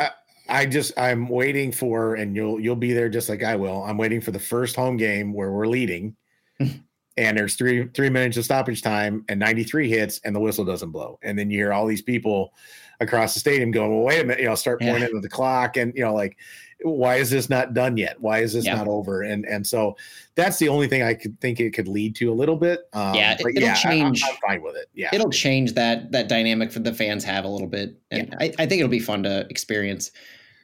[0.48, 3.84] I, I just I'm waiting for and you'll you'll be there just like I will.
[3.84, 6.16] I'm waiting for the first home game where we're leading.
[7.18, 10.92] and there's three three minutes of stoppage time and 93 hits and the whistle doesn't
[10.92, 12.54] blow and then you hear all these people
[13.00, 15.16] across the stadium going well wait a minute you know start pointing yeah.
[15.16, 16.38] at the clock and you know like
[16.84, 18.20] why is this not done yet?
[18.20, 18.76] Why is this yeah.
[18.76, 19.22] not over?
[19.22, 19.96] And and so
[20.36, 22.82] that's the only thing I could think it could lead to a little bit.
[22.94, 24.24] Um, yeah, it, will yeah, change.
[24.24, 24.90] I, am fine with it.
[24.94, 28.36] Yeah, it'll change that that dynamic for the fans have a little bit, and.
[28.40, 30.12] I, I think it'll be fun to experience.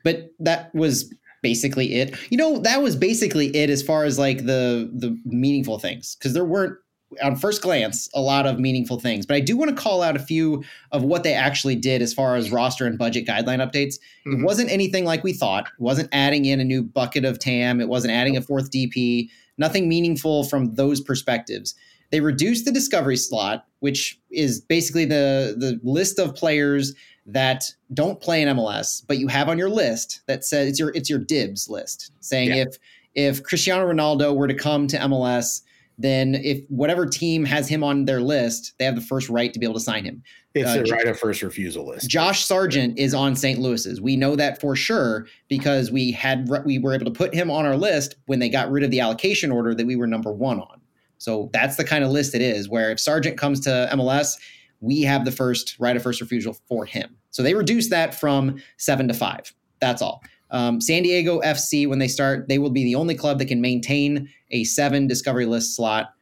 [0.03, 2.15] But that was basically it.
[2.29, 6.33] You know, that was basically it as far as like the the meaningful things because
[6.33, 6.77] there weren't
[7.23, 9.25] on first glance, a lot of meaningful things.
[9.25, 12.13] But I do want to call out a few of what they actually did as
[12.13, 13.95] far as roster and budget guideline updates.
[14.25, 14.41] Mm-hmm.
[14.41, 15.67] It wasn't anything like we thought.
[15.67, 17.79] It wasn't adding in a new bucket of TAM.
[17.79, 19.29] It wasn't adding a fourth DP.
[19.57, 21.75] Nothing meaningful from those perspectives.
[22.11, 26.93] They reduced the discovery slot, which is basically the the list of players
[27.27, 30.91] that don't play in MLS, but you have on your list that says it's your
[30.95, 32.63] it's your dibs list, saying yeah.
[32.63, 32.77] if
[33.13, 35.61] if Cristiano Ronaldo were to come to MLS
[35.97, 39.59] then if whatever team has him on their list, they have the first right to
[39.59, 40.21] be able to sign him.
[40.53, 42.09] It's uh, a right of first refusal list.
[42.09, 43.59] Josh Sargent is on St.
[43.59, 43.99] Louis's.
[43.99, 47.65] We know that for sure because we had we were able to put him on
[47.65, 50.59] our list when they got rid of the allocation order that we were number one
[50.59, 50.81] on.
[51.17, 52.69] So that's the kind of list it is.
[52.69, 54.37] Where if Sargent comes to MLS,
[54.81, 57.15] we have the first right of first refusal for him.
[57.31, 59.53] So they reduce that from seven to five.
[59.79, 60.21] That's all.
[60.49, 63.61] Um, San Diego FC, when they start, they will be the only club that can
[63.61, 66.13] maintain a seven discovery list slot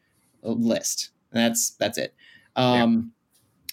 [0.43, 1.11] uh, list.
[1.31, 2.15] And that's that's it.
[2.55, 3.11] Um,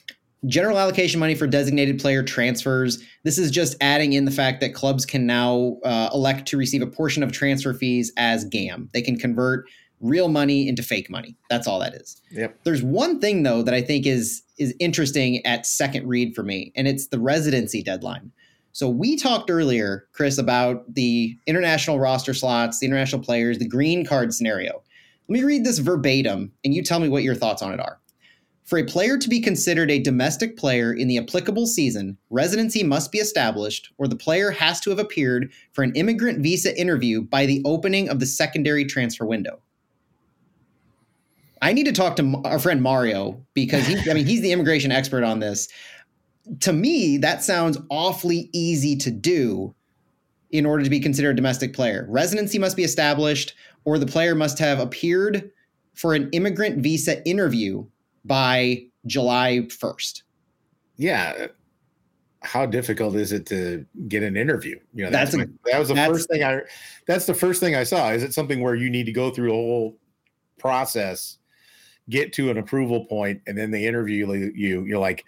[0.09, 0.15] yeah.
[0.45, 3.03] General allocation money for designated player transfers.
[3.23, 6.83] This is just adding in the fact that clubs can now uh, elect to receive
[6.83, 8.89] a portion of transfer fees as GAM.
[8.93, 9.67] They can convert
[10.03, 11.37] real money into fake money.
[11.49, 12.21] That's all that is.
[12.33, 12.59] Yep.
[12.65, 16.73] There's one thing though that I think is is interesting at second read for me,
[16.77, 18.31] and it's the residency deadline.
[18.73, 24.05] So we talked earlier, Chris, about the international roster slots, the international players, the green
[24.05, 24.83] card scenario.
[25.29, 28.01] Let me read this verbatim and you tell me what your thoughts on it are.
[28.65, 33.13] For a player to be considered a domestic player in the applicable season, residency must
[33.13, 37.45] be established or the player has to have appeared for an immigrant visa interview by
[37.45, 39.61] the opening of the secondary transfer window.
[41.63, 44.93] I need to talk to our friend Mario because he, I mean, he's the immigration
[44.93, 45.69] expert on this
[46.61, 49.75] to me, that sounds awfully easy to do
[50.51, 52.07] in order to be considered a domestic player.
[52.09, 55.51] Residency must be established, or the player must have appeared
[55.95, 57.85] for an immigrant visa interview
[58.25, 60.23] by July 1st.
[60.97, 61.47] Yeah.
[62.41, 64.79] How difficult is it to get an interview?
[64.95, 66.63] You know, that's, that's my, that was the first thing I
[67.07, 68.11] that's the first thing I saw.
[68.11, 69.97] Is it something where you need to go through a whole
[70.59, 71.39] process,
[72.09, 74.85] get to an approval point, and then they interview you?
[74.85, 75.25] You're like,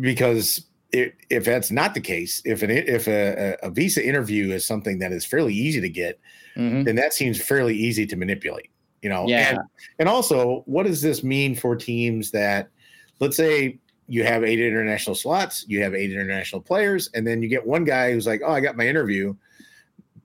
[0.00, 4.64] because it, if that's not the case, if an if a, a, visa interview is
[4.64, 6.20] something that is fairly easy to get,
[6.56, 6.84] mm-hmm.
[6.84, 8.70] then that seems fairly easy to manipulate.
[9.02, 9.50] You know, yeah.
[9.50, 9.58] and
[9.98, 12.70] and also, what does this mean for teams that,
[13.20, 13.78] let's say,
[14.08, 17.84] you have eight international slots, you have eight international players, and then you get one
[17.84, 19.34] guy who's like, "Oh, I got my interview."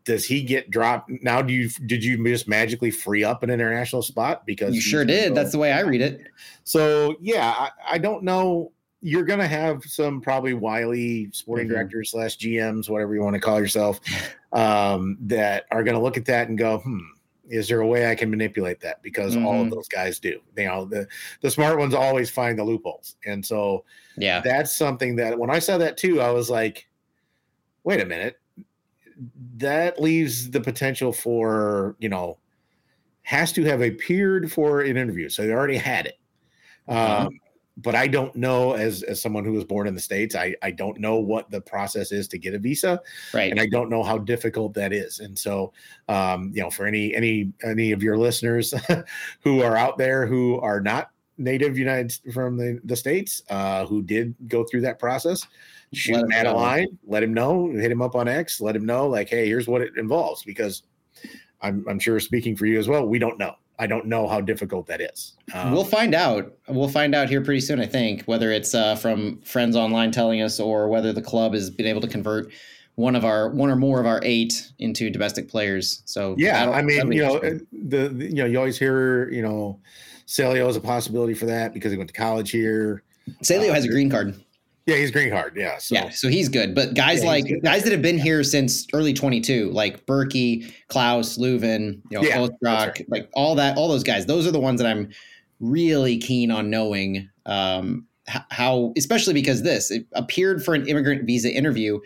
[0.03, 1.41] Does he get dropped now?
[1.41, 5.29] Do you did you just magically free up an international spot because you sure did?
[5.29, 6.27] Go, That's the way I read it.
[6.63, 8.71] So yeah, I, I don't know
[9.01, 11.73] you're going to have some probably wily sporting mm-hmm.
[11.73, 13.99] directors slash GMs, whatever you want to call yourself,
[14.53, 16.99] um, that are going to look at that and go, hmm,
[17.49, 19.01] is there a way I can manipulate that?
[19.01, 19.45] Because mm-hmm.
[19.45, 19.75] all of mm-hmm.
[19.75, 20.39] those guys do.
[20.55, 21.07] You know, the
[21.41, 23.83] the smart ones always find the loopholes, and so
[24.17, 26.87] yeah, that's something that when I saw that too, I was like,
[27.83, 28.39] wait a minute,
[29.57, 32.37] that leaves the potential for you know
[33.23, 36.19] has to have appeared for an interview, so they already had it.
[36.89, 37.27] Mm-hmm.
[37.27, 37.39] Um,
[37.77, 40.71] but I don't know as as someone who was born in the states, I I
[40.71, 42.99] don't know what the process is to get a visa,
[43.33, 43.49] right?
[43.51, 45.19] And I don't know how difficult that is.
[45.19, 45.73] And so,
[46.09, 48.73] um, you know, for any any any of your listeners
[49.41, 51.11] who are out there who are not
[51.41, 55.45] native United from the, the states uh, who did go through that process.
[55.93, 59.07] Shoot Matt a line, let him know, hit him up on X, let him know,
[59.07, 60.43] like, hey, here's what it involves.
[60.43, 60.83] Because
[61.61, 63.55] I'm, I'm sure speaking for you as well, we don't know.
[63.77, 65.33] I don't know how difficult that is.
[65.55, 66.53] Um, we'll find out.
[66.67, 70.41] We'll find out here pretty soon, I think, whether it's uh, from friends online telling
[70.41, 72.51] us or whether the club has been able to convert
[72.95, 76.03] one of our one or more of our eight into domestic players.
[76.05, 79.79] So yeah, I mean, you know, the, the, you know you always hear you know
[80.31, 83.03] Célio is a possibility for that because he went to college here.
[83.43, 84.33] Célio uh, has a green card.
[84.85, 85.57] Yeah, he's green card.
[85.57, 85.93] Yeah, so.
[85.93, 86.73] yeah, so he's good.
[86.73, 91.37] But guys yeah, like guys that have been here since early 22, like Bürki, Klauss,
[91.37, 93.09] Löwen, you know, yeah, right.
[93.09, 94.25] like all that, all those guys.
[94.25, 95.09] Those are the ones that I'm
[95.59, 101.51] really keen on knowing um, how, especially because this it appeared for an immigrant visa
[101.51, 101.99] interview.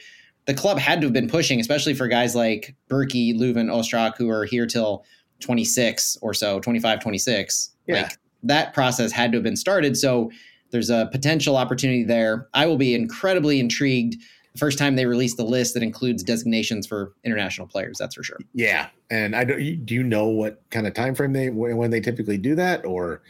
[0.45, 4.29] The club had to have been pushing, especially for guys like Bürki, Löwen, Ostrak, who
[4.29, 5.05] are here till
[5.39, 7.71] 26 or so, 25, 26.
[7.87, 8.03] Yeah.
[8.03, 9.97] Like that process had to have been started.
[9.97, 10.31] So
[10.71, 12.47] there's a potential opportunity there.
[12.53, 14.15] I will be incredibly intrigued
[14.53, 17.97] the first time they release the list that includes designations for international players.
[17.97, 18.39] That's for sure.
[18.53, 19.85] Yeah, and I don't.
[19.85, 23.21] Do you know what kind of time frame they when they typically do that, or?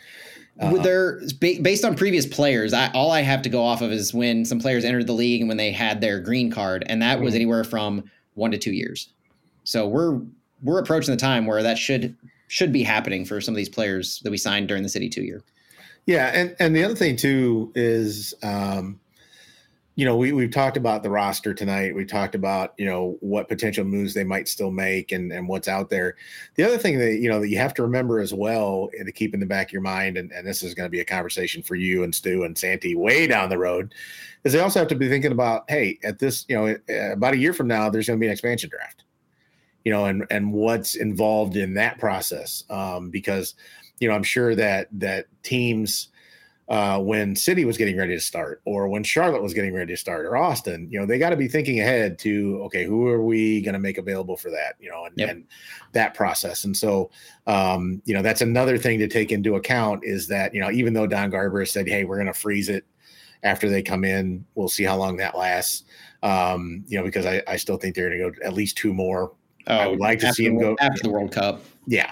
[0.60, 3.92] Uh, With their based on previous players, I, all I have to go off of
[3.92, 7.02] is when some players entered the league and when they had their green card, and
[7.02, 7.26] that mm-hmm.
[7.26, 9.10] was anywhere from one to two years.
[9.66, 10.22] So we're
[10.64, 12.16] we're approaching the time where that should
[12.48, 15.24] should be happening for some of these players that we signed during the City Two
[15.24, 15.44] year.
[16.06, 19.00] Yeah, and and the other thing too is, um,
[19.96, 21.96] you know, we we've talked about the roster tonight.
[21.96, 25.68] We talked about you know what potential moves they might still make and and what's
[25.68, 26.16] out there.
[26.56, 29.12] The other thing that you know that you have to remember as well and to
[29.12, 31.06] keep in the back of your mind, and, and this is going to be a
[31.06, 33.96] conversation for you and Stu and Santi way down the road,
[34.44, 36.78] is they also have to be thinking about, hey, at this you know
[37.12, 39.06] about a year from now, there's going to be an expansion draft,
[39.86, 43.56] you know, and and what's involved in that process, um, because
[44.00, 46.10] you know, I'm sure that that teams
[46.68, 49.98] uh, when City was getting ready to start, or when Charlotte was getting ready to
[49.98, 53.24] start, or Austin, you know, they got to be thinking ahead to okay, who are
[53.24, 55.30] we going to make available for that, you know, and, yep.
[55.30, 55.46] and
[55.92, 56.64] that process.
[56.64, 57.12] And so,
[57.46, 60.94] um, you know, that's another thing to take into account is that you know, even
[60.94, 62.86] though Don Garber said, hey, we're going to freeze it
[63.44, 65.84] after they come in, we'll see how long that lasts.
[66.24, 68.92] Um, you know, because I, I still think they're going to go at least two
[68.92, 69.32] more.
[69.68, 71.62] Oh, I would like to see them go after the World Cup.
[71.88, 72.12] Yeah.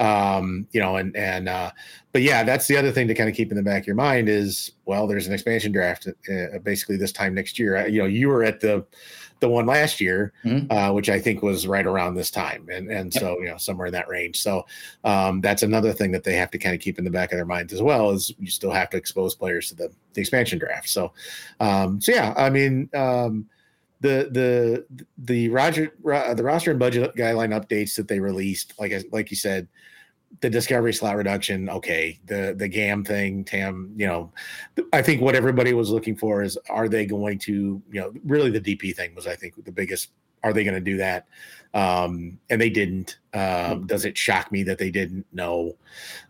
[0.00, 1.70] Um you know and and uh
[2.12, 3.96] but yeah that's the other thing to kind of keep in the back of your
[3.96, 7.86] mind is well there's an expansion draft uh, basically this time next year.
[7.86, 8.84] You know you were at the
[9.40, 10.70] the one last year mm-hmm.
[10.70, 12.68] uh, which i think was right around this time.
[12.70, 13.20] And and yep.
[13.20, 14.40] so you know somewhere in that range.
[14.40, 14.66] So
[15.04, 17.38] um that's another thing that they have to kind of keep in the back of
[17.38, 20.58] their minds as well is you still have to expose players to the, the expansion
[20.58, 20.88] draft.
[20.88, 21.12] So
[21.60, 23.46] um so yeah i mean um
[24.04, 29.30] the the the Roger the roster and budget guideline updates that they released, like like
[29.30, 29.66] you said,
[30.40, 34.30] the discovery slot reduction, okay, the the GAM thing, TAM, you know,
[34.92, 38.50] I think what everybody was looking for is are they going to, you know, really
[38.50, 40.10] the DP thing was I think the biggest.
[40.42, 41.26] Are they going to do that?
[41.72, 43.16] Um, and they didn't.
[43.32, 43.86] Um, hmm.
[43.86, 45.24] does it shock me that they didn't?
[45.32, 45.76] No.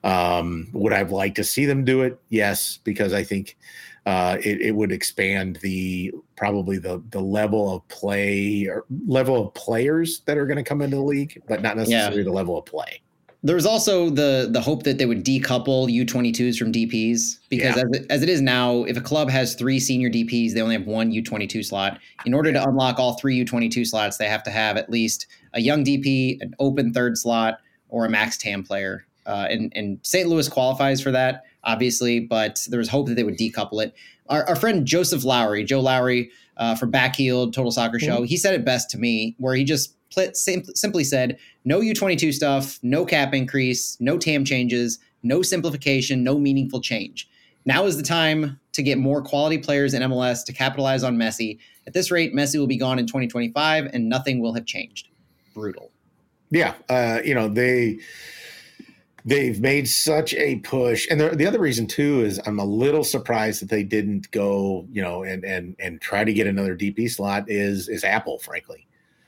[0.04, 2.20] Um, would I've liked to see them do it?
[2.28, 3.56] Yes, because I think
[4.06, 9.54] uh, it, it would expand the probably the the level of play or level of
[9.54, 12.24] players that are going to come into the league, but not necessarily yeah.
[12.24, 13.00] the level of play.
[13.42, 17.82] There's also the the hope that they would decouple U22s from DPs because yeah.
[17.82, 20.76] as, it, as it is now, if a club has three senior DPs, they only
[20.76, 21.98] have one U22 slot.
[22.26, 25.60] In order to unlock all three U22 slots, they have to have at least a
[25.60, 27.58] young DP, an open third slot,
[27.88, 29.06] or a max TAM player.
[29.26, 30.28] Uh, and, and St.
[30.28, 33.94] Louis qualifies for that obviously, but there was hope that they would decouple it.
[34.28, 38.24] Our, our friend Joseph Lowry, Joe Lowry uh, from Backheeled Total Soccer Show, mm-hmm.
[38.24, 42.32] he said it best to me, where he just pl- sim- simply said, "No U22
[42.32, 47.28] stuff, no cap increase, no TAM changes, no simplification, no meaningful change."
[47.66, 51.58] Now is the time to get more quality players in MLS to capitalize on Messi.
[51.86, 55.08] At this rate, Messi will be gone in 2025, and nothing will have changed.
[55.54, 55.90] Brutal.
[56.50, 57.98] Yeah, uh, you know they
[59.24, 63.04] they've made such a push and the, the other reason too is i'm a little
[63.04, 67.10] surprised that they didn't go you know and and and try to get another dp
[67.10, 68.86] slot is is apple frankly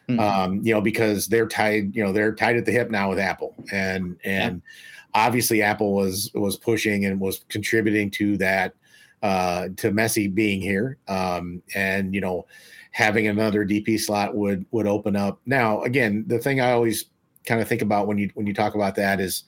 [0.09, 0.20] mm-hmm.
[0.20, 3.18] um you know because they're tied you know they're tied at the hip now with
[3.18, 5.27] apple and and yeah.
[5.27, 8.74] obviously apple was was pushing and was contributing to that
[9.23, 12.47] uh to messi being here um and you know
[12.90, 17.06] having another dp slot would would open up now again the thing i always
[17.47, 19.44] kind of think about when you when you talk about that is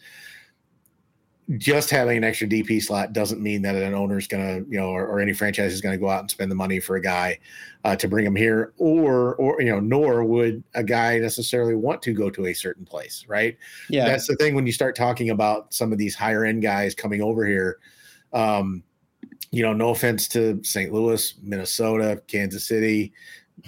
[1.56, 4.78] just having an extra DP slot doesn't mean that an owner is going to, you
[4.78, 6.96] know, or, or, any franchise is going to go out and spend the money for
[6.96, 7.38] a guy
[7.84, 12.02] uh, to bring him here, or, or you know, nor would a guy necessarily want
[12.02, 13.56] to go to a certain place, right?
[13.88, 16.94] Yeah, that's the thing when you start talking about some of these higher end guys
[16.94, 17.78] coming over here.
[18.34, 18.82] Um,
[19.50, 20.92] you know, no offense to St.
[20.92, 23.14] Louis, Minnesota, Kansas City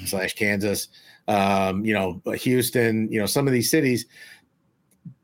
[0.04, 0.88] slash Kansas,
[1.28, 4.06] um, you know, Houston, you know, some of these cities.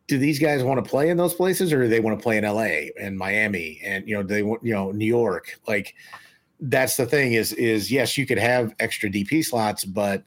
[0.07, 2.39] Do these guys want to play in those places, or do they want to play
[2.39, 5.59] in LA and Miami, and you know, they want you know New York?
[5.67, 5.95] Like,
[6.61, 10.23] that's the thing is is yes, you could have extra DP slots, but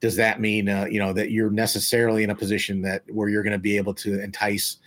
[0.00, 3.42] does that mean uh, you know that you're necessarily in a position that where you're
[3.42, 4.78] going to be able to entice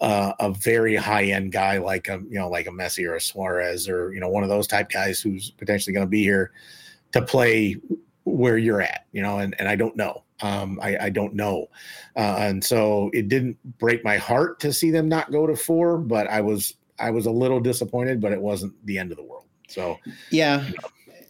[0.00, 3.20] uh, a very high end guy like a you know like a Messi or a
[3.20, 6.52] Suarez or you know one of those type guys who's potentially going to be here
[7.12, 7.76] to play
[8.26, 10.22] where you're at, you know, and, and I don't know.
[10.42, 11.68] Um, I, I don't know.
[12.14, 15.98] Uh, and so it didn't break my heart to see them not go to four,
[15.98, 19.24] but I was I was a little disappointed, but it wasn't the end of the
[19.24, 19.44] world.
[19.68, 19.98] So
[20.30, 20.64] yeah.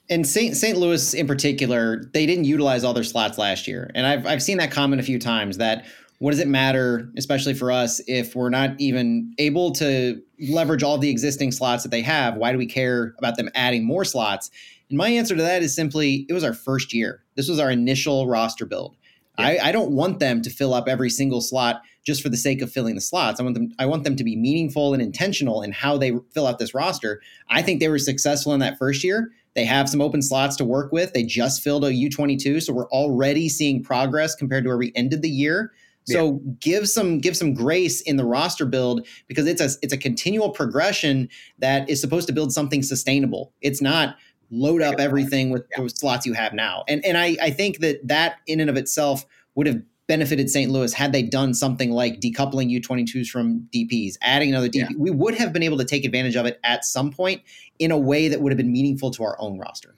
[0.09, 0.57] And St.
[0.57, 0.79] St.
[0.79, 3.91] Louis in particular, they didn't utilize all their slots last year.
[3.95, 5.87] And I've I've seen that comment a few times that
[6.19, 10.97] what does it matter, especially for us, if we're not even able to leverage all
[10.97, 12.37] the existing slots that they have?
[12.37, 14.51] Why do we care about them adding more slots?
[14.89, 17.23] And my answer to that is simply it was our first year.
[17.35, 18.97] This was our initial roster build.
[19.39, 19.47] Yeah.
[19.47, 22.63] I, I, don't want them to fill up every single slot just for the sake
[22.63, 23.39] of filling the slots.
[23.39, 26.47] I want them I want them to be meaningful and intentional in how they fill
[26.47, 27.21] out this roster.
[27.51, 29.31] I think they were successful in that first year.
[29.55, 31.13] They have some open slots to work with.
[31.13, 35.23] They just filled a U22, so we're already seeing progress compared to where we ended
[35.23, 35.73] the year.
[36.05, 36.53] So yeah.
[36.61, 40.51] give some give some grace in the roster build because it's a it's a continual
[40.51, 43.53] progression that is supposed to build something sustainable.
[43.61, 44.17] It's not
[44.51, 45.83] load up everything with yeah.
[45.83, 46.85] the slots you have now.
[46.89, 49.25] And and I I think that that in and of itself
[49.55, 50.71] would have benefited St.
[50.71, 54.75] Louis had they done something like decoupling U22s from DPs, adding another DP.
[54.75, 54.97] Yeah.
[54.97, 57.43] We would have been able to take advantage of it at some point
[57.79, 59.95] in a way that would have been meaningful to our own roster.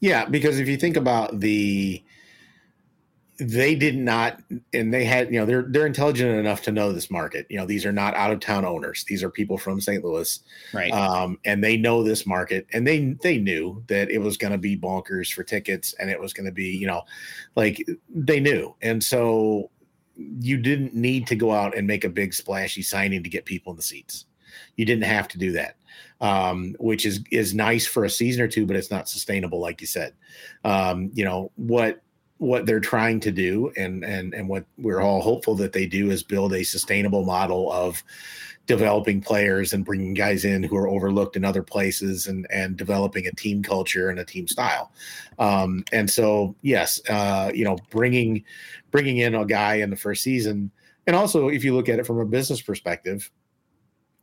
[0.00, 2.02] Yeah, because if you think about the
[3.42, 4.40] they did not
[4.72, 7.46] and they had you know they're they're intelligent enough to know this market.
[7.48, 9.04] You know these are not out of town owners.
[9.04, 10.40] These are people from st louis.
[10.72, 10.92] Right.
[10.92, 14.58] Um, and they know this market and they they knew that it was going to
[14.58, 17.02] be bonkers for tickets and it was going to be you know
[17.56, 18.74] like they knew.
[18.82, 19.70] And so
[20.16, 23.72] you didn't need to go out and make a big splashy signing to get people
[23.72, 24.26] in the seats.
[24.76, 25.76] You didn't have to do that
[26.22, 29.80] um, which is is nice for a season or two but it's not sustainable like
[29.80, 30.14] you said.
[30.64, 32.00] Um, you know what
[32.42, 36.10] what they're trying to do and and and what we're all hopeful that they do
[36.10, 38.02] is build a sustainable model of
[38.66, 43.28] developing players and bringing guys in who are overlooked in other places and and developing
[43.28, 44.90] a team culture and a team style.
[45.38, 48.42] Um, and so yes uh, you know bringing
[48.90, 50.72] bringing in a guy in the first season
[51.06, 53.30] and also if you look at it from a business perspective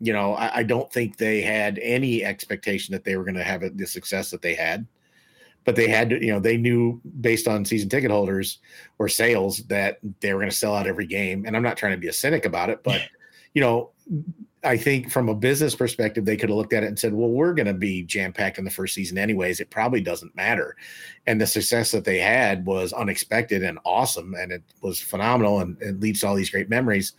[0.01, 3.45] you know I, I don't think they had any expectation that they were going to
[3.45, 4.85] have the success that they had
[5.69, 8.57] but they had to, you know, they knew based on season ticket holders
[8.97, 11.45] or sales that they were going to sell out every game.
[11.45, 12.99] And I'm not trying to be a cynic about it, but
[13.53, 13.91] you know,
[14.63, 17.29] I think from a business perspective, they could have looked at it and said, well,
[17.29, 19.59] we're going to be jam packed in the first season anyways.
[19.59, 20.75] It probably doesn't matter.
[21.27, 24.33] And the success that they had was unexpected and awesome.
[24.33, 27.13] And it was phenomenal and it leads to all these great memories.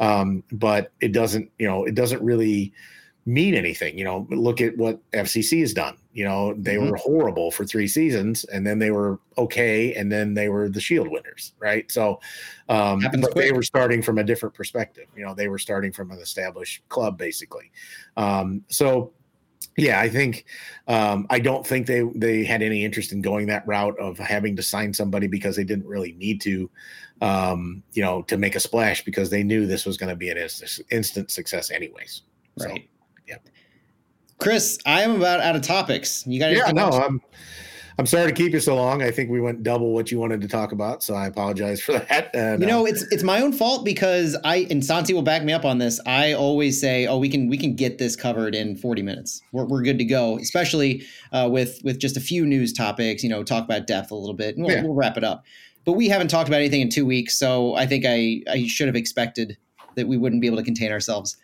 [0.00, 2.72] Um, but it doesn't, you know, it doesn't really
[3.26, 3.96] mean anything.
[3.96, 5.98] You know, look at what FCC has done.
[6.12, 6.90] You know, they mm-hmm.
[6.90, 10.80] were horrible for three seasons, and then they were okay, and then they were the
[10.80, 11.90] Shield winners, right?
[11.90, 12.20] So,
[12.68, 13.34] um, but quick.
[13.34, 15.06] they were starting from a different perspective.
[15.16, 17.70] You know, they were starting from an established club, basically.
[18.18, 19.12] Um, so,
[19.78, 20.44] yeah, I think
[20.86, 24.54] um, I don't think they they had any interest in going that route of having
[24.56, 26.70] to sign somebody because they didn't really need to,
[27.22, 30.28] um, you know, to make a splash because they knew this was going to be
[30.28, 32.22] an instant, instant success anyways.
[32.58, 32.68] Right.
[32.68, 32.76] So,
[33.26, 33.36] yeah.
[34.42, 36.26] Chris, I am about out of topics.
[36.26, 37.20] You got to yeah, no, I'm
[37.98, 39.02] I'm sorry to keep you so long.
[39.02, 41.92] I think we went double what you wanted to talk about, so I apologize for
[42.08, 42.34] that.
[42.34, 45.44] And, you know, uh, it's it's my own fault because I and Santi will back
[45.44, 46.00] me up on this.
[46.06, 49.42] I always say, "Oh, we can we can get this covered in 40 minutes.
[49.52, 53.22] We're, we're good to go." Especially uh, with with just a few news topics.
[53.22, 54.82] You know, talk about depth a little bit, and we'll, yeah.
[54.82, 55.44] we'll wrap it up.
[55.84, 58.86] But we haven't talked about anything in two weeks, so I think I I should
[58.86, 59.56] have expected
[59.94, 61.36] that we wouldn't be able to contain ourselves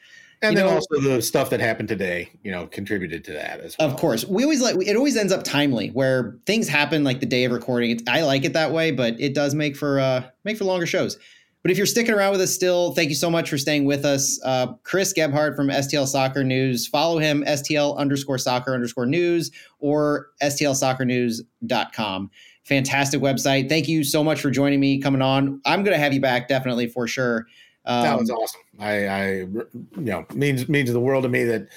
[0.42, 3.60] and you then know, also the stuff that happened today, you know, contributed to that
[3.60, 3.88] as well.
[3.88, 4.96] Of course, we always like it.
[4.96, 7.90] Always ends up timely, where things happen like the day of recording.
[7.90, 10.86] It's, I like it that way, but it does make for uh make for longer
[10.86, 11.18] shows.
[11.62, 14.04] But if you're sticking around with us still, thank you so much for staying with
[14.04, 14.40] us.
[14.44, 16.86] Uh, Chris Gebhardt from STL Soccer News.
[16.86, 19.50] Follow him, STL underscore soccer underscore news
[19.80, 22.30] or STLsoccernews.com.
[22.64, 23.68] Fantastic website.
[23.68, 25.60] Thank you so much for joining me, coming on.
[25.66, 27.46] I'm going to have you back definitely for sure.
[27.88, 28.60] Um, that was awesome.
[28.78, 29.62] I, I, you
[29.96, 31.68] know, means means the world to me that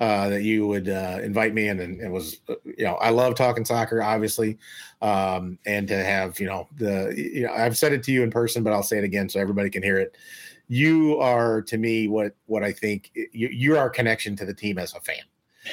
[0.00, 3.10] uh, that you would uh, invite me in, and it was, uh, you know, I
[3.10, 4.56] love talking soccer, obviously,
[5.02, 8.30] um, and to have, you know, the, you know, I've said it to you in
[8.30, 10.16] person, but I'll say it again so everybody can hear it.
[10.68, 14.78] You are to me what what I think you, you're our connection to the team
[14.78, 15.22] as a fan.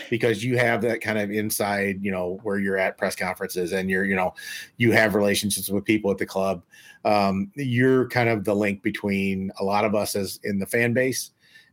[0.09, 3.89] Because you have that kind of inside, you know, where you're at press conferences and
[3.89, 4.33] you're, you know,
[4.77, 6.63] you have relationships with people at the club.
[7.03, 10.93] Um, you're kind of the link between a lot of us as in the fan
[10.93, 11.31] base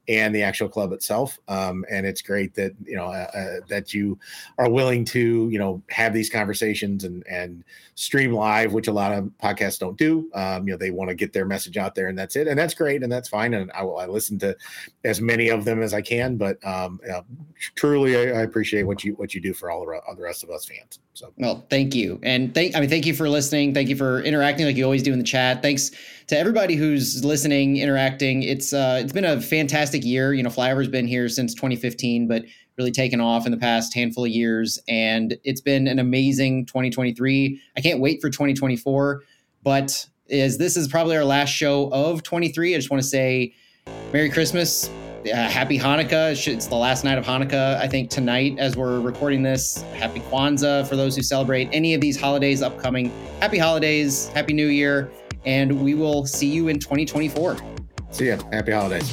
[0.09, 1.39] and the actual club itself.
[1.49, 4.19] Um, and it's great that you know uh, uh, that you
[4.59, 7.65] are willing to you know have these conversations and and
[7.95, 10.31] stream live, which a lot of podcasts don't do.
[10.35, 12.59] Um, you know, they want to get their message out there, and that's it, and
[12.59, 13.55] that's great, and that's fine.
[13.55, 14.57] And I will I listen to
[15.05, 17.25] as many of them as I can, but um, you know,
[17.77, 20.43] truly, I, I, appreciate what you what you do for all the, all the rest
[20.43, 20.99] of us fans.
[21.15, 23.75] So, well, thank you, and thank I mean, thank you for listening.
[23.75, 25.63] Thank you for interacting like you always do in the chat.
[25.63, 25.91] Thanks
[26.33, 28.43] to everybody who's listening, interacting.
[28.43, 30.33] It's uh, it's been a fantastic year.
[30.33, 32.45] You know, Flyover's been here since 2015, but
[32.79, 34.79] really taken off in the past handful of years.
[34.89, 37.61] And it's been an amazing 2023.
[37.77, 39.23] I can't wait for 2024.
[39.63, 43.53] But as this is probably our last show of 23, I just want to say
[44.11, 44.89] Merry Christmas.
[45.31, 46.49] Uh, happy Hanukkah.
[46.49, 49.83] It's the last night of Hanukkah, I think, tonight as we're recording this.
[49.93, 53.13] Happy Kwanzaa for those who celebrate any of these holidays upcoming.
[53.39, 54.29] Happy holidays.
[54.29, 55.13] Happy New Year.
[55.45, 57.57] And we will see you in 2024.
[58.11, 58.39] See ya.
[58.53, 59.11] Happy holidays.